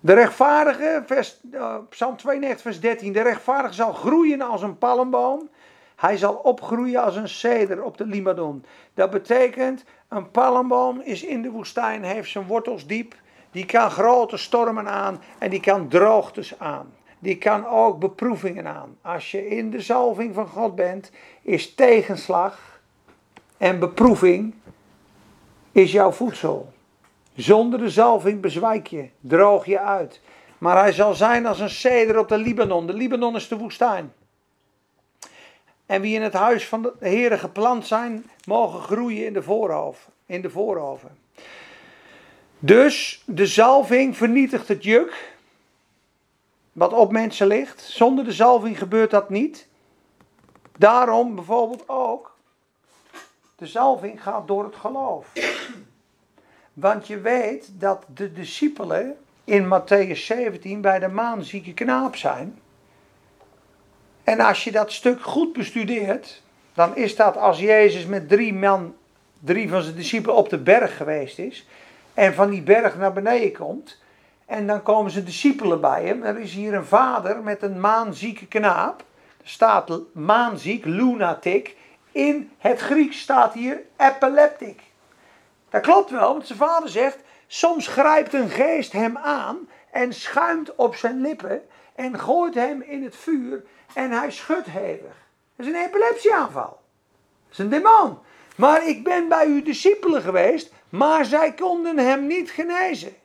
De 0.00 0.12
rechtvaardige, 0.12 1.02
vers, 1.06 1.40
uh, 1.52 1.76
Psalm 1.88 2.16
92, 2.16 2.62
vers 2.62 2.80
13. 2.80 3.12
De 3.12 3.22
rechtvaardige 3.22 3.74
zal 3.74 3.92
groeien 3.92 4.40
als 4.40 4.62
een 4.62 4.78
palmboom. 4.78 5.48
Hij 5.96 6.16
zal 6.16 6.34
opgroeien 6.34 7.02
als 7.02 7.16
een 7.16 7.28
ceder 7.28 7.82
op 7.82 7.96
de 7.96 8.06
Libanon. 8.06 8.64
Dat 8.94 9.10
betekent, 9.10 9.84
een 10.08 10.30
palmboom 10.30 11.00
is 11.00 11.22
in 11.22 11.42
de 11.42 11.50
woestijn, 11.50 12.04
heeft 12.04 12.30
zijn 12.30 12.46
wortels 12.46 12.86
diep. 12.86 13.14
Die 13.50 13.66
kan 13.66 13.90
grote 13.90 14.36
stormen 14.36 14.88
aan 14.88 15.22
en 15.38 15.50
die 15.50 15.60
kan 15.60 15.88
droogtes 15.88 16.58
aan. 16.58 16.96
Die 17.18 17.38
kan 17.38 17.66
ook 17.66 17.98
beproevingen 17.98 18.66
aan. 18.66 18.96
Als 19.02 19.30
je 19.30 19.48
in 19.48 19.70
de 19.70 19.80
zalving 19.80 20.34
van 20.34 20.46
God 20.46 20.74
bent, 20.74 21.10
is 21.42 21.74
tegenslag 21.74 22.80
en 23.56 23.78
beproeving 23.78 24.54
is 25.72 25.92
jouw 25.92 26.10
voedsel. 26.10 26.72
Zonder 27.34 27.78
de 27.78 27.90
zalving 27.90 28.40
bezwijk 28.40 28.86
je, 28.86 29.08
droog 29.20 29.66
je 29.66 29.80
uit. 29.80 30.20
Maar 30.58 30.76
hij 30.76 30.92
zal 30.92 31.14
zijn 31.14 31.46
als 31.46 31.60
een 31.60 31.70
ceder 31.70 32.18
op 32.18 32.28
de 32.28 32.38
Libanon. 32.38 32.86
De 32.86 32.92
Libanon 32.92 33.36
is 33.36 33.48
de 33.48 33.56
woestijn. 33.56 34.12
En 35.86 36.00
wie 36.00 36.14
in 36.14 36.22
het 36.22 36.32
huis 36.32 36.66
van 36.66 36.82
de 36.82 36.92
Heere 36.98 37.38
geplant 37.38 37.86
zijn, 37.86 38.30
mogen 38.44 38.80
groeien 38.80 39.26
in 39.26 39.32
de 39.32 39.42
voorhoven. 39.42 40.12
In 40.26 40.42
de 40.42 40.50
voorhoven. 40.50 41.18
Dus 42.58 43.22
de 43.26 43.46
zalving 43.46 44.16
vernietigt 44.16 44.68
het 44.68 44.84
juk. 44.84 45.36
Wat 46.78 46.92
op 46.92 47.12
mensen 47.12 47.46
ligt. 47.46 47.80
Zonder 47.80 48.24
de 48.24 48.32
zalving 48.32 48.78
gebeurt 48.78 49.10
dat 49.10 49.30
niet. 49.30 49.66
Daarom 50.76 51.34
bijvoorbeeld 51.34 51.88
ook. 51.88 52.36
De 53.56 53.66
zalving 53.66 54.22
gaat 54.22 54.46
door 54.48 54.64
het 54.64 54.76
geloof. 54.76 55.32
Want 56.72 57.06
je 57.06 57.20
weet 57.20 57.70
dat 57.72 58.04
de 58.14 58.32
discipelen 58.32 59.16
in 59.44 59.64
Matthäus 59.64 60.18
17 60.18 60.80
bij 60.80 60.98
de 60.98 61.08
maanzieke 61.08 61.74
knaap 61.74 62.16
zijn. 62.16 62.58
En 64.24 64.40
als 64.40 64.64
je 64.64 64.70
dat 64.70 64.92
stuk 64.92 65.22
goed 65.22 65.52
bestudeert, 65.52 66.42
dan 66.74 66.96
is 66.96 67.16
dat 67.16 67.36
als 67.36 67.58
Jezus 67.58 68.06
met 68.06 68.28
drie 68.28 68.54
man, 68.54 68.94
drie 69.40 69.68
van 69.68 69.82
zijn 69.82 69.94
discipelen 69.96 70.36
op 70.36 70.48
de 70.48 70.58
berg 70.58 70.96
geweest 70.96 71.38
is. 71.38 71.66
En 72.14 72.34
van 72.34 72.50
die 72.50 72.62
berg 72.62 72.96
naar 72.96 73.12
beneden 73.12 73.52
komt. 73.52 73.98
En 74.48 74.66
dan 74.66 74.82
komen 74.82 75.10
zijn 75.10 75.24
discipelen 75.24 75.80
bij 75.80 76.04
hem. 76.04 76.22
Er 76.22 76.38
is 76.38 76.54
hier 76.54 76.74
een 76.74 76.84
vader 76.84 77.42
met 77.42 77.62
een 77.62 77.80
maanzieke 77.80 78.46
knaap. 78.46 79.04
Er 79.42 79.48
staat 79.48 80.00
maanziek, 80.12 80.84
lunatic. 80.84 81.76
In 82.12 82.50
het 82.58 82.80
Grieks 82.80 83.20
staat 83.20 83.52
hier 83.52 83.80
epileptic. 83.96 84.80
Dat 85.70 85.82
klopt 85.82 86.10
wel, 86.10 86.32
want 86.32 86.46
zijn 86.46 86.58
vader 86.58 86.88
zegt: 86.88 87.18
soms 87.46 87.86
grijpt 87.86 88.34
een 88.34 88.48
geest 88.48 88.92
hem 88.92 89.18
aan 89.18 89.68
en 89.90 90.12
schuimt 90.12 90.74
op 90.74 90.94
zijn 90.94 91.20
lippen 91.20 91.62
en 91.94 92.18
gooit 92.18 92.54
hem 92.54 92.82
in 92.82 93.04
het 93.04 93.16
vuur 93.16 93.64
en 93.94 94.10
hij 94.10 94.30
schudt 94.30 94.66
hevig. 94.66 95.26
Dat 95.56 95.66
is 95.66 95.72
een 95.72 95.84
epilepsieaanval. 95.84 96.80
Dat 97.48 97.52
is 97.52 97.58
een 97.58 97.68
demon. 97.68 98.18
Maar 98.56 98.86
ik 98.86 99.04
ben 99.04 99.28
bij 99.28 99.46
uw 99.46 99.62
discipelen 99.62 100.22
geweest, 100.22 100.72
maar 100.88 101.24
zij 101.24 101.52
konden 101.52 101.98
hem 101.98 102.26
niet 102.26 102.50
genezen. 102.50 103.16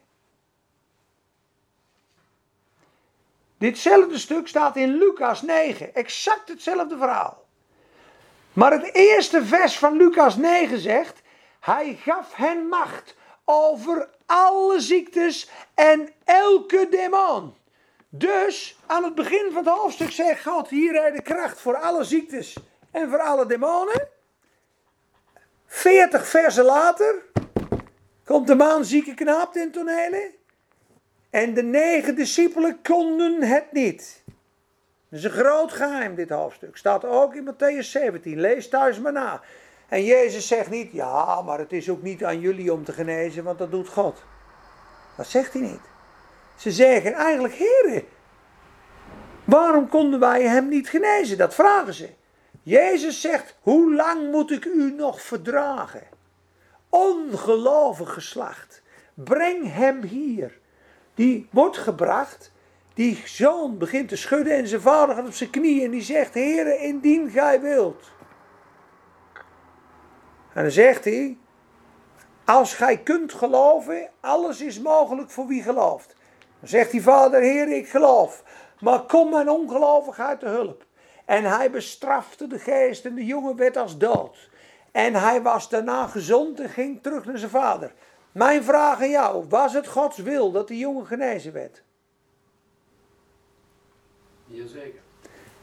Ditzelfde 3.63 4.17
stuk 4.17 4.47
staat 4.47 4.76
in 4.76 4.97
Lucas 4.97 5.41
9, 5.41 5.95
exact 5.95 6.49
hetzelfde 6.49 6.97
verhaal. 6.97 7.45
Maar 8.54 8.71
het 8.71 8.93
eerste 8.93 9.45
vers 9.45 9.78
van 9.78 9.97
Lucas 9.97 10.36
9 10.36 10.80
zegt: 10.80 11.21
Hij 11.60 11.99
gaf 12.04 12.34
hen 12.34 12.67
macht 12.67 13.15
over 13.45 14.10
alle 14.26 14.80
ziektes 14.80 15.49
en 15.73 16.10
elke 16.23 16.88
demon. 16.89 17.56
Dus 18.10 18.80
aan 18.86 19.04
het 19.04 19.15
begin 19.15 19.49
van 19.52 19.65
het 19.65 19.73
hoofdstuk 19.73 20.12
zegt 20.12 20.43
God: 20.43 20.69
Hier 20.69 20.93
de 20.93 21.21
kracht 21.21 21.60
voor 21.60 21.78
alle 21.78 22.04
ziektes 22.04 22.58
en 22.91 23.10
voor 23.10 23.19
alle 23.19 23.45
demonen. 23.45 24.08
40 25.67 26.28
versen 26.28 26.65
later 26.65 27.26
komt 28.26 28.47
de 28.47 28.56
maanzieke 28.56 29.13
knaap 29.13 29.54
ten 29.54 29.71
tonele. 29.71 30.41
En 31.34 31.54
de 31.54 31.63
negen 31.63 32.15
discipelen 32.15 32.82
konden 32.82 33.41
het 33.41 33.72
niet. 33.72 34.24
Dat 35.10 35.19
is 35.19 35.24
een 35.24 35.32
groot 35.32 35.72
geheim, 35.72 36.15
dit 36.15 36.30
hoofdstuk. 36.30 36.78
Staat 36.78 37.06
ook 37.06 37.36
in 37.36 37.54
Matthäus 37.54 37.89
17. 37.89 38.39
Lees 38.39 38.69
thuis 38.69 39.00
maar 39.00 39.12
na. 39.12 39.41
En 39.89 40.04
Jezus 40.04 40.48
zegt 40.48 40.69
niet, 40.69 40.91
ja, 40.91 41.41
maar 41.41 41.60
het 41.60 41.72
is 41.72 41.89
ook 41.89 42.02
niet 42.02 42.24
aan 42.24 42.39
jullie 42.39 42.74
om 42.74 42.84
te 42.84 42.91
genezen, 42.91 43.43
want 43.43 43.58
dat 43.58 43.72
doet 43.72 43.88
God. 43.88 44.24
Dat 45.17 45.28
zegt 45.28 45.54
hij 45.54 45.62
niet. 45.62 45.82
Ze 46.56 46.72
zeggen 46.72 47.13
eigenlijk, 47.13 47.54
heren, 47.54 48.04
waarom 49.43 49.89
konden 49.89 50.19
wij 50.19 50.43
hem 50.43 50.67
niet 50.67 50.89
genezen? 50.89 51.38
Dat 51.38 51.56
vragen 51.56 51.93
ze. 51.93 52.10
Jezus 52.63 53.22
zegt, 53.22 53.56
hoe 53.62 53.96
lang 53.96 54.32
moet 54.32 54.52
ik 54.52 54.65
u 54.65 54.91
nog 54.91 55.22
verdragen? 55.22 56.04
Ongelovig 56.89 58.13
geslacht, 58.13 58.82
breng 59.13 59.74
hem 59.74 60.04
hier. 60.04 60.62
Die 61.15 61.47
wordt 61.52 61.78
gebracht, 61.78 62.52
die 62.93 63.21
zoon 63.26 63.78
begint 63.78 64.10
te 64.10 64.15
schudden 64.15 64.56
en 64.56 64.67
zijn 64.67 64.82
vader 64.82 65.15
gaat 65.15 65.26
op 65.26 65.34
zijn 65.34 65.49
knieën 65.49 65.86
en 65.86 65.91
die 65.91 66.02
zegt, 66.02 66.34
heren, 66.34 66.80
indien 66.80 67.30
gij 67.30 67.62
wilt. 67.62 68.12
En 70.54 70.62
dan 70.62 70.71
zegt 70.71 71.04
hij, 71.04 71.38
als 72.45 72.73
gij 72.73 72.97
kunt 72.97 73.34
geloven, 73.34 74.10
alles 74.19 74.62
is 74.62 74.80
mogelijk 74.80 75.32
voor 75.32 75.47
wie 75.47 75.63
gelooft. 75.63 76.15
Dan 76.60 76.69
zegt 76.69 76.91
die 76.91 77.04
vader, 77.04 77.41
Heer, 77.41 77.67
ik 77.67 77.89
geloof. 77.89 78.43
Maar 78.80 79.02
kom 79.02 79.30
mijn 79.30 79.49
ongelovigheid 79.49 80.39
te 80.39 80.45
hulp. 80.45 80.86
En 81.26 81.43
hij 81.43 81.71
bestrafte 81.71 82.47
de 82.47 82.60
geest 82.60 83.06
en 83.06 83.15
de 83.15 83.26
jongen 83.26 83.56
werd 83.56 83.78
als 83.78 83.97
dood. 83.97 84.49
En 84.91 85.13
hij 85.13 85.41
was 85.41 85.69
daarna 85.69 86.08
gezond 86.08 86.60
en 86.60 86.69
ging 86.69 87.04
terug 87.04 87.26
naar 87.26 87.38
zijn 87.38 87.52
vader. 87.52 87.93
Mijn 88.34 88.63
vraag 88.63 89.00
aan 89.00 89.10
jou, 89.10 89.46
was 89.50 89.74
het 89.74 89.88
Gods 89.88 90.17
wil 90.17 90.52
dat 90.52 90.67
die 90.67 90.78
jongen 90.78 91.06
genezen 91.06 91.54
werd? 91.54 91.82
Jazeker. 94.46 95.00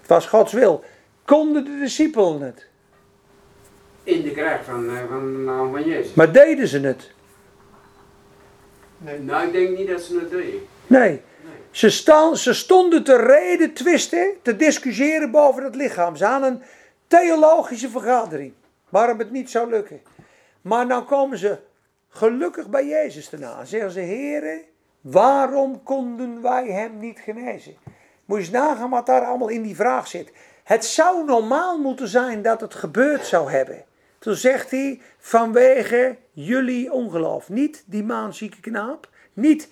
Het 0.00 0.08
was 0.08 0.26
Gods 0.26 0.52
wil. 0.52 0.84
Konden 1.24 1.64
de 1.64 1.78
discipelen 1.78 2.40
het? 2.40 2.66
In 4.02 4.22
de 4.22 4.30
kracht 4.30 4.64
van, 4.64 4.88
eh, 4.88 5.08
van 5.08 5.32
de 5.32 5.38
naam 5.38 5.72
van 5.72 5.84
Jezus. 5.84 6.14
Maar 6.14 6.32
deden 6.32 6.68
ze 6.68 6.80
het? 6.80 7.10
Nee. 8.98 9.18
Nou, 9.18 9.46
ik 9.46 9.52
denk 9.52 9.78
niet 9.78 9.88
dat 9.88 10.00
ze 10.00 10.18
het 10.18 10.30
deden. 10.30 10.60
Nee. 10.86 11.10
Nee. 11.10 11.20
Ze, 11.70 11.90
staan, 11.90 12.36
ze 12.36 12.54
stonden 12.54 13.04
te 13.04 13.16
reden, 13.16 13.72
twisten, 13.72 14.34
te 14.42 14.56
discussiëren 14.56 15.30
boven 15.30 15.64
het 15.64 15.74
lichaam. 15.74 16.16
Ze 16.16 16.24
hadden 16.24 16.52
een 16.52 16.62
theologische 17.06 17.88
vergadering. 17.88 18.52
Waarom 18.88 19.18
het 19.18 19.30
niet 19.30 19.50
zou 19.50 19.70
lukken. 19.70 20.00
Maar 20.60 20.88
dan 20.88 21.04
komen 21.04 21.38
ze 21.38 21.58
gelukkig 22.10 22.68
bij 22.68 22.86
Jezus 22.86 23.30
daarna. 23.30 23.64
Zeggen 23.64 23.90
ze, 23.90 24.00
heren, 24.00 24.60
waarom 25.00 25.82
konden 25.82 26.42
wij 26.42 26.66
hem 26.66 26.98
niet 26.98 27.18
genezen? 27.18 27.76
Moet 28.24 28.38
je 28.38 28.44
eens 28.44 28.52
nagaan 28.52 28.90
wat 28.90 29.06
daar 29.06 29.24
allemaal 29.24 29.48
in 29.48 29.62
die 29.62 29.76
vraag 29.76 30.06
zit. 30.06 30.32
Het 30.64 30.84
zou 30.84 31.24
normaal 31.24 31.78
moeten 31.78 32.08
zijn 32.08 32.42
dat 32.42 32.60
het 32.60 32.74
gebeurd 32.74 33.26
zou 33.26 33.50
hebben. 33.50 33.84
Toen 34.18 34.34
zegt 34.34 34.70
hij, 34.70 35.00
vanwege 35.18 36.16
jullie 36.32 36.92
ongeloof. 36.92 37.48
Niet 37.48 37.84
die 37.86 38.04
maanzieke 38.04 38.60
knaap, 38.60 39.08
niet 39.32 39.68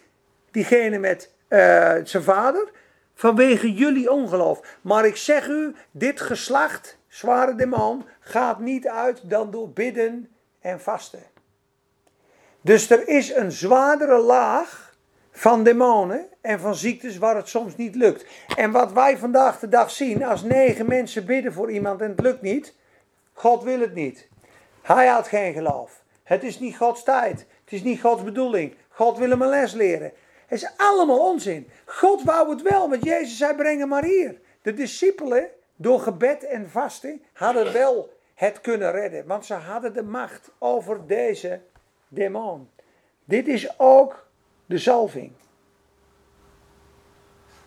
diegene 0.50 0.98
met 0.98 1.32
uh, 1.48 1.58
zijn 2.04 2.22
vader, 2.22 2.70
vanwege 3.14 3.72
jullie 3.72 4.10
ongeloof. 4.10 4.76
Maar 4.80 5.06
ik 5.06 5.16
zeg 5.16 5.48
u, 5.48 5.74
dit 5.90 6.20
geslacht, 6.20 6.98
zware 7.08 7.54
demon, 7.54 8.04
gaat 8.20 8.58
niet 8.58 8.88
uit 8.88 9.30
dan 9.30 9.50
door 9.50 9.70
bidden 9.70 10.28
en 10.60 10.80
vasten. 10.80 11.22
Dus 12.68 12.90
er 12.90 13.08
is 13.08 13.34
een 13.34 13.52
zwaardere 13.52 14.18
laag 14.18 14.96
van 15.30 15.62
demonen 15.62 16.26
en 16.40 16.60
van 16.60 16.74
ziektes 16.74 17.18
waar 17.18 17.36
het 17.36 17.48
soms 17.48 17.76
niet 17.76 17.94
lukt. 17.94 18.26
En 18.56 18.70
wat 18.70 18.92
wij 18.92 19.18
vandaag 19.18 19.58
de 19.58 19.68
dag 19.68 19.90
zien, 19.90 20.24
als 20.24 20.42
negen 20.42 20.86
mensen 20.86 21.26
bidden 21.26 21.52
voor 21.52 21.70
iemand 21.70 22.00
en 22.00 22.10
het 22.10 22.20
lukt 22.20 22.42
niet, 22.42 22.74
God 23.32 23.62
wil 23.62 23.80
het 23.80 23.94
niet. 23.94 24.28
Hij 24.82 25.06
had 25.06 25.28
geen 25.28 25.52
geloof. 25.52 26.02
Het 26.22 26.42
is 26.42 26.58
niet 26.58 26.76
Gods 26.76 27.02
tijd. 27.02 27.46
Het 27.64 27.72
is 27.72 27.82
niet 27.82 28.00
Gods 28.00 28.24
bedoeling. 28.24 28.74
God 28.88 29.18
wil 29.18 29.30
hem 29.30 29.42
een 29.42 29.48
les 29.48 29.72
leren. 29.72 30.12
Het 30.46 30.62
is 30.62 30.70
allemaal 30.76 31.30
onzin. 31.30 31.68
God 31.84 32.22
wou 32.22 32.50
het 32.50 32.62
wel, 32.62 32.88
want 32.88 33.04
Jezus 33.04 33.36
zei: 33.36 33.54
breng 33.54 33.78
hem 33.78 33.88
maar 33.88 34.04
hier. 34.04 34.40
De 34.62 34.74
discipelen, 34.74 35.48
door 35.76 36.00
gebed 36.00 36.44
en 36.44 36.70
vasten, 36.70 37.22
hadden 37.32 37.72
wel 37.72 38.16
het 38.34 38.60
kunnen 38.60 38.92
redden. 38.92 39.26
Want 39.26 39.46
ze 39.46 39.54
hadden 39.54 39.92
de 39.92 40.02
macht 40.02 40.50
over 40.58 41.06
deze 41.06 41.60
demon. 42.08 42.68
Dit 43.24 43.46
is 43.46 43.68
ook 43.78 44.26
de 44.66 44.78
zalving. 44.78 45.32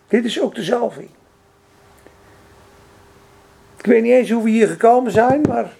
Dit 0.07 0.25
is 0.25 0.41
ook 0.41 0.55
de 0.55 0.63
zalving. 0.63 1.09
Ik 3.77 3.85
weet 3.85 4.03
niet 4.03 4.11
eens 4.11 4.29
hoe 4.29 4.43
we 4.43 4.49
hier 4.49 4.67
gekomen 4.67 5.11
zijn, 5.11 5.41
maar. 5.41 5.73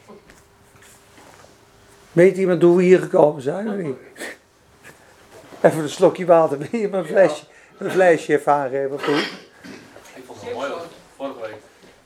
Weet 2.12 2.38
iemand 2.38 2.62
hoe 2.62 2.78
we 2.78 2.84
hier 2.84 3.00
gekomen 3.00 3.42
zijn 3.42 3.70
of 3.70 3.76
niet? 3.76 3.98
Even 5.62 5.80
een 5.84 5.90
slokje 5.90 6.26
water. 6.26 6.58
Wil 6.58 6.80
je 6.80 6.92
een 6.92 7.06
flesje, 7.06 7.44
een 7.78 7.92
flesje 7.92 8.34
even 8.34 8.54
aangeven? 8.54 8.96
Ik 8.96 10.24
vond 10.26 10.42
het 10.42 10.54
mooi 10.54 10.72
vorige 11.16 11.42
week. 11.42 11.56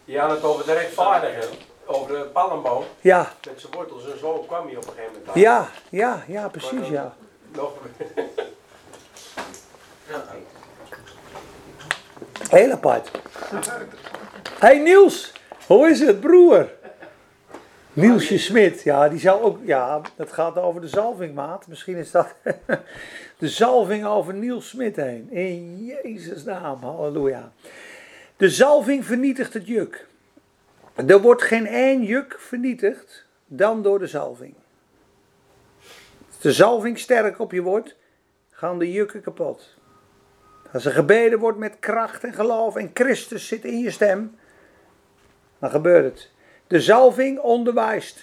Je 0.03 0.19
had 0.19 0.31
het 0.31 0.43
over 0.43 0.65
de 0.65 0.73
rechtvaardigen, 0.73 1.49
over 1.85 2.17
de 2.17 2.23
palmboom. 2.33 2.83
Ja, 3.01 3.31
Met 3.47 3.59
zijn 3.59 3.73
wortels 3.73 4.11
en 4.11 4.19
zo 4.19 4.43
kwam 4.47 4.67
hij 4.67 4.75
op 4.75 4.87
een 4.87 4.93
gegeven 4.93 5.11
moment. 5.11 5.29
aan. 5.29 5.41
ja, 5.41 5.69
ja, 5.89 6.23
ja, 6.27 6.47
precies 6.47 6.87
ja. 6.87 7.15
Nog 7.51 7.73
Heel 12.49 12.71
apart. 12.71 13.11
Hey 14.59 14.79
Niels, 14.79 15.31
hoe 15.67 15.89
is 15.89 15.99
het 15.99 16.19
broer? 16.19 16.69
Nielsje 17.93 18.37
Smit, 18.37 18.81
ja, 18.81 19.09
die 19.09 19.19
zou 19.19 19.41
ook, 19.41 19.59
ja, 19.63 20.01
dat 20.15 20.31
gaat 20.31 20.57
over 20.57 20.81
de 20.81 20.87
zalving, 20.87 21.35
maat. 21.35 21.67
Misschien 21.67 21.95
is 21.95 22.11
dat 22.11 22.27
de 23.37 23.49
zalving 23.49 24.05
over 24.05 24.33
Niels 24.33 24.69
Smit 24.69 24.95
heen. 24.95 25.31
In 25.31 25.85
Jezus' 25.85 26.43
naam, 26.43 26.83
halleluja. 26.83 27.51
De 28.37 28.49
zalving 28.49 29.05
vernietigt 29.05 29.53
het 29.53 29.67
juk. 29.67 30.07
Er 30.95 31.21
wordt 31.21 31.41
geen 31.41 31.67
één 31.67 32.03
juk 32.03 32.35
vernietigd 32.39 33.25
dan 33.45 33.81
door 33.81 33.99
de 33.99 34.07
zalving. 34.07 34.53
Als 36.27 36.39
de 36.39 36.53
zalving 36.53 36.99
sterk 36.99 37.39
op 37.39 37.51
je 37.51 37.61
wordt, 37.61 37.95
gaan 38.49 38.79
de 38.79 38.91
jukken 38.91 39.21
kapot. 39.21 39.75
Als 40.73 40.85
er 40.85 40.91
gebeden 40.91 41.39
wordt 41.39 41.57
met 41.57 41.79
kracht 41.79 42.23
en 42.23 42.33
geloof 42.33 42.75
en 42.75 42.91
Christus 42.93 43.47
zit 43.47 43.65
in 43.65 43.79
je 43.79 43.91
stem, 43.91 44.35
dan 45.59 45.69
gebeurt 45.69 46.03
het. 46.03 46.31
De 46.67 46.81
zalving 46.81 47.39
onderwijst. 47.39 48.15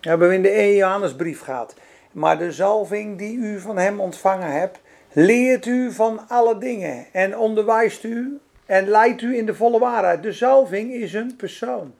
Dat 0.00 0.10
hebben 0.10 0.28
we 0.28 0.34
in 0.34 0.42
de 0.42 0.48
1 0.48 0.74
Johannesbrief 0.74 1.40
gehad. 1.40 1.74
Maar 2.12 2.38
de 2.38 2.52
zalving 2.52 3.18
die 3.18 3.36
u 3.36 3.60
van 3.60 3.76
hem 3.76 4.00
ontvangen 4.00 4.52
hebt, 4.52 4.80
leert 5.12 5.66
u 5.66 5.92
van 5.92 6.28
alle 6.28 6.58
dingen 6.58 7.06
en 7.12 7.38
onderwijst 7.38 8.04
u 8.04 8.40
en 8.66 8.88
leidt 8.88 9.22
u 9.22 9.36
in 9.36 9.46
de 9.46 9.54
volle 9.54 9.78
waarheid. 9.78 10.22
De 10.22 10.32
zalving 10.32 10.92
is 10.92 11.14
een 11.14 11.36
persoon. 11.36 11.94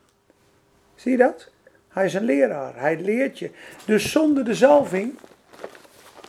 Zie 0.95 1.13
je 1.13 1.19
dat? 1.19 1.51
Hij 1.89 2.05
is 2.05 2.15
een 2.15 2.25
leraar. 2.25 2.77
Hij 2.77 3.01
leert 3.01 3.39
je. 3.39 3.51
Dus 3.87 4.11
zonder 4.11 4.45
de 4.45 4.55
zalving 4.55 5.19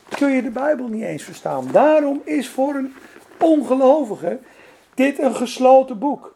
kun 0.09 0.29
je 0.29 0.41
de 0.41 0.49
Bijbel 0.49 0.87
niet 0.87 1.03
eens 1.03 1.23
verstaan. 1.23 1.67
Daarom 1.71 2.21
is 2.23 2.49
voor 2.49 2.75
een 2.75 2.93
ongelovige 3.39 4.39
dit 4.93 5.19
een 5.19 5.35
gesloten 5.35 5.99
boek. 5.99 6.35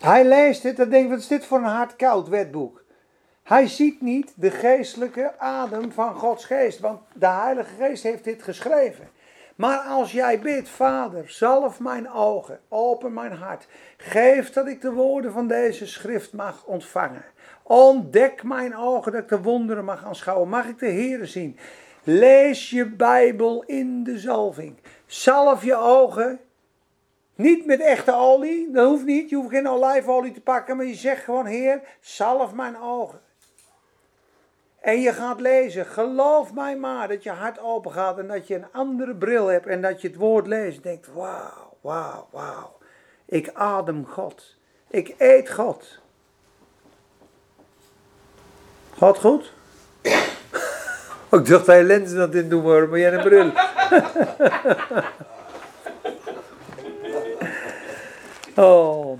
Hij 0.00 0.24
leest 0.24 0.62
dit 0.62 0.78
en 0.78 0.90
denkt, 0.90 1.10
wat 1.10 1.18
is 1.18 1.26
dit 1.26 1.44
voor 1.44 1.58
een 1.58 1.64
hardkoud 1.64 2.28
wetboek? 2.28 2.84
Hij 3.42 3.66
ziet 3.66 4.00
niet 4.00 4.32
de 4.36 4.50
geestelijke 4.50 5.38
adem 5.38 5.92
van 5.92 6.14
Gods 6.14 6.44
geest, 6.44 6.78
want 6.78 7.00
de 7.12 7.26
Heilige 7.26 7.74
Geest 7.78 8.02
heeft 8.02 8.24
dit 8.24 8.42
geschreven. 8.42 9.08
Maar 9.60 9.78
als 9.78 10.12
jij 10.12 10.40
bidt, 10.40 10.68
Vader, 10.68 11.30
zalf 11.30 11.80
mijn 11.80 12.10
ogen, 12.10 12.60
open 12.68 13.12
mijn 13.12 13.32
hart, 13.32 13.66
geef 13.96 14.50
dat 14.50 14.66
ik 14.66 14.80
de 14.80 14.92
woorden 14.92 15.32
van 15.32 15.46
deze 15.46 15.86
schrift 15.86 16.32
mag 16.32 16.64
ontvangen. 16.64 17.24
Ontdek 17.62 18.42
mijn 18.42 18.76
ogen 18.76 19.12
dat 19.12 19.22
ik 19.22 19.28
de 19.28 19.42
wonderen 19.42 19.84
mag 19.84 20.04
aanschouwen, 20.04 20.48
mag 20.48 20.66
ik 20.66 20.78
de 20.78 20.90
Here 20.90 21.26
zien. 21.26 21.58
Lees 22.02 22.70
je 22.70 22.86
Bijbel 22.86 23.62
in 23.66 24.04
de 24.04 24.18
zalving. 24.18 24.76
Zalf 25.06 25.64
je 25.64 25.76
ogen. 25.76 26.40
Niet 27.34 27.66
met 27.66 27.80
echte 27.80 28.14
olie, 28.14 28.70
dat 28.70 28.88
hoeft 28.88 29.04
niet. 29.04 29.30
Je 29.30 29.36
hoeft 29.36 29.50
geen 29.50 29.68
olijfolie 29.68 30.32
te 30.32 30.40
pakken, 30.40 30.76
maar 30.76 30.86
je 30.86 30.94
zegt 30.94 31.24
gewoon: 31.24 31.46
Heer, 31.46 31.80
zalf 32.00 32.54
mijn 32.54 32.78
ogen. 32.78 33.20
En 34.80 35.00
je 35.00 35.12
gaat 35.12 35.40
lezen. 35.40 35.86
Geloof 35.86 36.54
mij 36.54 36.76
maar 36.76 37.08
dat 37.08 37.22
je 37.22 37.30
hart 37.30 37.60
open 37.60 37.92
gaat 37.92 38.18
en 38.18 38.26
dat 38.26 38.46
je 38.46 38.54
een 38.54 38.66
andere 38.72 39.14
bril 39.14 39.46
hebt 39.46 39.66
en 39.66 39.82
dat 39.82 40.00
je 40.00 40.08
het 40.08 40.16
woord 40.16 40.46
leest. 40.46 40.76
En 40.76 40.82
denkt: 40.82 41.08
Wauw, 41.14 41.76
wauw, 41.80 42.28
wauw. 42.30 42.76
Ik 43.24 43.50
adem 43.52 44.06
God. 44.06 44.56
Ik 44.90 45.14
eet 45.18 45.50
God. 45.50 45.98
Gaat 48.96 49.18
goed? 49.18 49.52
Ik 51.30 51.46
dacht 51.46 51.66
dat 51.66 51.76
je 51.76 51.82
lenzen 51.82 52.16
dat 52.16 52.34
in 52.34 52.48
doen 52.48 52.62
worden, 52.62 52.88
maar 52.88 52.98
jij 52.98 53.12
een 53.12 53.22
bril. 53.22 53.52
Oh. 58.56 59.18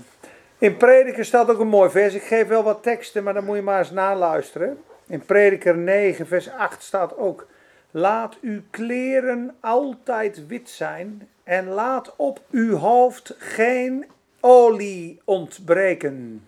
In 0.57 0.77
Prediker 0.77 1.25
staat 1.25 1.49
ook 1.49 1.59
een 1.59 1.67
mooi 1.67 1.89
vers. 1.89 2.13
Ik 2.13 2.23
geef 2.23 2.47
wel 2.47 2.63
wat 2.63 2.83
teksten, 2.83 3.23
maar 3.23 3.33
dan 3.33 3.45
moet 3.45 3.55
je 3.55 3.61
maar 3.61 3.79
eens 3.79 3.91
naluisteren. 3.91 4.83
In 5.11 5.25
Prediker 5.25 5.77
9, 5.77 6.27
vers 6.27 6.49
8 6.49 6.83
staat 6.83 7.17
ook: 7.17 7.47
Laat 7.91 8.37
uw 8.41 8.61
kleren 8.69 9.55
altijd 9.59 10.47
wit 10.47 10.69
zijn 10.69 11.29
en 11.43 11.67
laat 11.67 12.15
op 12.15 12.41
uw 12.51 12.75
hoofd 12.75 13.35
geen 13.37 14.05
olie 14.39 15.21
ontbreken. 15.23 16.47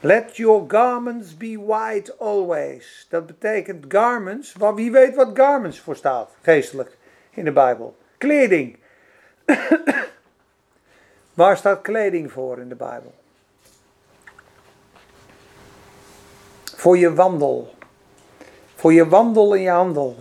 Let 0.00 0.36
your 0.36 0.64
garments 0.68 1.36
be 1.36 1.64
white 1.66 2.14
always. 2.16 3.06
Dat 3.10 3.26
betekent 3.26 3.84
garments. 3.88 4.56
Maar 4.56 4.74
wie 4.74 4.90
weet 4.90 5.14
wat 5.14 5.30
garments 5.34 5.80
voor 5.80 5.96
staat, 5.96 6.30
geestelijk, 6.42 6.96
in 7.30 7.44
de 7.44 7.52
Bijbel? 7.52 7.96
Kleding. 8.16 8.76
Waar 11.34 11.56
staat 11.56 11.80
kleding 11.80 12.32
voor 12.32 12.58
in 12.58 12.68
de 12.68 12.76
Bijbel? 12.76 13.17
Voor 16.78 16.98
je 16.98 17.14
wandel. 17.14 17.74
Voor 18.74 18.92
je 18.92 19.08
wandel 19.08 19.54
en 19.54 19.60
je 19.60 19.70
handel. 19.70 20.16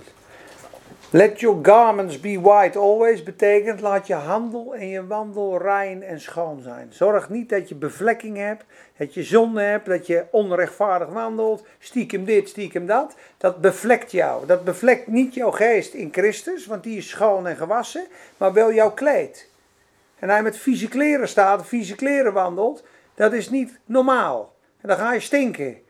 Let 1.10 1.40
your 1.40 1.60
garments 1.62 2.20
be 2.20 2.42
white 2.42 2.80
always 2.80 3.24
betekent 3.24 3.82
laat 3.82 4.08
je 4.08 4.14
handel 4.14 4.76
en 4.76 4.88
je 4.88 5.08
wandel 5.08 5.58
rein 5.58 6.04
en 6.04 6.22
schoon 6.22 6.62
zijn. 6.62 6.88
Zorg 6.90 7.30
niet 7.30 7.50
dat 7.50 7.70
je 7.70 7.76
bevlekking 7.76 8.38
hebt, 8.38 8.64
dat 8.98 9.14
je 9.14 9.24
zonde 9.24 9.62
hebt, 9.62 9.86
dat 9.86 10.08
je 10.08 10.26
onrechtvaardig 10.32 11.10
wandelt, 11.10 11.66
stiekem 11.80 12.26
dit, 12.26 12.50
stiekem 12.50 12.86
dat. 12.86 13.16
Dat 13.38 13.62
bevlekt 13.62 14.12
jou. 14.12 14.46
Dat 14.46 14.64
bevlekt 14.64 15.08
niet 15.08 15.34
jouw 15.34 15.52
geest 15.52 15.94
in 15.94 16.10
Christus, 16.12 16.66
want 16.66 16.84
die 16.84 16.98
is 16.98 17.10
schoon 17.10 17.48
en 17.48 17.56
gewassen, 17.56 18.08
maar 18.38 18.54
wel 18.54 18.74
jouw 18.74 18.92
kleed. 18.92 19.50
En 20.20 20.30
hij 20.30 20.44
met 20.44 20.58
vieze 20.58 20.88
kleren 20.88 21.28
staat, 21.28 21.68
vieze 21.68 21.96
kleren 21.96 22.34
wandelt, 22.34 22.84
dat 23.16 23.34
is 23.34 23.50
niet 23.50 23.80
normaal. 23.86 24.54
En 24.82 24.88
dan 24.88 24.98
ga 24.98 25.14
je 25.14 25.20
stinken. 25.20 25.86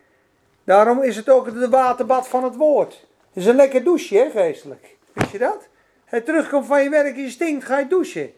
Daarom 0.68 1.03
is 1.03 1.15
het 1.15 1.30
ook 1.30 1.45
het 1.45 1.70
waterbad 1.70 2.28
van 2.28 2.43
het 2.43 2.55
woord. 2.55 3.07
Het 3.28 3.43
is 3.43 3.45
een 3.45 3.55
lekker 3.55 3.84
douche, 3.84 4.18
hè, 4.18 4.30
geestelijk. 4.30 4.97
Wist 5.13 5.32
je 5.32 5.38
dat? 5.38 5.68
Hij 6.05 6.22
terugkomt 6.22 6.65
van 6.65 6.84
je 6.84 6.89
werk 6.89 7.15
je 7.15 7.30
stinkt, 7.30 7.65
ga 7.65 7.80
je 7.80 7.88
douchen. 7.88 8.34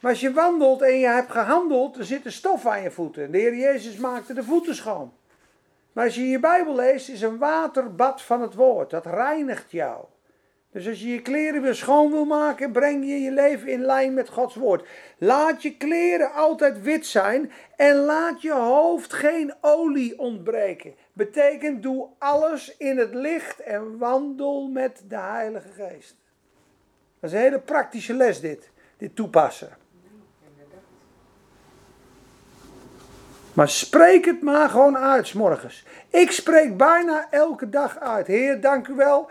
Maar 0.00 0.10
als 0.10 0.20
je 0.20 0.32
wandelt 0.32 0.82
en 0.82 0.98
je 0.98 1.06
hebt 1.06 1.30
gehandeld, 1.30 1.96
er 1.96 2.04
zit 2.04 2.24
een 2.24 2.32
stof 2.32 2.66
aan 2.66 2.82
je 2.82 2.90
voeten. 2.90 3.30
De 3.30 3.38
Heer 3.38 3.56
Jezus 3.56 3.96
maakte 3.96 4.34
de 4.34 4.42
voeten 4.42 4.74
schoon. 4.74 5.12
Maar 5.92 6.04
als 6.04 6.14
je 6.14 6.28
je 6.28 6.38
Bijbel 6.38 6.74
leest, 6.74 7.08
is 7.08 7.22
een 7.22 7.38
waterbad 7.38 8.22
van 8.22 8.42
het 8.42 8.54
woord. 8.54 8.90
Dat 8.90 9.06
reinigt 9.06 9.70
jou. 9.70 10.04
Dus 10.74 10.88
als 10.88 11.00
je 11.00 11.08
je 11.08 11.22
kleren 11.22 11.62
weer 11.62 11.74
schoon 11.74 12.10
wil 12.10 12.24
maken, 12.24 12.72
breng 12.72 13.04
je 13.04 13.20
je 13.20 13.30
leven 13.30 13.68
in 13.68 13.80
lijn 13.80 14.14
met 14.14 14.28
Gods 14.28 14.54
woord. 14.54 14.88
Laat 15.18 15.62
je 15.62 15.76
kleren 15.76 16.32
altijd 16.32 16.82
wit 16.82 17.06
zijn 17.06 17.52
en 17.76 17.96
laat 17.96 18.42
je 18.42 18.52
hoofd 18.52 19.12
geen 19.12 19.54
olie 19.60 20.18
ontbreken. 20.18 20.94
Betekent 21.12 21.82
doe 21.82 22.08
alles 22.18 22.76
in 22.76 22.98
het 22.98 23.14
licht 23.14 23.60
en 23.60 23.98
wandel 23.98 24.68
met 24.68 25.02
de 25.08 25.16
Heilige 25.16 25.68
Geest. 25.68 26.16
Dat 27.20 27.30
is 27.30 27.36
een 27.36 27.42
hele 27.42 27.60
praktische 27.60 28.14
les 28.14 28.40
dit, 28.40 28.70
dit 28.96 29.16
toepassen. 29.16 29.76
Maar 33.52 33.68
spreek 33.68 34.24
het 34.24 34.42
maar 34.42 34.68
gewoon 34.68 34.98
uit, 34.98 35.26
's 35.26 35.32
morgens. 35.32 35.84
Ik 36.08 36.30
spreek 36.30 36.76
bijna 36.76 37.26
elke 37.30 37.68
dag 37.68 37.98
uit. 37.98 38.26
Heer, 38.26 38.60
dank 38.60 38.88
u 38.88 38.94
wel. 38.94 39.30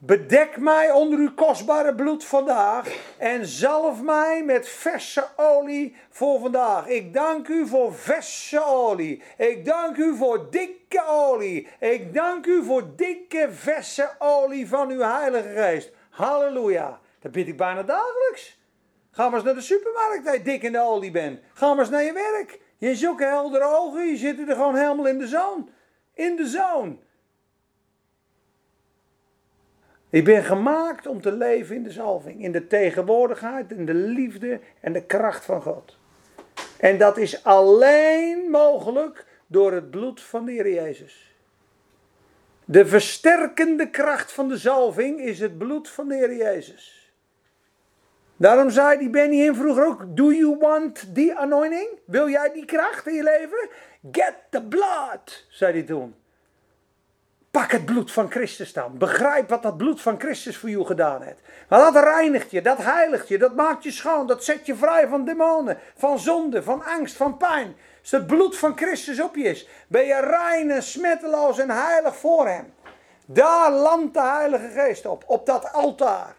Bedek 0.00 0.56
mij 0.58 0.90
onder 0.90 1.18
uw 1.18 1.34
kostbare 1.34 1.94
bloed 1.94 2.24
vandaag 2.24 3.14
en 3.16 3.46
zalf 3.46 4.02
mij 4.02 4.42
met 4.44 4.68
verse 4.68 5.24
olie 5.36 5.96
voor 6.10 6.40
vandaag. 6.40 6.86
Ik 6.86 7.14
dank 7.14 7.48
u 7.48 7.66
voor 7.66 7.94
verse 7.94 8.64
olie. 8.64 9.22
Ik 9.36 9.64
dank 9.64 9.96
u 9.96 10.16
voor 10.16 10.50
dikke 10.50 11.04
olie. 11.06 11.68
Ik 11.80 12.14
dank 12.14 12.46
u 12.46 12.64
voor 12.64 12.96
dikke 12.96 13.48
verse 13.50 14.10
olie 14.18 14.68
van 14.68 14.90
uw 14.90 15.00
Heilige 15.00 15.48
Geest. 15.48 15.90
Halleluja. 16.10 17.00
Dat 17.20 17.32
bid 17.32 17.48
ik 17.48 17.56
bijna 17.56 17.82
dagelijks. 17.82 18.60
Ga 19.10 19.24
maar 19.24 19.34
eens 19.34 19.44
naar 19.44 19.54
de 19.54 19.60
supermarkt 19.60 20.24
dat 20.24 20.34
je 20.34 20.42
dik 20.42 20.62
in 20.62 20.72
de 20.72 20.80
olie 20.80 21.10
bent. 21.10 21.40
Ga 21.52 21.68
maar 21.68 21.78
eens 21.78 21.90
naar 21.90 22.04
je 22.04 22.12
werk. 22.12 22.60
Je 22.76 22.86
hebt 22.86 22.98
zulke 22.98 23.24
heldere 23.24 23.64
ogen, 23.64 24.06
je 24.06 24.16
zit 24.16 24.38
er 24.38 24.54
gewoon 24.54 24.76
helemaal 24.76 25.06
in 25.06 25.18
de 25.18 25.26
zon. 25.26 25.70
In 26.14 26.36
de 26.36 26.46
zon. 26.46 27.00
Ik 30.10 30.24
ben 30.24 30.44
gemaakt 30.44 31.06
om 31.06 31.20
te 31.20 31.32
leven 31.32 31.76
in 31.76 31.82
de 31.82 31.90
zalving, 31.90 32.42
in 32.42 32.52
de 32.52 32.66
tegenwoordigheid, 32.66 33.72
in 33.72 33.86
de 33.86 33.94
liefde 33.94 34.60
en 34.80 34.92
de 34.92 35.04
kracht 35.04 35.44
van 35.44 35.62
God. 35.62 35.98
En 36.78 36.98
dat 36.98 37.16
is 37.16 37.44
alleen 37.44 38.50
mogelijk 38.50 39.26
door 39.46 39.72
het 39.72 39.90
bloed 39.90 40.22
van 40.22 40.44
de 40.44 40.52
Heer 40.52 40.72
Jezus. 40.72 41.36
De 42.64 42.86
versterkende 42.86 43.90
kracht 43.90 44.32
van 44.32 44.48
de 44.48 44.56
zalving 44.56 45.20
is 45.20 45.40
het 45.40 45.58
bloed 45.58 45.88
van 45.88 46.08
de 46.08 46.14
Heer 46.14 46.36
Jezus. 46.36 47.12
Daarom 48.36 48.70
zei 48.70 48.98
die 48.98 49.10
Benny 49.10 49.40
in 49.40 49.54
vroeger 49.54 49.86
ook: 49.86 50.16
Do 50.16 50.32
you 50.32 50.56
want 50.58 51.14
the 51.14 51.34
anointing? 51.36 51.88
Wil 52.04 52.28
jij 52.28 52.52
die 52.52 52.64
kracht 52.64 53.06
in 53.06 53.14
je 53.14 53.22
leven? 53.22 53.68
Get 54.12 54.34
the 54.50 54.62
blood, 54.62 55.46
zei 55.48 55.72
hij 55.72 55.82
toen. 55.82 56.14
Pak 57.58 57.72
het 57.72 57.84
bloed 57.84 58.12
van 58.12 58.30
Christus 58.30 58.72
dan. 58.72 58.98
Begrijp 58.98 59.48
wat 59.48 59.62
dat 59.62 59.76
bloed 59.76 60.00
van 60.00 60.20
Christus 60.20 60.56
voor 60.56 60.70
jou 60.70 60.84
gedaan 60.84 61.22
heeft. 61.22 61.40
Maar 61.68 61.92
dat 61.92 62.04
reinigt 62.04 62.50
je, 62.50 62.62
dat 62.62 62.78
heiligt 62.78 63.28
je, 63.28 63.38
dat 63.38 63.54
maakt 63.54 63.82
je 63.82 63.90
schoon, 63.90 64.26
dat 64.26 64.44
zet 64.44 64.66
je 64.66 64.76
vrij 64.76 65.08
van 65.08 65.24
demonen, 65.24 65.78
van 65.96 66.18
zonde, 66.18 66.62
van 66.62 66.84
angst, 66.84 67.16
van 67.16 67.36
pijn. 67.36 67.76
Als 68.00 68.10
het 68.10 68.26
bloed 68.26 68.58
van 68.58 68.76
Christus 68.76 69.20
op 69.20 69.36
je 69.36 69.42
is, 69.42 69.68
ben 69.88 70.04
je 70.04 70.20
rein 70.20 70.70
en 70.70 70.82
smetteloos 70.82 71.58
en 71.58 71.70
heilig 71.70 72.16
voor 72.16 72.48
Hem. 72.48 72.72
Daar 73.26 73.72
landt 73.72 74.14
de 74.14 74.22
Heilige 74.22 74.68
Geest 74.68 75.06
op, 75.06 75.24
op 75.26 75.46
dat 75.46 75.72
altaar. 75.72 76.36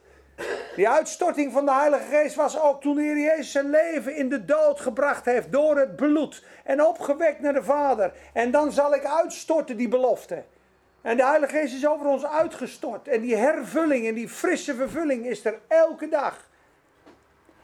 Die 0.76 0.90
uitstorting 0.90 1.54
van 1.54 1.66
de 1.66 1.74
Heilige 1.74 2.16
Geest 2.16 2.36
was 2.36 2.62
ook 2.62 2.82
toen 2.82 2.96
de 2.96 3.04
Jezus 3.04 3.52
zijn 3.52 3.70
leven 3.70 4.16
in 4.16 4.30
de 4.30 4.46
dood 4.46 4.80
gebracht 4.80 5.26
heeft 5.26 5.52
door 5.52 5.78
het 5.78 5.96
bloed 5.96 6.44
en 6.64 6.84
opgewekt 6.84 7.40
naar 7.40 7.54
de 7.54 7.64
Vader. 7.64 8.12
En 8.34 8.52
dan 8.52 8.72
zal 8.72 8.94
ik 8.94 9.06
uitstorten 9.06 9.78
die 9.78 9.88
belofte. 9.88 10.44
En 11.10 11.18
de 11.18 11.26
Heilige 11.26 11.58
Geest 11.58 11.74
is 11.74 11.88
over 11.88 12.06
ons 12.06 12.26
uitgestort. 12.26 13.08
En 13.08 13.22
die 13.22 13.36
hervulling 13.36 14.08
en 14.08 14.14
die 14.14 14.30
frisse 14.30 14.76
vervulling 14.76 15.26
is 15.26 15.46
er 15.46 15.60
elke 15.68 16.08
dag. 16.08 16.50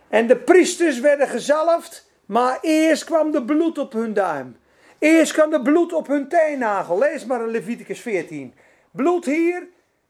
En 0.07 0.27
de 0.27 0.35
priesters 0.35 0.99
werden 0.99 1.27
gezalfd, 1.27 2.09
maar 2.25 2.57
eerst 2.61 3.03
kwam 3.03 3.31
de 3.31 3.43
bloed 3.43 3.77
op 3.77 3.93
hun 3.93 4.13
duim. 4.13 4.57
Eerst 4.99 5.33
kwam 5.33 5.49
de 5.49 5.61
bloed 5.61 5.93
op 5.93 6.07
hun 6.07 6.27
teennagel. 6.27 6.97
Lees 6.97 7.25
maar 7.25 7.41
in 7.41 7.49
Leviticus 7.49 8.01
14. 8.01 8.53
Bloed 8.91 9.25
hier, 9.25 9.67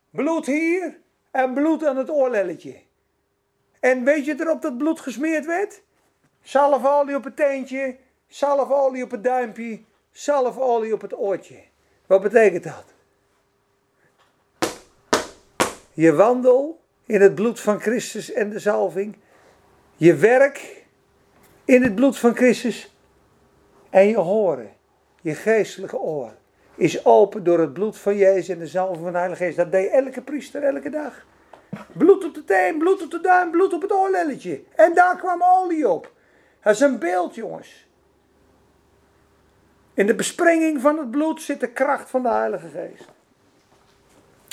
bloed 0.10 0.46
hier 0.46 0.98
en 1.32 1.54
bloed 1.54 1.86
aan 1.86 1.98
het 1.98 2.10
oorlelletje. 2.10 2.82
En 3.80 4.04
weet 4.04 4.26
je 4.26 4.36
erop 4.40 4.62
dat 4.62 4.78
bloed 4.78 5.00
gesmeerd 5.00 5.46
werd? 5.46 5.82
Zalfolie 6.42 7.16
op 7.16 7.24
het 7.24 7.36
teentje, 7.36 7.98
zalfolie 8.28 9.04
op 9.04 9.12
het 9.12 9.24
duimpje, 9.24 9.80
zalfolie 10.12 10.94
op 10.94 11.02
het 11.02 11.18
oortje. 11.18 11.58
Wat 12.06 12.22
betekent 12.22 12.64
dat? 12.64 12.95
Je 15.96 16.14
wandel 16.14 16.80
in 17.06 17.22
het 17.22 17.36
bloed 17.36 17.60
van 17.60 17.80
Christus 17.80 18.32
en 18.32 18.50
de 18.50 18.60
zalving. 18.60 19.16
Je 19.96 20.16
werk 20.16 20.86
in 21.66 21.84
het 21.84 21.96
bloed 21.96 22.18
van 22.18 22.36
Christus. 22.36 22.96
En 23.90 24.08
je 24.08 24.18
horen, 24.18 24.72
je 25.22 25.36
geestelijke 25.36 25.98
oor, 25.98 26.32
is 26.76 27.06
open 27.06 27.44
door 27.44 27.60
het 27.60 27.74
bloed 27.74 27.98
van 27.98 28.18
Jezus 28.18 28.50
en 28.50 28.60
de 28.60 28.68
zalving 28.68 29.04
van 29.04 29.12
de 29.12 29.18
Heilige 29.18 29.44
Geest. 29.44 29.58
Dat 29.58 29.72
deed 29.72 29.92
elke 29.92 30.22
priester 30.22 30.64
elke 30.64 30.90
dag. 30.90 31.26
Bloed 31.92 32.24
op 32.24 32.34
de 32.34 32.44
teen, 32.44 32.78
bloed 32.78 33.04
op 33.04 33.12
de 33.12 33.22
duim, 33.22 33.52
bloed 33.52 33.74
op 33.74 33.82
het 33.82 33.92
oorlelletje. 33.92 34.64
En 34.76 34.94
daar 34.94 35.18
kwam 35.18 35.44
olie 35.44 35.90
op. 35.90 36.12
Dat 36.64 36.74
is 36.74 36.80
een 36.80 37.00
beeld, 37.00 37.36
jongens. 37.36 37.88
In 39.94 40.08
de 40.08 40.16
besprenging 40.16 40.82
van 40.82 40.98
het 40.98 41.12
bloed 41.12 41.42
zit 41.42 41.60
de 41.60 41.72
kracht 41.72 42.10
van 42.10 42.22
de 42.22 42.30
Heilige 42.30 42.68
Geest. 42.68 43.15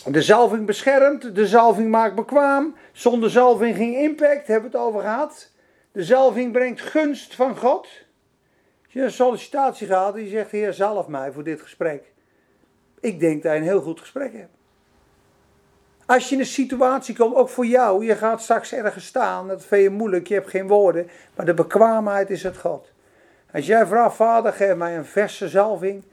De 0.06 0.22
zalving 0.22 0.66
beschermt, 0.66 1.34
de 1.34 1.46
zalving 1.46 1.90
maakt 1.90 2.14
bekwaam. 2.14 2.74
Zonder 2.92 3.30
zalving 3.30 3.76
geen 3.76 3.94
impact, 3.94 4.46
hebben 4.46 4.70
we 4.70 4.76
het 4.76 4.86
over 4.86 5.00
gehad. 5.00 5.50
De 5.92 6.04
zalving 6.04 6.52
brengt 6.52 6.80
gunst 6.80 7.34
van 7.34 7.56
God. 7.56 7.88
Als 8.84 8.92
je 8.92 9.02
een 9.02 9.12
sollicitatie 9.12 9.86
gaat 9.86 10.14
en 10.14 10.22
je 10.22 10.28
zegt, 10.28 10.50
heer 10.50 10.72
zalf 10.72 11.08
mij 11.08 11.32
voor 11.32 11.44
dit 11.44 11.60
gesprek. 11.60 12.12
Ik 13.00 13.20
denk 13.20 13.42
dat 13.42 13.52
je 13.52 13.58
een 13.58 13.64
heel 13.64 13.80
goed 13.80 14.00
gesprek 14.00 14.32
hebt. 14.32 14.56
Als 16.06 16.28
je 16.28 16.34
in 16.34 16.40
een 16.40 16.46
situatie 16.46 17.16
komt, 17.16 17.34
ook 17.34 17.48
voor 17.48 17.66
jou, 17.66 18.04
je 18.04 18.16
gaat 18.16 18.42
straks 18.42 18.72
ergens 18.72 19.06
staan, 19.06 19.48
dat 19.48 19.64
vind 19.64 19.82
je 19.82 19.90
moeilijk, 19.90 20.26
je 20.26 20.34
hebt 20.34 20.50
geen 20.50 20.68
woorden, 20.68 21.08
maar 21.34 21.46
de 21.46 21.54
bekwaamheid 21.54 22.30
is 22.30 22.42
het 22.42 22.56
God. 22.58 22.92
Als 23.52 23.66
jij 23.66 23.86
vraagt, 23.86 24.16
vader, 24.16 24.52
geef 24.52 24.74
mij 24.74 24.96
een 24.96 25.04
verse 25.04 25.48
zalving, 25.48 26.04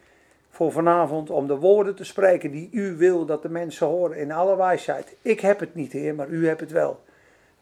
voor 0.59 0.71
vanavond 0.71 1.29
om 1.29 1.47
de 1.47 1.55
woorden 1.55 1.95
te 1.95 2.03
spreken 2.03 2.51
die 2.51 2.69
u 2.71 2.97
wil 2.97 3.25
dat 3.25 3.41
de 3.41 3.49
mensen 3.49 3.87
horen 3.87 4.17
in 4.17 4.31
alle 4.31 4.55
wijsheid. 4.55 5.15
Ik 5.21 5.39
heb 5.39 5.59
het 5.59 5.75
niet, 5.75 5.91
Heer, 5.91 6.15
maar 6.15 6.27
u 6.27 6.47
hebt 6.47 6.59
het 6.59 6.71
wel. 6.71 7.03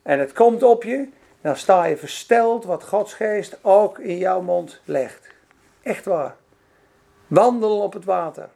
En 0.01 0.19
het 0.19 0.33
komt 0.33 0.63
op 0.63 0.83
je, 0.83 1.09
dan 1.41 1.55
sta 1.55 1.85
je 1.85 1.97
versteld 1.97 2.65
wat 2.65 2.83
Gods 2.83 3.13
geest 3.13 3.59
ook 3.61 3.99
in 3.99 4.17
jouw 4.17 4.41
mond 4.41 4.81
legt. 4.85 5.27
Echt 5.81 6.05
waar. 6.05 6.35
Wandel 7.27 7.81
op 7.81 7.93
het 7.93 8.05
water. 8.05 8.49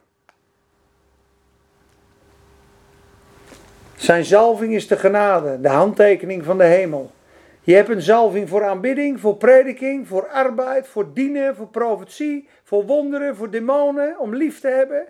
Zijn 3.96 4.24
zalving 4.24 4.74
is 4.74 4.88
de 4.88 4.96
genade, 4.96 5.60
de 5.60 5.68
handtekening 5.68 6.44
van 6.44 6.58
de 6.58 6.64
hemel. 6.64 7.10
Je 7.60 7.74
hebt 7.74 7.88
een 7.88 8.02
zalving 8.02 8.48
voor 8.48 8.64
aanbidding, 8.64 9.20
voor 9.20 9.36
prediking, 9.36 10.08
voor 10.08 10.28
arbeid, 10.28 10.88
voor 10.88 11.12
dienen, 11.12 11.56
voor 11.56 11.68
profetie, 11.68 12.48
voor 12.72 12.86
wonderen, 12.86 13.36
voor 13.36 13.50
demonen, 13.50 14.18
om 14.18 14.34
lief 14.34 14.60
te 14.60 14.68
hebben. 14.68 15.06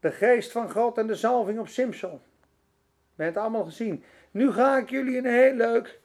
De 0.00 0.10
geest 0.10 0.52
van 0.52 0.70
God 0.70 0.98
en 0.98 1.06
de 1.06 1.14
zalving 1.14 1.58
op 1.58 1.68
Simpson. 1.68 2.10
We 2.10 3.22
hebben 3.22 3.26
het 3.26 3.36
allemaal 3.36 3.64
gezien. 3.64 4.04
Nu 4.30 4.52
ga 4.52 4.78
ik 4.78 4.90
jullie 4.90 5.18
een 5.18 5.26
heel 5.26 5.54
leuk 5.54 5.98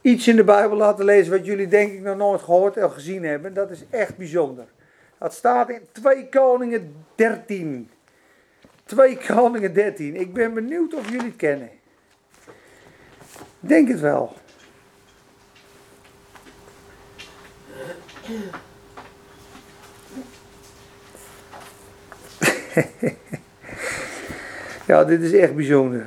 iets 0.00 0.28
in 0.28 0.36
de 0.36 0.44
Bijbel 0.44 0.76
laten 0.76 1.04
lezen 1.04 1.32
wat 1.32 1.46
jullie 1.46 1.68
denk 1.68 1.92
ik 1.92 2.00
nog 2.00 2.16
nooit 2.16 2.42
gehoord 2.42 2.76
of 2.76 2.92
gezien 2.94 3.24
hebben. 3.24 3.54
Dat 3.54 3.70
is 3.70 3.84
echt 3.90 4.16
bijzonder. 4.16 4.66
Dat 5.18 5.34
staat 5.34 5.68
in 5.68 5.86
2 5.92 6.28
Koningen 6.28 7.04
13. 7.14 7.90
2 8.84 9.16
Koningen 9.16 9.74
13. 9.74 10.16
Ik 10.16 10.32
ben 10.32 10.54
benieuwd 10.54 10.94
of 10.94 11.10
jullie 11.10 11.26
het 11.26 11.36
kennen. 11.36 11.70
Denk 13.60 13.88
het 13.88 14.00
wel. 14.00 14.36
ja, 24.86 25.04
dit 25.04 25.22
is 25.22 25.32
echt 25.32 25.54
bijzonder. 25.54 26.06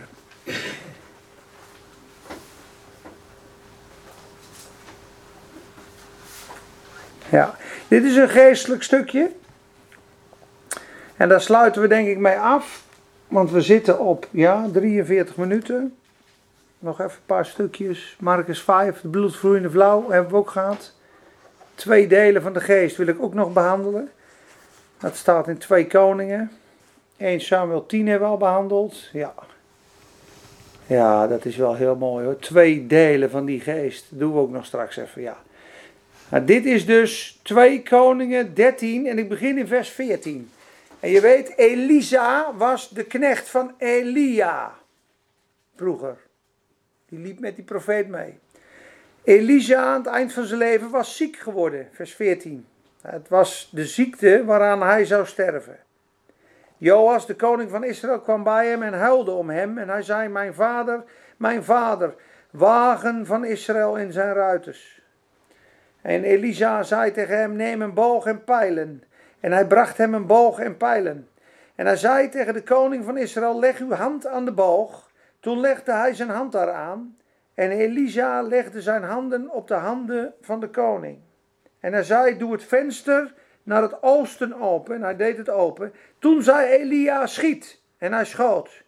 Ja, 7.30 7.56
dit 7.88 8.04
is 8.04 8.16
een 8.16 8.30
geestelijk 8.30 8.84
stukje. 8.84 9.32
En 11.16 11.30
daar 11.30 11.42
sluiten 11.42 11.82
we 11.82 11.88
denk 11.88 12.08
ik 12.08 12.18
mee 12.18 12.38
af. 12.38 12.84
Want 13.28 13.52
we 13.52 13.62
zitten 13.62 14.00
op 14.00 14.28
ja, 14.32 14.68
43 14.72 15.38
minuten. 15.38 15.96
Nog 16.80 17.00
even 17.00 17.12
een 17.12 17.26
paar 17.26 17.46
stukjes. 17.46 18.16
Marcus 18.20 18.62
5, 18.62 19.02
de 19.02 19.08
bloedvloeiende 19.08 19.70
vrouw, 19.70 20.10
hebben 20.10 20.32
we 20.32 20.38
ook 20.38 20.50
gehad. 20.50 20.94
Twee 21.76 22.08
delen 22.08 22.42
van 22.42 22.54
de 22.54 22.60
geest 22.60 22.98
wil 22.98 23.08
ik 23.08 23.22
ook 23.22 23.34
nog 23.34 23.54
behandelen. 23.54 24.10
Dat 24.98 25.16
staat 25.16 25.48
in 25.48 25.58
2 25.58 25.88
Koningen. 25.88 26.52
1 27.22 27.42
Samuel 27.42 27.86
10 27.86 28.08
hebben 28.08 28.28
we 28.28 28.34
al 28.34 28.40
behandeld. 28.40 29.10
Ja. 29.14 29.34
Ja, 30.88 31.28
dat 31.28 31.46
is 31.46 31.56
wel 31.56 31.76
heel 31.76 31.96
mooi 31.96 32.26
hoor. 32.26 32.40
Twee 32.40 32.88
delen 32.88 33.30
van 33.30 33.46
die 33.46 33.60
geest. 33.60 34.06
Doen 34.10 34.34
we 34.34 34.40
ook 34.40 34.52
nog 34.52 34.66
straks 34.66 34.98
even, 34.98 35.22
ja. 35.22 35.38
Nou, 36.30 36.46
dit 36.46 36.66
is 36.66 36.86
dus 36.86 37.40
2 37.44 37.84
Koningen 37.84 38.54
13 38.54 39.08
en 39.08 39.18
ik 39.18 39.30
begin 39.30 39.58
in 39.58 39.68
vers 39.68 39.90
14. 39.90 40.50
En 41.00 41.10
je 41.10 41.22
weet, 41.22 41.58
Elisa 41.58 42.54
was 42.58 42.90
de 42.90 43.04
knecht 43.04 43.50
van 43.50 43.74
Elia. 43.78 44.74
Vroeger. 45.76 46.18
Die 47.10 47.20
liep 47.20 47.40
met 47.40 47.56
die 47.56 47.66
profeet 47.66 48.08
mee. 48.08 48.38
Elisa 49.24 49.84
aan 49.84 49.98
het 49.98 50.08
eind 50.08 50.34
van 50.34 50.46
zijn 50.46 50.60
leven 50.60 50.90
was 50.90 51.16
ziek 51.18 51.38
geworden, 51.38 51.88
vers 51.92 52.14
14. 52.14 52.66
Het 53.02 53.30
was 53.30 53.70
de 53.72 53.86
ziekte 53.86 54.46
waaraan 54.46 54.82
hij 54.82 55.06
zou 55.06 55.26
sterven. 55.26 55.80
Joas, 56.82 57.26
de 57.26 57.36
koning 57.36 57.70
van 57.70 57.84
Israël, 57.84 58.20
kwam 58.20 58.44
bij 58.44 58.68
hem 58.68 58.84
en 58.84 58.94
huilde 58.94 59.32
om 59.32 59.50
hem. 59.50 59.78
En 59.78 59.90
hij 59.90 60.02
zei: 60.02 60.28
Mijn 60.28 60.54
vader, 60.54 61.04
mijn 61.38 61.64
vader, 61.64 62.16
wagen 62.52 63.26
van 63.26 63.46
Israël 63.46 63.98
in 63.98 64.12
zijn 64.12 64.34
ruiters. 64.34 65.02
En 66.02 66.24
Elisa 66.24 66.84
zei 66.84 67.12
tegen 67.12 67.38
hem: 67.38 67.56
Neem 67.56 67.82
een 67.82 67.94
boog 67.94 68.26
en 68.26 68.44
pijlen. 68.44 69.04
En 69.40 69.52
hij 69.52 69.68
bracht 69.68 69.98
hem 69.98 70.14
een 70.14 70.26
boog 70.26 70.60
en 70.60 70.78
pijlen. 70.78 71.30
En 71.76 71.86
hij 71.86 71.98
zei 71.98 72.30
tegen 72.30 72.54
de 72.54 72.64
koning 72.64 73.06
van 73.06 73.18
Israël: 73.18 73.60
Leg 73.60 73.80
uw 73.80 73.92
hand 73.92 74.28
aan 74.28 74.46
de 74.46 74.54
boog. 74.54 75.12
Toen 75.40 75.60
legde 75.60 75.92
hij 75.92 76.14
zijn 76.14 76.30
hand 76.30 76.52
daaraan. 76.52 77.18
En 77.54 77.72
Elisa 77.72 78.42
legde 78.42 78.82
zijn 78.82 79.04
handen 79.04 79.50
op 79.50 79.68
de 79.68 79.74
handen 79.74 80.34
van 80.42 80.60
de 80.60 80.70
koning. 80.70 81.20
En 81.80 81.94
hij 81.94 82.04
zei, 82.04 82.38
doe 82.38 82.52
het 82.52 82.64
venster 82.64 83.34
naar 83.64 83.82
het 83.82 84.04
oosten 84.04 84.54
open. 84.54 84.96
En 84.96 85.02
hij 85.02 85.16
deed 85.16 85.38
het 85.38 85.50
open. 85.50 85.94
Toen 86.20 86.44
zei 86.44 86.72
Elia, 86.72 87.28
schiet. 87.28 87.82
En 87.98 88.14
hij 88.14 88.26
schoot. 88.26 88.84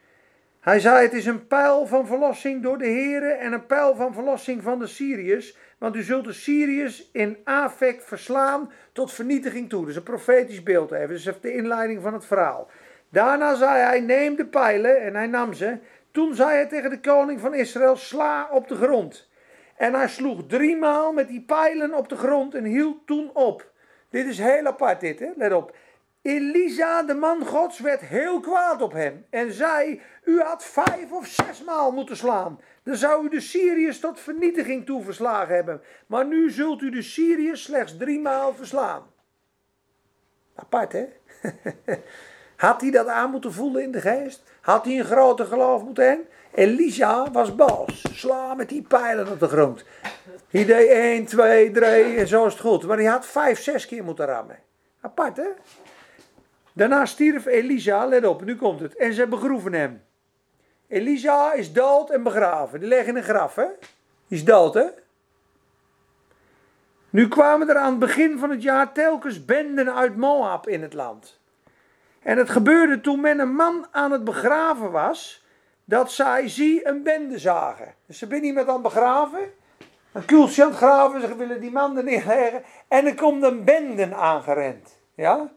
Hij 0.59 0.79
zei, 0.79 1.01
het 1.01 1.13
is 1.13 1.25
een 1.25 1.47
pijl 1.47 1.87
van 1.87 2.07
verlossing 2.07 2.63
door 2.63 2.77
de 2.77 2.85
heren 2.85 3.39
en 3.39 3.53
een 3.53 3.65
pijl 3.65 3.95
van 3.95 4.13
verlossing 4.13 4.63
van 4.63 4.79
de 4.79 4.87
Syriërs. 4.87 5.57
Want 5.77 5.95
u 5.95 6.01
zult 6.01 6.25
de 6.25 6.33
Syriërs 6.33 7.09
in 7.11 7.37
Afek 7.43 8.01
verslaan 8.01 8.71
tot 8.93 9.13
vernietiging 9.13 9.69
toe. 9.69 9.85
Dus 9.85 9.95
een 9.95 10.03
profetisch 10.03 10.63
beeld 10.63 10.91
even. 10.91 11.07
Dus 11.07 11.29
de 11.41 11.53
inleiding 11.53 12.01
van 12.01 12.13
het 12.13 12.25
verhaal. 12.25 12.69
Daarna 13.09 13.55
zei 13.55 13.81
hij, 13.81 13.99
neem 13.99 14.35
de 14.35 14.45
pijlen. 14.45 15.01
En 15.01 15.15
hij 15.15 15.27
nam 15.27 15.53
ze. 15.53 15.77
Toen 16.11 16.35
zei 16.35 16.49
hij 16.49 16.67
tegen 16.67 16.89
de 16.89 16.99
koning 16.99 17.39
van 17.39 17.53
Israël, 17.53 17.95
sla 17.95 18.47
op 18.51 18.67
de 18.67 18.75
grond. 18.75 19.29
En 19.75 19.93
hij 19.93 20.07
sloeg 20.07 20.47
driemaal 20.47 21.13
met 21.13 21.27
die 21.27 21.41
pijlen 21.41 21.93
op 21.93 22.09
de 22.09 22.15
grond 22.15 22.55
en 22.55 22.63
hield 22.63 23.07
toen 23.07 23.29
op. 23.33 23.71
Dit 24.13 24.27
is 24.27 24.37
heel 24.37 24.65
apart 24.65 24.99
dit, 24.99 25.19
hè? 25.19 25.29
let 25.35 25.53
op. 25.53 25.75
Elisa, 26.21 27.03
de 27.03 27.13
man 27.13 27.45
gods, 27.45 27.79
werd 27.79 28.01
heel 28.01 28.39
kwaad 28.39 28.81
op 28.81 28.91
hem 28.91 29.25
en 29.29 29.53
zei, 29.53 30.01
u 30.23 30.41
had 30.41 30.65
vijf 30.65 31.11
of 31.11 31.27
zes 31.27 31.63
maal 31.63 31.91
moeten 31.91 32.17
slaan. 32.17 32.59
Dan 32.83 32.95
zou 32.95 33.25
u 33.25 33.29
de 33.29 33.39
Syriërs 33.39 33.99
tot 33.99 34.19
vernietiging 34.19 34.85
toe 34.85 35.03
verslagen 35.03 35.55
hebben. 35.55 35.81
Maar 36.07 36.25
nu 36.25 36.51
zult 36.51 36.81
u 36.81 36.89
de 36.89 37.01
Syriërs 37.01 37.63
slechts 37.63 37.97
drie 37.97 38.19
maal 38.19 38.53
verslaan. 38.53 39.03
Apart, 40.55 40.91
hè? 40.91 41.05
Had 42.55 42.81
hij 42.81 42.91
dat 42.91 43.07
aan 43.07 43.31
moeten 43.31 43.53
voelen 43.53 43.83
in 43.83 43.91
de 43.91 44.01
geest? 44.01 44.43
Had 44.61 44.85
hij 44.85 44.99
een 44.99 45.05
grote 45.05 45.45
geloof 45.45 45.83
moeten 45.83 46.07
hebben? 46.07 46.27
Elisa 46.53 47.31
was 47.31 47.55
boos. 47.55 48.05
Sla 48.13 48.53
met 48.53 48.69
die 48.69 48.81
pijlen 48.81 49.27
op 49.27 49.39
de 49.39 49.47
grond. 49.47 49.83
Hij 50.49 50.65
deed 50.65 50.89
1, 50.89 51.25
2, 51.25 51.71
3 51.71 52.17
en 52.17 52.27
zo 52.27 52.45
is 52.45 52.53
het 52.53 52.61
goed. 52.61 52.83
Maar 52.83 52.97
hij 52.97 53.05
had 53.05 53.25
5, 53.25 53.59
6 53.59 53.85
keer 53.85 54.03
moeten 54.03 54.25
rammen. 54.25 54.59
Apart 55.01 55.37
hè? 55.37 55.47
Daarna 56.73 57.05
stierf 57.05 57.45
Elisa, 57.45 58.05
let 58.05 58.25
op, 58.25 58.43
nu 58.43 58.55
komt 58.55 58.79
het. 58.79 58.95
En 58.95 59.13
ze 59.13 59.27
begroeven 59.27 59.73
hem. 59.73 60.03
Elisa 60.87 61.53
is 61.53 61.73
dood 61.73 62.09
en 62.09 62.23
begraven. 62.23 62.79
Die 62.79 62.89
ligt 62.89 63.07
in 63.07 63.15
een 63.15 63.23
graf 63.23 63.55
hè? 63.55 63.67
Die 64.27 64.37
is 64.37 64.43
dood 64.43 64.73
hè? 64.73 64.85
Nu 67.09 67.27
kwamen 67.27 67.69
er 67.69 67.77
aan 67.77 67.89
het 67.89 67.99
begin 67.99 68.39
van 68.39 68.49
het 68.49 68.63
jaar 68.63 68.91
telkens 68.91 69.45
benden 69.45 69.93
uit 69.95 70.15
Moab 70.15 70.67
in 70.67 70.81
het 70.81 70.93
land. 70.93 71.39
En 72.21 72.37
het 72.37 72.49
gebeurde 72.49 73.01
toen 73.01 73.21
men 73.21 73.39
een 73.39 73.55
man 73.55 73.87
aan 73.91 74.11
het 74.11 74.23
begraven 74.23 74.91
was, 74.91 75.42
dat 75.85 76.11
zij 76.11 76.49
zie 76.49 76.87
een 76.87 77.03
bende 77.03 77.39
zagen. 77.39 77.95
Dus 78.05 78.17
ze 78.17 78.25
zijn 78.29 78.43
iemand 78.43 78.67
aan 78.67 78.73
het 78.73 78.83
begraven, 78.83 79.51
een 80.11 80.25
kuultje 80.25 80.63
aan 80.63 80.73
graven, 80.73 81.21
ze 81.21 81.35
willen 81.35 81.61
die 81.61 81.71
man 81.71 81.97
er 81.97 82.03
neerleggen, 82.03 82.63
en 82.87 83.05
er 83.05 83.15
komt 83.15 83.43
een 83.43 83.63
bende 83.63 84.15
aangerend. 84.15 84.97
Ja? 85.15 85.51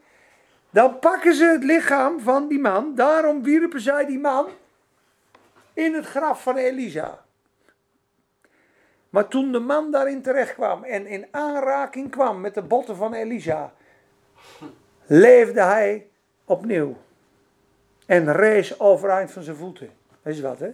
Dan 0.69 0.99
pakken 0.99 1.35
ze 1.35 1.45
het 1.45 1.63
lichaam 1.63 2.19
van 2.19 2.47
die 2.47 2.59
man, 2.59 2.95
daarom 2.95 3.43
wierpen 3.43 3.81
zij 3.81 4.05
die 4.05 4.19
man 4.19 4.47
in 5.73 5.93
het 5.93 6.05
graf 6.05 6.41
van 6.41 6.57
Elisa. 6.57 7.25
Maar 9.09 9.27
toen 9.27 9.51
de 9.51 9.59
man 9.59 9.91
daarin 9.91 10.21
terecht 10.21 10.53
kwam 10.53 10.83
en 10.83 11.05
in 11.05 11.27
aanraking 11.31 12.11
kwam 12.11 12.41
met 12.41 12.53
de 12.53 12.61
botten 12.61 12.95
van 12.95 13.13
Elisa, 13.13 13.73
leefde 15.05 15.61
hij 15.61 16.07
opnieuw. 16.45 16.97
En 18.05 18.33
rees 18.33 18.79
overeind 18.79 19.31
van 19.31 19.43
zijn 19.43 19.55
voeten. 19.55 19.89
Weet 20.27 20.35
je 20.35 20.41
wat, 20.41 20.59
hè? 20.59 20.69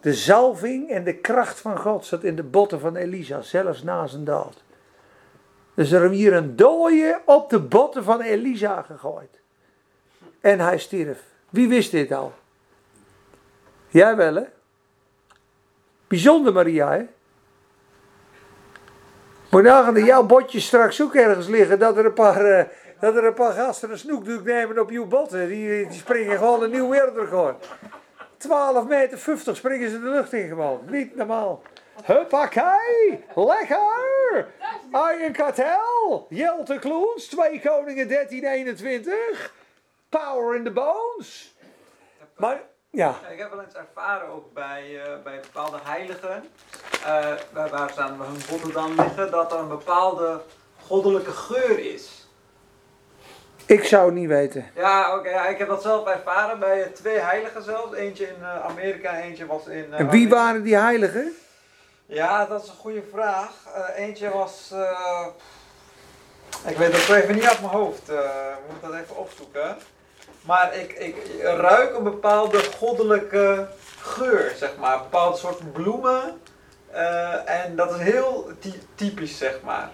De 0.00 0.14
zalving 0.14 0.90
en 0.90 1.04
de 1.04 1.14
kracht 1.14 1.60
van 1.60 1.78
God 1.78 2.04
zat 2.04 2.24
in 2.24 2.36
de 2.36 2.42
botten 2.42 2.80
van 2.80 2.96
Elisa, 2.96 3.40
zelfs 3.40 3.82
na 3.82 4.06
zijn 4.06 4.24
dood. 4.24 4.62
Dus 5.74 5.92
er 5.92 6.00
hebben 6.00 6.18
hier 6.18 6.32
een 6.32 6.56
dooie 6.56 7.20
op 7.24 7.50
de 7.50 7.58
botten 7.58 8.04
van 8.04 8.20
Elisa 8.20 8.82
gegooid. 8.82 9.40
En 10.40 10.60
hij 10.60 10.78
stierf. 10.78 11.22
Wie 11.50 11.68
wist 11.68 11.90
dit 11.90 12.12
al? 12.12 12.32
Jij 13.88 14.16
wel, 14.16 14.34
hè? 14.34 14.44
Bijzonder, 16.06 16.52
Maria, 16.52 16.90
hè? 16.90 17.06
Moet 19.50 19.62
nagaan 19.62 19.94
dat 19.94 20.04
jouw 20.04 20.26
botjes 20.26 20.66
straks 20.66 21.02
ook 21.02 21.14
ergens 21.14 21.46
liggen, 21.46 21.78
dat 21.78 21.96
er 21.96 22.04
een 22.04 22.12
paar... 22.12 22.46
Uh, 22.46 22.64
dat 23.00 23.16
er 23.16 23.24
een 23.24 23.34
paar 23.34 23.52
gasten 23.52 23.90
een 23.90 23.98
snoekdoek 23.98 24.44
nemen 24.44 24.78
op 24.78 24.90
je 24.90 25.04
botten. 25.04 25.48
Die, 25.48 25.88
die 25.88 25.98
springen 25.98 26.38
gewoon 26.38 26.62
een 26.62 26.70
nieuw 26.70 26.88
wereldrecord. 26.88 27.66
12 28.42 28.86
meter 28.86 29.18
50 29.18 29.56
springen 29.56 29.90
ze 29.90 30.00
de 30.00 30.08
lucht 30.08 30.32
in 30.32 30.48
gewoon. 30.48 30.80
Niet 30.86 31.16
normaal. 31.16 31.62
Huppakee! 32.04 33.24
Lekker! 33.34 34.46
Iron 34.92 35.32
Kartel! 35.32 36.26
Jelte 36.28 36.78
Kloens, 36.78 37.26
2 37.26 37.60
Koningen 37.60 38.08
1321. 38.08 39.54
Power 40.08 40.56
in 40.56 40.64
the 40.64 40.70
bones. 40.70 41.54
Maar, 42.36 42.60
ja. 42.90 43.14
Ik 43.30 43.38
heb 43.38 43.50
wel 43.50 43.62
eens 43.62 43.74
ervaren 43.74 44.28
ook 44.28 44.52
bij, 44.52 44.90
uh, 44.90 45.22
bij 45.24 45.40
bepaalde 45.40 45.78
heiligen, 45.82 46.44
uh, 47.00 47.34
waar, 47.70 47.90
staan 47.90 48.20
hun 48.22 48.40
botten 48.50 48.72
dan 48.72 48.94
liggen, 48.94 49.30
dat 49.30 49.52
er 49.52 49.58
een 49.58 49.68
bepaalde 49.68 50.40
goddelijke 50.80 51.32
geur 51.32 51.78
is. 51.78 52.21
Ik 53.72 53.84
zou 53.84 54.04
het 54.06 54.14
niet 54.14 54.28
weten. 54.28 54.70
Ja, 54.74 55.16
oké. 55.16 55.48
ik 55.50 55.58
heb 55.58 55.68
dat 55.68 55.82
zelf 55.82 56.06
ervaren 56.06 56.58
bij 56.58 56.90
twee 56.94 57.18
heiligen 57.18 57.62
zelfs. 57.62 57.94
Eentje 57.94 58.26
in 58.26 58.36
uh, 58.40 58.64
Amerika, 58.64 59.20
eentje 59.20 59.46
was 59.46 59.66
in... 59.66 59.86
Uh, 59.90 59.98
en 59.98 60.10
wie 60.10 60.28
waren 60.28 60.62
die 60.62 60.76
heiligen? 60.76 61.32
Ja, 62.06 62.46
dat 62.46 62.62
is 62.62 62.68
een 62.68 62.74
goede 62.74 63.02
vraag. 63.12 63.50
Uh, 63.76 64.04
eentje 64.04 64.30
was... 64.30 64.74
ik 66.66 66.76
weet 66.76 66.92
het 66.92 67.16
even 67.16 67.34
niet 67.34 67.46
uit 67.46 67.60
mijn 67.60 67.72
hoofd. 67.72 68.08
ik 68.08 68.70
moet 68.70 68.90
dat 68.90 69.00
even 69.00 69.16
opzoeken. 69.16 69.76
Maar 70.42 70.74
ik, 70.76 70.92
ik 70.92 71.16
ruik 71.42 71.96
een 71.96 72.02
bepaalde 72.02 72.58
goddelijke 72.78 73.68
geur, 74.00 74.52
zeg 74.56 74.76
maar. 74.76 74.94
Een 74.94 75.02
bepaald 75.02 75.38
soort 75.38 75.72
bloemen. 75.72 76.40
en 77.44 77.76
dat 77.76 77.94
is 77.94 78.00
heel 78.00 78.50
typisch, 78.94 79.38
zeg 79.38 79.60
maar. 79.62 79.90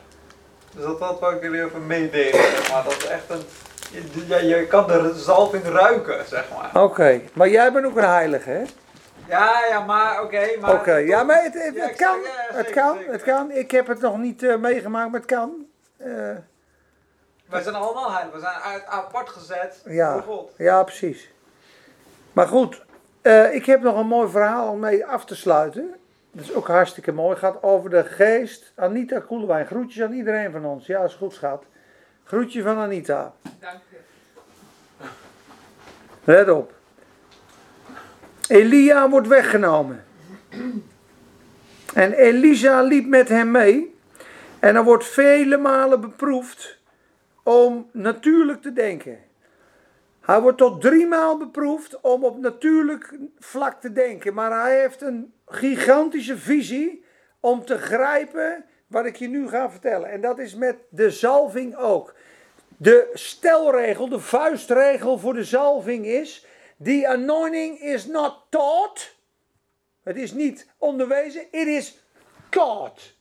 Dus 0.75 0.85
dat, 0.85 0.99
dat 0.99 1.21
wou 1.21 1.37
ik 1.37 1.43
jullie 1.43 1.65
even 1.65 1.87
meedelen, 1.87 2.41
zeg 2.41 2.73
maar. 2.73 2.85
Dat 2.85 2.97
is 2.97 3.07
echt 3.07 3.31
een... 3.31 3.43
Je, 3.91 4.47
je 4.47 4.67
kan 4.67 4.87
de 4.87 5.13
zalving 5.17 5.65
ruiken, 5.65 6.27
zeg 6.27 6.49
maar. 6.57 6.83
Oké, 6.83 7.21
maar 7.33 7.49
jij 7.49 7.73
bent 7.73 7.87
ook 7.87 7.97
een 7.97 8.05
heilige, 8.05 8.51
hè? 8.51 8.65
Ja, 9.29 9.65
ja, 9.69 9.81
maar 9.81 10.23
oké. 10.23 10.47
maar 10.61 10.73
oké, 10.73 10.95
ja, 10.95 11.23
maar 11.23 11.43
het, 11.43 11.55
het, 11.55 11.81
het 11.81 11.97
kan. 11.97 12.19
het 12.49 12.71
kan, 12.71 12.99
het 13.07 13.23
kan. 13.23 13.51
Ik 13.51 13.71
heb 13.71 13.87
het 13.87 14.01
nog 14.01 14.19
niet 14.19 14.43
uh, 14.43 14.57
meegemaakt, 14.57 15.11
maar 15.11 15.21
het 15.21 15.29
kan. 15.29 15.67
Uh, 15.99 16.07
Wij 17.47 17.63
zijn 17.63 17.75
allemaal 17.75 18.13
heiligen. 18.13 18.41
We 18.41 18.47
zijn 18.47 18.61
uit, 18.61 18.87
apart 18.87 19.29
gezet 19.29 19.83
ja, 19.85 20.13
door 20.13 20.23
God. 20.23 20.53
Ja, 20.57 20.83
precies. 20.83 21.31
Maar 22.33 22.47
goed, 22.47 22.85
uh, 23.23 23.55
ik 23.55 23.67
heb 23.67 23.83
nog 23.83 23.99
een 23.99 24.07
mooi 24.07 24.29
verhaal 24.31 24.71
om 24.71 24.79
mee 24.79 25.07
af 25.07 25.25
te 25.25 25.37
sluiten. 25.37 25.95
Dat 26.33 26.45
is 26.45 26.55
ook 26.55 26.67
hartstikke 26.67 27.13
mooi. 27.13 27.31
Het 27.31 27.39
gaat 27.39 27.63
over 27.63 27.91
de 27.91 28.05
geest. 28.05 28.73
Anita 28.77 29.21
Koelewijn. 29.21 29.67
Groetjes 29.67 30.03
aan 30.03 30.13
iedereen 30.13 30.53
van 30.53 30.65
ons. 30.65 30.87
Ja, 30.87 31.01
als 31.01 31.13
het 31.13 31.21
goed 31.21 31.35
gaat. 31.35 31.63
Groetje 32.29 32.63
van 32.63 32.77
Anita. 32.77 33.35
Dank 33.61 33.81
u. 33.93 33.97
Let 36.25 36.49
op. 36.49 36.73
Elia 38.49 39.09
wordt 39.09 39.27
weggenomen. 39.27 40.05
En 41.95 42.13
Elisa 42.13 42.83
liep 42.83 43.07
met 43.07 43.29
hem 43.29 43.51
mee. 43.51 43.97
En 44.59 44.77
er 44.77 44.85
wordt 44.85 45.05
vele 45.05 45.57
malen 45.57 46.01
beproefd 46.01 46.79
om 47.43 47.89
natuurlijk 47.93 48.63
te 48.63 48.73
denken. 48.73 49.19
Hij 50.21 50.41
wordt 50.41 50.59
tot 50.59 50.81
drie 50.81 51.07
maal 51.07 51.39
beproefd 51.39 52.01
om 52.01 52.25
op 52.25 52.39
natuurlijk 52.39 53.19
vlak 53.39 53.81
te 53.81 53.93
denken. 53.93 54.35
Maar 54.35 54.63
hij 54.63 54.81
heeft 54.81 55.03
een 55.03 55.33
gigantische 55.47 56.39
visie 56.39 57.05
om 57.41 57.65
te 57.65 57.79
grijpen 57.79 58.65
wat 58.87 59.07
ik 59.07 59.17
je 59.17 59.29
nu 59.29 59.49
ga 59.49 59.71
vertellen. 59.71 60.11
En 60.11 60.21
dat 60.21 60.39
is 60.39 60.55
met 60.55 60.77
de 60.89 61.11
zalving 61.11 61.77
ook. 61.77 62.15
De 62.81 63.11
stelregel, 63.13 64.09
de 64.09 64.21
vuistregel 64.21 65.19
voor 65.19 65.35
de 65.35 65.45
zalving 65.45 66.07
is: 66.07 66.47
The 66.83 67.09
anointing 67.09 67.81
is 67.81 68.07
not 68.07 68.35
taught. 68.49 69.17
Het 70.03 70.17
is 70.17 70.33
niet 70.33 70.67
onderwezen, 70.79 71.43
it 71.51 71.67
is 71.67 71.99
caught. 72.51 73.17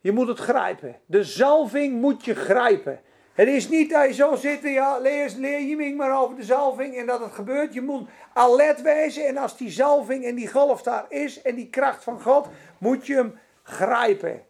Je 0.00 0.12
moet 0.12 0.28
het 0.28 0.38
grijpen. 0.38 0.96
De 1.06 1.24
zalving 1.24 2.00
moet 2.00 2.24
je 2.24 2.34
grijpen. 2.34 3.00
Het 3.32 3.48
is 3.48 3.68
niet 3.68 3.90
dat 3.90 4.06
je 4.06 4.12
zo 4.12 4.34
zit 4.34 4.62
ja, 4.62 4.98
leer, 4.98 5.32
leer 5.36 5.60
je 5.60 5.94
maar 5.94 6.22
over 6.22 6.36
de 6.36 6.42
zalving 6.42 6.96
en 6.96 7.06
dat 7.06 7.20
het 7.20 7.32
gebeurt. 7.32 7.74
Je 7.74 7.80
moet 7.80 8.08
alert 8.32 8.82
wezen 8.82 9.26
en 9.26 9.36
als 9.36 9.56
die 9.56 9.70
zalving 9.70 10.24
en 10.24 10.34
die 10.34 10.48
golf 10.48 10.82
daar 10.82 11.06
is 11.08 11.42
en 11.42 11.54
die 11.54 11.68
kracht 11.68 12.04
van 12.04 12.20
God, 12.20 12.48
moet 12.78 13.06
je 13.06 13.14
hem 13.14 13.38
grijpen. 13.62 14.42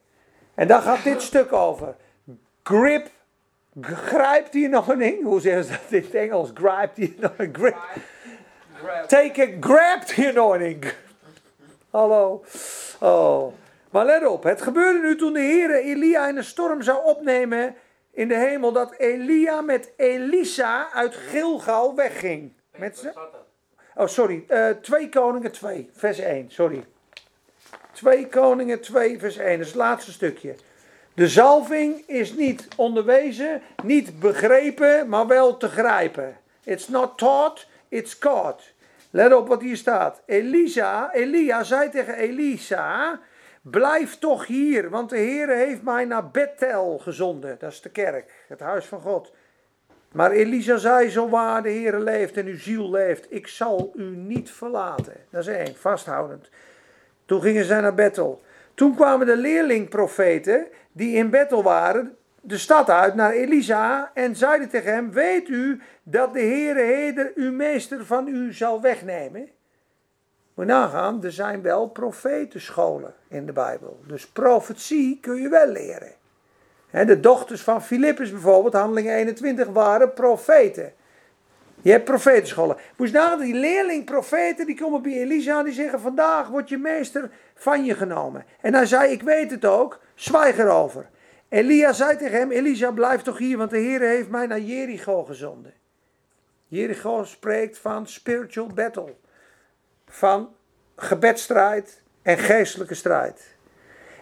En 0.54 0.68
daar 0.68 0.82
gaat 0.82 1.04
dit 1.04 1.22
stuk 1.22 1.52
over. 1.52 1.96
Grip, 2.62 3.10
grijpt 3.80 4.52
die 4.52 4.76
anointing. 4.76 5.22
Hoe 5.24 5.40
zeggen 5.40 5.64
ze 5.64 5.70
dat 5.70 5.80
in 5.88 6.02
het 6.02 6.14
Engels? 6.14 6.50
Grijpt 6.54 6.96
die 6.96 7.16
anointing. 7.20 7.56
Grip. 7.56 7.76
Take 9.06 9.42
a 9.42 9.46
grab 9.60 10.00
the 10.02 10.28
anointing. 10.28 10.92
Hallo. 11.90 12.44
Oh. 13.00 13.52
Maar 13.90 14.04
let 14.04 14.26
op, 14.26 14.42
het 14.42 14.62
gebeurde 14.62 14.98
nu 14.98 15.16
toen 15.16 15.32
de 15.32 15.40
Heer 15.40 15.70
Elia 15.74 16.28
in 16.28 16.36
een 16.36 16.44
storm 16.44 16.82
zou 16.82 17.04
opnemen 17.04 17.74
in 18.12 18.28
de 18.28 18.34
hemel, 18.36 18.72
dat 18.72 18.94
Elia 18.96 19.60
met 19.60 19.92
Elisa 19.96 20.92
uit 20.92 21.14
Gilgal 21.14 21.94
wegging. 21.94 22.52
Met 22.76 22.98
z'n- 22.98 23.12
Oh, 23.94 24.06
sorry. 24.06 24.44
eh 24.48 24.70
2 24.70 25.08
Koningen 25.08 25.52
2, 25.52 25.90
vers 25.94 26.18
1. 26.18 26.50
Sorry. 26.50 26.84
2 27.92 28.26
Koningen 28.28 28.80
2, 28.80 29.18
vers 29.18 29.36
1. 29.36 29.50
Dat 29.50 29.60
is 29.60 29.66
het 29.66 29.74
laatste 29.82 30.12
stukje. 30.12 30.54
De 31.18 31.28
zalving 31.28 32.02
is 32.06 32.34
niet 32.34 32.68
onderwezen, 32.76 33.62
niet 33.82 34.20
begrepen, 34.20 35.08
maar 35.08 35.26
wel 35.26 35.56
te 35.56 35.68
grijpen. 35.68 36.36
It's 36.64 36.88
not 36.88 37.18
taught, 37.18 37.68
it's 37.88 38.18
caught. 38.18 38.74
Let 39.10 39.34
op 39.34 39.48
wat 39.48 39.60
hier 39.60 39.76
staat. 39.76 40.22
Elisa, 40.26 41.12
Elia 41.12 41.62
zei 41.62 41.90
tegen 41.90 42.14
Elisa, 42.14 43.20
blijf 43.62 44.18
toch 44.18 44.46
hier, 44.46 44.90
want 44.90 45.10
de 45.10 45.16
Heer 45.16 45.48
heeft 45.48 45.82
mij 45.82 46.04
naar 46.04 46.30
Bethel 46.30 46.98
gezonden. 46.98 47.56
Dat 47.58 47.72
is 47.72 47.80
de 47.80 47.90
kerk, 47.90 48.44
het 48.48 48.60
huis 48.60 48.84
van 48.84 49.00
God. 49.00 49.32
Maar 50.12 50.30
Elisa 50.30 50.76
zei, 50.76 51.08
zo 51.08 51.28
waar 51.28 51.62
de 51.62 51.70
Heer 51.70 51.98
leeft 51.98 52.36
en 52.36 52.46
uw 52.46 52.58
ziel 52.58 52.90
leeft, 52.90 53.26
ik 53.28 53.46
zal 53.46 53.92
u 53.94 54.16
niet 54.16 54.50
verlaten. 54.50 55.16
Dat 55.30 55.40
is 55.40 55.54
één, 55.54 55.76
vasthoudend. 55.76 56.50
Toen 57.24 57.40
gingen 57.40 57.64
zij 57.64 57.80
naar 57.80 57.94
Bethel. 57.94 58.42
Toen 58.78 58.94
kwamen 58.94 59.26
de 59.26 59.36
leerlingprofeten 59.36 60.66
die 60.92 61.16
in 61.16 61.30
Bethel 61.30 61.62
waren, 61.62 62.16
de 62.40 62.58
stad 62.58 62.90
uit 62.90 63.14
naar 63.14 63.32
Elisa 63.32 64.10
en 64.14 64.36
zeiden 64.36 64.68
tegen 64.68 64.92
hem, 64.92 65.12
weet 65.12 65.48
u 65.48 65.80
dat 66.02 66.32
de 66.32 66.40
Heere 66.40 66.80
heden 66.80 67.32
uw 67.34 67.52
meester 67.52 68.06
van 68.06 68.28
u 68.28 68.52
zal 68.52 68.80
wegnemen? 68.80 69.48
Moet 70.54 70.66
nagaan, 70.66 71.24
er 71.24 71.32
zijn 71.32 71.62
wel 71.62 71.88
profetenscholen 71.88 73.14
in 73.28 73.46
de 73.46 73.52
Bijbel. 73.52 74.00
Dus 74.06 74.26
profetie 74.26 75.18
kun 75.20 75.42
je 75.42 75.48
wel 75.48 75.66
leren. 75.66 76.12
De 76.90 77.20
dochters 77.20 77.62
van 77.62 77.82
Filippus 77.82 78.30
bijvoorbeeld, 78.30 78.74
handelingen 78.74 79.14
21, 79.14 79.68
waren 79.68 80.12
profeten. 80.12 80.92
Je 81.82 81.90
hebt 81.90 82.04
profetenscholen. 82.04 82.76
Moest 82.96 83.12
nagaan, 83.12 83.40
die 83.40 83.54
leerlingprofeten 83.54 84.66
die 84.66 84.80
komen 84.80 85.02
bij 85.02 85.12
Elisa 85.12 85.58
en 85.58 85.64
die 85.64 85.74
zeggen, 85.74 86.00
vandaag 86.00 86.48
wordt 86.48 86.68
je 86.68 86.78
meester 86.78 87.30
van 87.58 87.84
je 87.84 87.94
genomen. 87.94 88.44
En 88.60 88.74
hij 88.74 88.86
zei, 88.86 89.12
ik 89.12 89.22
weet 89.22 89.50
het 89.50 89.64
ook, 89.64 90.00
zwijg 90.14 90.58
erover. 90.58 91.08
Elia 91.48 91.92
zei 91.92 92.16
tegen 92.16 92.38
hem, 92.38 92.50
Elisa 92.50 92.90
blijf 92.90 93.22
toch 93.22 93.38
hier, 93.38 93.56
want 93.56 93.70
de 93.70 93.78
Heer 93.78 94.00
heeft 94.00 94.28
mij 94.28 94.46
naar 94.46 94.60
Jericho 94.60 95.24
gezonden. 95.24 95.74
Jericho 96.66 97.24
spreekt 97.24 97.78
van 97.78 98.06
spiritual 98.06 98.66
battle. 98.66 99.14
Van 100.06 100.54
gebedstrijd 100.96 102.02
en 102.22 102.38
geestelijke 102.38 102.94
strijd. 102.94 103.56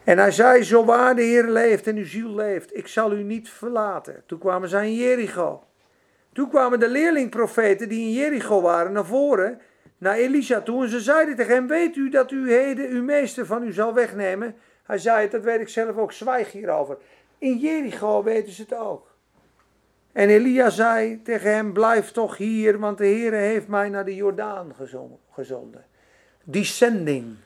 En 0.04 0.18
hij 0.18 0.30
zei, 0.30 0.62
zo 0.62 0.84
waar 0.84 1.16
de 1.16 1.22
Heer 1.22 1.48
leeft 1.48 1.86
en 1.86 1.96
uw 1.96 2.06
ziel 2.06 2.34
leeft, 2.34 2.76
ik 2.76 2.88
zal 2.88 3.12
u 3.12 3.22
niet 3.22 3.50
verlaten. 3.50 4.22
Toen 4.26 4.38
kwamen 4.38 4.68
zij 4.68 4.86
in 4.86 4.94
Jericho. 4.94 5.66
Toen 6.32 6.48
kwamen 6.48 6.80
de 6.80 6.88
leerlingprofeten 6.88 7.88
die 7.88 8.06
in 8.06 8.12
Jericho 8.12 8.60
waren 8.60 8.92
naar 8.92 9.04
voren, 9.06 9.60
naar 9.98 10.16
Elisa 10.16 10.60
toe. 10.60 10.82
En 10.82 10.88
ze 10.90 11.00
zeiden 11.00 11.36
tegen 11.36 11.54
hem, 11.54 11.66
weet 11.66 11.96
u 11.96 12.08
dat 12.08 12.30
u 12.30 12.52
heden 12.52 12.88
uw 12.88 13.02
meester 13.02 13.46
van 13.46 13.62
u 13.62 13.72
zal 13.72 13.94
wegnemen? 13.94 14.54
Hij 14.82 14.98
zei, 14.98 15.28
dat 15.28 15.42
weet 15.42 15.60
ik 15.60 15.68
zelf 15.68 15.96
ook, 15.96 16.12
zwijg 16.12 16.52
hierover. 16.52 16.96
In 17.38 17.56
Jericho 17.58 18.22
weten 18.22 18.52
ze 18.52 18.62
het 18.62 18.74
ook. 18.74 19.14
En 20.12 20.28
Elia 20.28 20.70
zei 20.70 21.22
tegen 21.22 21.54
hem, 21.54 21.72
blijf 21.72 22.10
toch 22.10 22.36
hier, 22.36 22.78
want 22.78 22.98
de 22.98 23.06
Heer 23.06 23.32
heeft 23.32 23.68
mij 23.68 23.88
naar 23.88 24.04
de 24.04 24.14
Jordaan 24.14 24.74
gezon- 24.74 25.18
gezonden. 25.30 25.84
Descending. 26.44 27.36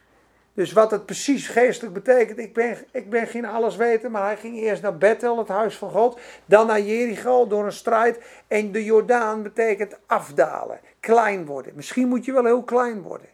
Dus 0.54 0.72
wat 0.72 0.90
het 0.90 1.06
precies 1.06 1.48
geestelijk 1.48 1.94
betekent, 1.94 2.38
ik 2.38 2.54
ben, 2.54 2.76
ik 2.90 3.10
ben 3.10 3.26
geen 3.26 3.44
alles 3.44 3.76
weten, 3.76 4.10
maar 4.10 4.24
hij 4.24 4.36
ging 4.36 4.56
eerst 4.56 4.82
naar 4.82 4.98
Bethel, 4.98 5.38
het 5.38 5.48
huis 5.48 5.76
van 5.76 5.90
God, 5.90 6.20
dan 6.44 6.66
naar 6.66 6.80
Jericho 6.80 7.46
door 7.46 7.64
een 7.64 7.72
strijd. 7.72 8.20
En 8.48 8.72
de 8.72 8.84
Jordaan 8.84 9.42
betekent 9.42 9.98
afdalen, 10.06 10.80
klein 11.00 11.46
worden. 11.46 11.72
Misschien 11.74 12.08
moet 12.08 12.24
je 12.24 12.32
wel 12.32 12.44
heel 12.44 12.62
klein 12.62 13.02
worden. 13.02 13.28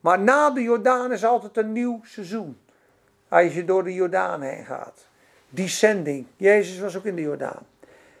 Maar 0.00 0.20
na 0.20 0.50
de 0.50 0.62
Jordaan 0.62 1.12
is 1.12 1.24
altijd 1.24 1.56
een 1.56 1.72
nieuw 1.72 2.00
seizoen. 2.04 2.58
Als 3.28 3.54
je 3.54 3.64
door 3.64 3.84
de 3.84 3.94
Jordaan 3.94 4.42
heen 4.42 4.64
gaat. 4.64 5.06
Descending. 5.48 6.26
Jezus 6.36 6.78
was 6.78 6.96
ook 6.96 7.04
in 7.04 7.16
de 7.16 7.22
Jordaan. 7.22 7.66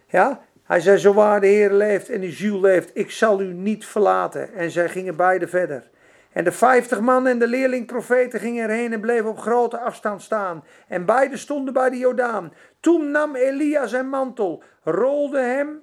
Ja? 0.06 0.44
Hij 0.62 0.80
zei, 0.80 0.96
zo 0.96 1.12
waar 1.12 1.40
de 1.40 1.46
Heer 1.46 1.72
leeft 1.72 2.08
en 2.08 2.22
uw 2.22 2.32
ziel 2.32 2.60
leeft, 2.60 2.90
ik 2.94 3.10
zal 3.10 3.40
u 3.40 3.52
niet 3.52 3.86
verlaten. 3.86 4.54
En 4.54 4.70
zij 4.70 4.88
gingen 4.88 5.16
beide 5.16 5.48
verder. 5.48 5.90
En 6.32 6.44
de 6.44 6.52
vijftig 6.52 7.00
man 7.00 7.26
en 7.26 7.38
de 7.38 7.46
leerlingprofeten 7.46 8.40
gingen 8.40 8.62
erheen 8.62 8.92
en 8.92 9.00
bleven 9.00 9.30
op 9.30 9.38
grote 9.38 9.78
afstand 9.78 10.22
staan. 10.22 10.64
En 10.88 11.04
beide 11.04 11.36
stonden 11.36 11.74
bij 11.74 11.90
de 11.90 11.98
Jordaan. 11.98 12.52
Toen 12.80 13.10
nam 13.10 13.34
Elia 13.34 13.86
zijn 13.86 14.08
mantel, 14.08 14.62
rolde 14.82 15.40
hem, 15.40 15.82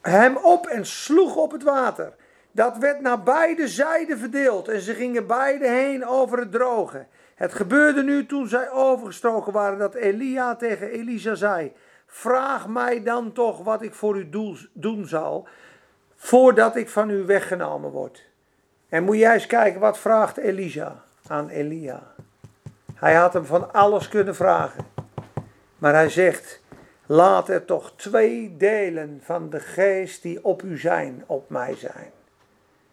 hem 0.00 0.36
op 0.36 0.66
en 0.66 0.86
sloeg 0.86 1.36
op 1.36 1.52
het 1.52 1.62
water. 1.62 2.14
Dat 2.52 2.78
werd 2.78 3.00
naar 3.00 3.22
beide 3.22 3.68
zijden 3.68 4.18
verdeeld 4.18 4.68
en 4.68 4.80
ze 4.80 4.94
gingen 4.94 5.26
beide 5.26 5.68
heen 5.68 6.06
over 6.06 6.38
het 6.38 6.52
droge. 6.52 7.06
Het 7.34 7.54
gebeurde 7.54 8.02
nu 8.02 8.26
toen 8.26 8.48
zij 8.48 8.70
overgestoken 8.70 9.52
waren 9.52 9.78
dat 9.78 9.94
Elia 9.94 10.56
tegen 10.56 10.90
Elisa 10.90 11.34
zei: 11.34 11.72
Vraag 12.06 12.68
mij 12.68 13.02
dan 13.02 13.32
toch 13.32 13.62
wat 13.62 13.82
ik 13.82 13.94
voor 13.94 14.16
u 14.18 14.28
doen 14.72 15.06
zal, 15.06 15.48
voordat 16.22 16.76
ik 16.76 16.88
van 16.88 17.10
u 17.10 17.24
weggenomen 17.24 17.90
word. 17.90 18.24
En 18.88 19.04
moet 19.04 19.16
jij 19.16 19.34
eens 19.34 19.46
kijken, 19.46 19.80
wat 19.80 19.98
vraagt 19.98 20.36
Elisa 20.36 21.04
aan 21.26 21.48
Elia? 21.48 22.02
Hij 22.94 23.14
had 23.14 23.32
hem 23.32 23.44
van 23.44 23.72
alles 23.72 24.08
kunnen 24.08 24.34
vragen. 24.34 24.84
Maar 25.78 25.94
hij 25.94 26.08
zegt, 26.08 26.60
laat 27.06 27.48
er 27.48 27.64
toch 27.64 27.92
twee 27.96 28.56
delen 28.56 29.20
van 29.24 29.50
de 29.50 29.60
geest 29.60 30.22
die 30.22 30.44
op 30.44 30.62
u 30.62 30.78
zijn, 30.78 31.24
op 31.26 31.50
mij 31.50 31.74
zijn. 31.74 32.10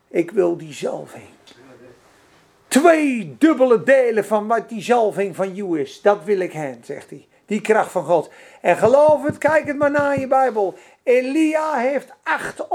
Ik 0.08 0.32
wil 0.32 0.58
die 0.58 0.74
zalving. 0.74 1.30
Twee 2.68 3.36
dubbele 3.38 3.84
delen 3.84 4.26
van 4.26 4.48
wat 4.48 4.70
die 4.70 4.82
zalving 4.82 5.36
van 5.36 5.56
jou 5.56 5.80
is. 5.80 6.02
Dat 6.02 6.24
wil 6.24 6.40
ik 6.40 6.54
hen, 6.54 6.80
zegt 6.84 7.10
hij. 7.10 7.28
Die 7.46 7.62
kracht 7.62 7.92
van 7.92 8.04
God. 8.04 8.32
En 8.62 8.78
geloof 8.78 9.26
het, 9.26 9.38
kijk 9.38 9.68
het 9.68 9.78
maar 9.78 9.92
na 9.92 10.14
in 10.14 10.20
je 10.20 10.28
Bijbel. 10.28 10.78
Elia 11.10 11.74
heeft 11.74 12.14
acht 12.24 12.68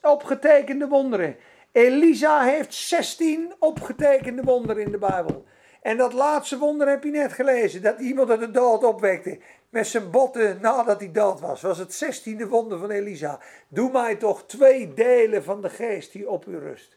opgetekende 0.00 0.88
wonderen. 0.88 1.36
Elisa 1.72 2.42
heeft 2.42 2.74
16 2.74 3.54
opgetekende 3.58 4.42
wonderen 4.42 4.82
in 4.82 4.90
de 4.90 4.98
Bijbel. 4.98 5.44
En 5.82 5.96
dat 5.96 6.12
laatste 6.12 6.58
wonder 6.58 6.88
heb 6.88 7.04
je 7.04 7.10
net 7.10 7.32
gelezen. 7.32 7.82
Dat 7.82 7.98
iemand 7.98 8.30
uit 8.30 8.40
de 8.40 8.50
dood 8.50 8.84
opwekte. 8.84 9.38
Met 9.68 9.86
zijn 9.86 10.10
botten 10.10 10.58
nadat 10.60 11.00
hij 11.00 11.12
dood 11.12 11.40
was. 11.40 11.62
Was 11.62 11.78
het 11.78 11.94
zestiende 11.94 12.48
wonder 12.48 12.78
van 12.78 12.90
Elisa. 12.90 13.40
Doe 13.68 13.90
mij 13.90 14.14
toch 14.14 14.44
twee 14.46 14.94
delen 14.94 15.44
van 15.44 15.62
de 15.62 15.70
geest 15.70 16.12
die 16.12 16.28
op 16.28 16.46
u 16.46 16.58
rust. 16.58 16.96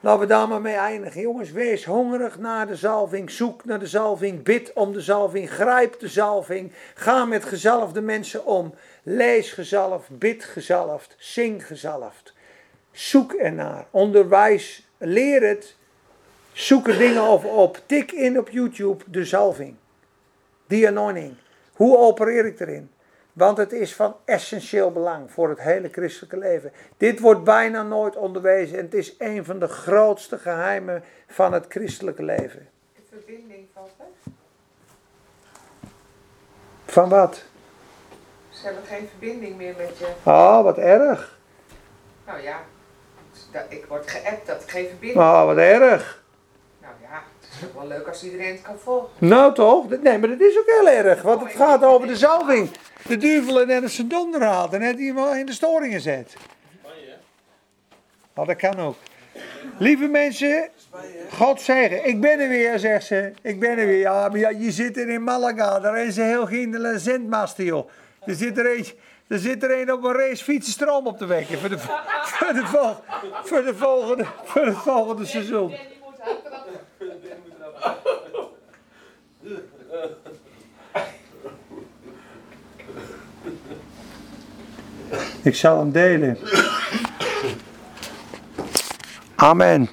Laten 0.00 0.20
we 0.20 0.26
daar 0.26 0.48
maar 0.48 0.60
mee 0.60 0.74
eindigen. 0.74 1.20
Jongens, 1.20 1.50
wees 1.50 1.84
hongerig 1.84 2.38
naar 2.38 2.66
de 2.66 2.76
zalving. 2.76 3.30
Zoek 3.30 3.64
naar 3.64 3.78
de 3.78 3.86
zalving. 3.86 4.42
Bid 4.42 4.72
om 4.72 4.92
de 4.92 5.00
zalving. 5.00 5.50
Grijp 5.50 6.00
de 6.00 6.08
zalving. 6.08 6.72
Ga 6.94 7.24
met 7.24 7.44
gezalfde 7.44 8.00
mensen 8.00 8.44
om. 8.44 8.74
Lees 9.08 9.52
gezalfd. 9.52 10.18
Bid 10.18 10.44
gezalfd. 10.44 11.14
Zing 11.18 11.66
gezalfd. 11.66 12.34
Zoek 12.90 13.32
ernaar. 13.32 13.86
Onderwijs. 13.90 14.88
Leer 14.98 15.42
het. 15.42 15.76
Zoek 16.52 16.88
er 16.88 16.98
dingen 16.98 17.22
over 17.22 17.48
op. 17.48 17.82
Tik 17.86 18.12
in 18.12 18.38
op 18.38 18.48
YouTube 18.48 19.04
de 19.06 19.24
zalving. 19.24 19.74
Die 20.66 20.88
anointing. 20.88 21.34
Hoe 21.72 21.96
opereer 21.96 22.46
ik 22.46 22.60
erin? 22.60 22.90
Want 23.32 23.56
het 23.56 23.72
is 23.72 23.94
van 23.94 24.16
essentieel 24.24 24.92
belang 24.92 25.30
voor 25.30 25.48
het 25.48 25.60
hele 25.60 25.88
christelijke 25.88 26.38
leven. 26.38 26.72
Dit 26.96 27.20
wordt 27.20 27.44
bijna 27.44 27.82
nooit 27.82 28.16
onderwezen 28.16 28.78
en 28.78 28.84
het 28.84 28.94
is 28.94 29.14
een 29.18 29.44
van 29.44 29.58
de 29.58 29.68
grootste 29.68 30.38
geheimen 30.38 31.04
van 31.26 31.52
het 31.52 31.64
christelijke 31.68 32.22
leven. 32.22 32.68
De 32.94 33.02
verbinding 33.10 33.66
valt 33.72 33.90
weg. 33.98 34.32
Van 36.86 37.08
wat? 37.08 37.44
Ze 38.66 38.72
hebben 38.72 38.90
geen 38.90 39.08
verbinding 39.08 39.56
meer 39.56 39.74
met 39.78 39.98
je. 39.98 40.06
Oh, 40.22 40.62
wat 40.62 40.78
erg. 40.78 41.38
Nou 42.26 42.42
ja, 42.42 42.60
ik 43.68 43.84
word 43.88 44.10
geappt 44.10 44.46
dat 44.46 44.62
ik 44.62 44.70
geen 44.70 44.88
verbinding 44.88 45.20
Oh, 45.20 45.44
wat 45.44 45.56
erg. 45.56 46.22
Nou 46.80 46.94
ja, 47.02 47.22
het 47.40 47.48
is 47.54 47.68
ook 47.68 47.74
wel 47.74 47.86
leuk 47.86 48.06
als 48.06 48.24
iedereen 48.24 48.52
het 48.52 48.62
kan 48.62 48.78
volgen. 48.78 49.08
Nou 49.18 49.54
toch? 49.54 49.88
Nee, 49.88 50.18
maar 50.18 50.28
dat 50.28 50.40
is 50.40 50.58
ook 50.58 50.66
heel 50.66 50.88
erg. 50.88 51.22
Want 51.22 51.42
het 51.42 51.52
gaat 51.52 51.84
over 51.84 52.06
de 52.06 52.16
zalving. 52.16 52.70
De 53.06 53.16
duivel 53.16 53.60
en 53.60 53.66
net 53.66 53.90
zijn 53.90 54.08
donder 54.08 54.42
haalt 54.42 54.72
en 54.72 54.80
net 54.80 54.98
iemand 54.98 55.36
in 55.36 55.46
de 55.46 55.52
storingen 55.52 56.00
zet. 56.00 56.36
Oh, 58.34 58.46
dat 58.46 58.56
kan 58.56 58.80
ook. 58.80 58.96
Lieve 59.78 60.06
mensen, 60.06 60.68
God 61.32 61.60
zegen. 61.60 62.06
Ik 62.06 62.20
ben 62.20 62.40
er 62.40 62.48
weer, 62.48 62.78
zegt 62.78 63.06
ze. 63.06 63.32
Ik 63.42 63.60
ben 63.60 63.78
er 63.78 63.86
weer. 63.86 63.98
Ja, 63.98 64.28
maar 64.28 64.38
ja, 64.38 64.48
je 64.48 64.70
zit 64.70 64.96
er 64.96 65.08
in 65.08 65.24
Malaga. 65.24 65.80
Daar 65.80 66.04
is 66.04 66.16
een 66.16 66.26
heel 66.26 66.46
geen 66.46 66.98
zendmaster, 66.98 67.64
joh. 67.64 67.88
Er 68.26 68.34
zit 68.34 68.58
er, 68.58 68.76
een, 68.78 68.86
er 69.26 69.38
zit 69.38 69.62
er 69.62 69.80
een 69.80 69.92
op 69.92 70.04
een 70.04 70.12
stroom 70.62 71.06
op 71.06 71.18
te 71.18 71.26
wekken 71.26 71.58
voor, 71.58 71.68
de, 71.68 71.78
voor, 72.72 73.00
voor, 73.44 73.62
de 73.62 73.74
volgende, 73.74 74.24
voor 74.44 74.64
de 74.64 74.72
volgende 74.72 75.26
seizoen. 75.26 75.74
Ik 85.42 85.54
zal 85.54 85.78
hem 85.78 85.92
delen. 85.92 86.38
Amen. 89.36 89.84